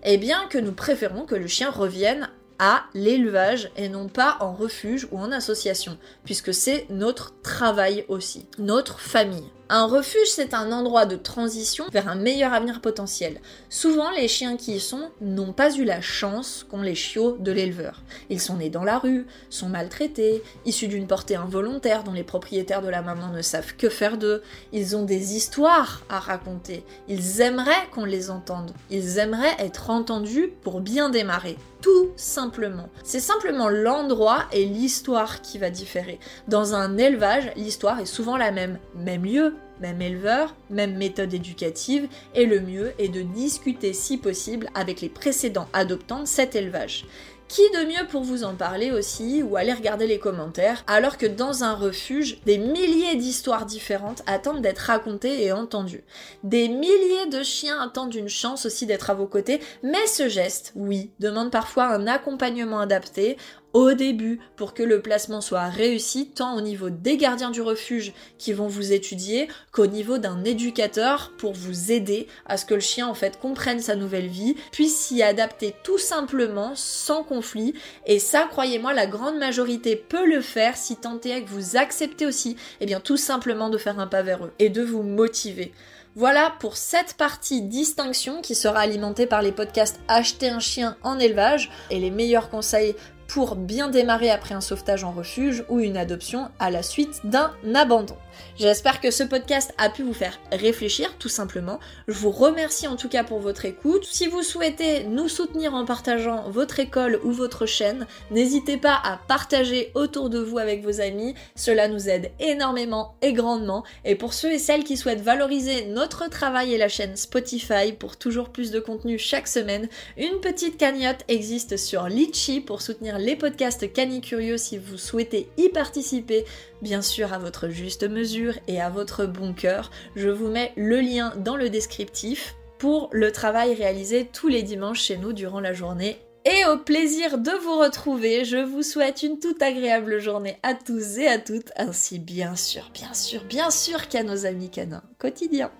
Eh 0.06 0.18
bien 0.18 0.48
que 0.48 0.58
nous 0.58 0.74
préférons 0.74 1.26
que 1.26 1.36
le 1.36 1.48
chien 1.48 1.70
revienne 1.70 2.30
à 2.60 2.84
l'élevage 2.94 3.72
et 3.78 3.88
non 3.88 4.10
pas 4.10 4.38
en 4.42 4.54
refuge 4.54 5.08
ou 5.12 5.18
en 5.18 5.32
association, 5.32 5.98
puisque 6.26 6.54
c'est 6.54 6.86
notre 6.90 7.34
travail 7.42 8.06
aussi, 8.10 8.46
notre 8.58 9.00
famille. 9.00 9.50
Un 9.70 9.86
refuge, 9.86 10.28
c'est 10.28 10.54
un 10.54 10.72
endroit 10.72 11.06
de 11.06 11.16
transition 11.16 11.86
vers 11.92 12.10
un 12.10 12.16
meilleur 12.16 12.54
avenir 12.54 12.82
potentiel. 12.82 13.40
Souvent, 13.70 14.12
les 14.12 14.28
chiens 14.28 14.58
qui 14.58 14.76
y 14.76 14.80
sont 14.80 15.10
n'ont 15.22 15.54
pas 15.54 15.74
eu 15.76 15.86
la 15.86 16.02
chance 16.02 16.66
qu'ont 16.70 16.82
les 16.82 16.96
chiots 16.96 17.38
de 17.40 17.52
l'éleveur. 17.52 18.04
Ils 18.30 18.42
sont 18.42 18.58
nés 18.58 18.70
dans 18.70 18.84
la 18.84 19.00
rue, 19.00 19.26
sont 19.50 19.70
maltraités, 19.70 20.44
issus 20.66 20.88
d'une 20.88 21.08
portée 21.08 21.38
involontaire 21.38 22.04
dont 22.04 22.12
les 22.12 22.24
propriétaires 22.24 22.82
de 22.82 22.90
la 22.90 23.02
maman 23.02 23.30
ne 23.30 23.42
savent 23.42 23.76
que 23.76 23.90
faire 23.90 24.18
d'eux. 24.18 24.44
Ils 24.74 24.98
ont 24.98 25.04
des 25.04 25.36
histoires 25.36 26.02
à 26.10 26.20
raconter. 26.20 26.84
Ils 27.08 27.42
aimeraient 27.42 27.88
qu'on 27.92 28.06
les 28.06 28.30
entende. 28.30 28.74
Ils 28.90 29.18
aimeraient 29.18 29.56
être 29.60 29.90
entendus 29.90 30.52
pour 30.62 30.82
bien 30.82 31.10
démarrer 31.10 31.58
tout 31.84 32.12
simplement. 32.16 32.90
C'est 33.04 33.20
simplement 33.20 33.68
l'endroit 33.68 34.46
et 34.54 34.66
l'histoire 34.66 35.42
qui 35.42 35.58
va 35.58 35.70
différer. 35.70 36.18
Dans 36.48 36.74
un 36.74 36.98
élevage, 36.98 37.52
l'histoire 37.58 38.00
est 38.00 38.06
souvent 38.06 38.38
la 38.38 38.52
même. 38.52 38.80
Même 38.96 39.26
lieu, 39.26 39.54
même 39.84 40.02
éleveur, 40.02 40.56
même 40.70 40.96
méthode 40.96 41.34
éducative, 41.34 42.08
et 42.36 42.46
le 42.46 42.62
mieux 42.62 42.94
est 43.00 43.10
de 43.10 43.22
discuter 43.22 43.92
si 43.92 44.18
possible 44.18 44.70
avec 44.76 45.02
les 45.02 45.10
précédents 45.10 45.68
adoptants 45.74 46.26
cet 46.26 46.56
élevage. 46.56 47.06
Qui 47.50 47.62
de 47.72 47.86
mieux 47.86 48.08
pour 48.08 48.24
vous 48.24 48.46
en 48.46 48.56
parler 48.56 48.92
aussi 48.92 49.44
ou 49.44 49.58
aller 49.58 49.74
regarder 49.74 50.08
les 50.08 50.18
commentaires 50.18 50.84
alors 50.88 51.18
que 51.18 51.26
dans 51.26 51.64
un 51.64 51.76
refuge, 51.76 52.40
des 52.46 52.58
milliers 52.58 53.16
d'histoires 53.16 53.66
différentes 53.66 54.24
attendent 54.26 54.62
d'être 54.62 54.80
racontées 54.80 55.44
et 55.44 55.52
entendues. 55.52 56.06
Des 56.44 56.70
milliers 56.70 57.28
de 57.32 57.44
chiens 57.44 57.80
attendent 57.82 58.16
une 58.16 58.30
chance 58.30 58.66
aussi 58.66 58.86
d'être 58.86 59.10
à 59.10 59.14
vos 59.14 59.28
côtés, 59.28 59.60
mais 59.84 60.08
ce 60.08 60.30
geste, 60.30 60.72
oui, 60.76 61.12
demande 61.20 61.52
parfois 61.52 61.88
un 61.88 62.08
accompagnement 62.08 62.80
adapté 62.80 63.38
au 63.74 63.94
début 63.94 64.40
pour 64.56 64.74
que 64.74 64.84
le 64.84 65.02
placement 65.02 65.42
soit 65.42 65.68
réussi 65.68 66.28
tant 66.28 66.56
au 66.56 66.62
niveau 66.62 66.90
des 66.90 67.18
gardiens 67.18 67.50
du 67.50 67.62
refuge 67.62 68.14
qui 68.38 68.54
vont 68.54 68.68
vous 68.68 68.94
étudier 68.94 69.48
qu'au 69.72 69.88
niveau 69.88 70.20
d'un 70.20 70.44
éducateur 70.44 71.34
pour 71.38 71.54
vous 71.54 71.92
aider 71.92 72.28
à 72.46 72.58
ce 72.58 72.66
que 72.66 72.76
le 72.76 72.80
chien 72.80 73.08
en 73.08 73.16
fait 73.16 73.40
comprenne 73.40 73.80
sa 73.80 73.96
nouvelle 73.96 74.28
vie, 74.28 74.56
puisse 74.72 74.96
s'y 74.96 75.24
adapter 75.24 75.74
tout 75.84 75.98
simplement 75.98 76.74
sans 76.76 77.24
conflit 77.24 77.74
et 78.06 78.20
ça 78.20 78.48
croyez-moi 78.50 78.94
la 78.94 79.08
grande 79.08 79.38
majorité 79.38 79.96
peut 79.96 80.28
le 80.28 80.42
faire 80.42 80.78
si 80.78 80.96
tant 80.96 81.20
est 81.22 81.44
que 81.44 81.50
vous 81.50 81.76
acceptez 81.76 82.26
aussi 82.26 82.52
et 82.52 82.58
eh 82.82 82.86
bien 82.86 83.00
tout 83.00 83.18
simplement 83.18 83.70
de 83.70 83.78
faire 83.78 84.00
un 84.00 84.08
pas 84.08 84.22
vers 84.22 84.46
eux 84.46 84.54
et 84.60 84.70
de 84.70 84.84
vous 84.84 85.04
motiver. 85.04 85.74
Voilà 86.16 86.54
pour 86.60 86.78
cette 86.78 87.16
partie 87.16 87.64
distinction 87.64 88.42
qui 88.42 88.54
sera 88.54 88.82
alimentée 88.82 89.26
par 89.26 89.42
les 89.42 89.52
podcasts 89.52 90.00
Acheter 90.08 90.48
un 90.48 90.60
chien 90.60 90.96
en 91.02 91.18
élevage 91.18 91.72
et 91.90 92.00
les 92.00 92.12
meilleurs 92.12 92.52
conseils 92.52 92.96
pour 93.34 93.56
bien 93.56 93.90
démarrer 93.90 94.30
après 94.30 94.54
un 94.54 94.62
sauvetage 94.62 95.04
en 95.04 95.12
refuge 95.12 95.66
ou 95.68 95.80
une 95.80 95.98
adoption 95.98 96.50
à 96.60 96.70
la 96.70 96.84
suite 96.84 97.22
d'un 97.24 97.52
abandon. 97.74 98.16
J'espère 98.58 99.02
que 99.02 99.10
ce 99.10 99.24
podcast 99.24 99.74
a 99.78 99.90
pu 99.90 100.04
vous 100.04 100.14
faire 100.14 100.40
réfléchir 100.52 101.16
tout 101.18 101.30
simplement. 101.30 101.80
Je 102.08 102.14
vous 102.14 102.30
remercie 102.30 102.88
en 102.88 102.96
tout 102.96 103.10
cas 103.10 103.24
pour 103.24 103.40
votre 103.40 103.66
écoute. 103.66 104.06
Si 104.06 104.28
vous 104.28 104.44
souhaitez 104.44 105.06
nous 105.06 105.30
soutenir 105.30 105.74
en 105.74 105.86
partageant 105.86 106.50
votre 106.50 106.80
école 106.80 107.20
ou 107.24 107.32
votre 107.32 107.66
chaîne, 107.66 108.06
n'hésitez 108.30 108.78
pas 108.78 109.00
à 109.04 109.20
partager 109.28 109.92
autour 109.96 110.30
de 110.30 110.40
vous 110.40 110.60
avec 110.60 110.84
vos 110.84 111.02
amis. 111.02 111.34
Cela 111.56 111.88
nous 111.88 112.10
aide 112.10 112.32
énormément 112.40 113.16
et 113.22 113.34
grandement. 113.34 113.84
Et 114.06 114.16
pour 114.16 114.34
ceux 114.34 114.52
et 114.52 114.60
celles 114.60 114.84
qui 114.84 114.98
souhaitent 114.98 115.22
valoriser 115.22 115.86
notre 115.86 116.30
travail 116.30 116.74
et 116.74 116.78
la 116.78 116.90
chaîne 116.90 117.16
Spotify 117.16 117.94
pour 117.98 118.18
toujours 118.18 118.50
plus 118.50 118.70
de 118.70 118.80
contenu 118.80 119.18
chaque 119.18 119.48
semaine, 119.48 119.90
une 120.18 120.40
petite 120.40 120.78
cagnotte 120.78 121.24
existe 121.28 121.78
sur 121.78 122.08
Litchi 122.08 122.62
pour 122.62 122.82
soutenir 122.82 123.18
les 123.24 123.36
podcasts 123.38 123.86
Curieux 124.22 124.58
si 124.58 124.78
vous 124.78 124.98
souhaitez 124.98 125.48
y 125.58 125.70
participer, 125.70 126.46
bien 126.82 127.02
sûr 127.02 127.34
à 127.34 127.40
votre 127.40 127.70
juste 127.70 128.08
mesure 128.08 128.60
et 128.68 128.82
à 128.82 128.90
votre 128.90 129.26
bon 129.26 129.54
cœur. 129.54 129.92
Je 130.16 130.30
vous 130.30 130.50
mets 130.50 130.74
le 130.76 131.00
lien 131.00 131.34
dans 131.38 131.56
le 131.56 131.70
descriptif 131.70 132.56
pour 132.78 133.10
le 133.14 133.32
travail 133.32 133.74
réalisé 133.74 134.28
tous 134.32 134.50
les 134.50 134.62
dimanches 134.62 135.04
chez 135.04 135.18
nous 135.18 135.32
durant 135.32 135.62
la 135.62 135.74
journée. 135.74 136.18
Et 136.46 136.66
au 136.66 136.78
plaisir 136.78 137.38
de 137.38 137.52
vous 137.52 137.80
retrouver, 137.80 138.44
je 138.44 138.58
vous 138.58 138.84
souhaite 138.84 139.24
une 139.24 139.40
toute 139.40 139.62
agréable 139.62 140.20
journée 140.20 140.58
à 140.62 140.74
tous 140.74 141.18
et 141.18 141.28
à 141.28 141.40
toutes, 141.40 141.72
ainsi 141.78 142.20
bien 142.20 142.58
sûr, 142.58 142.92
bien 142.94 143.14
sûr, 143.14 143.42
bien 143.46 143.72
sûr 143.72 144.10
qu'à 144.10 144.24
nos 144.24 144.46
amis 144.46 144.70
canins 144.70 145.04
quotidiens. 145.18 145.72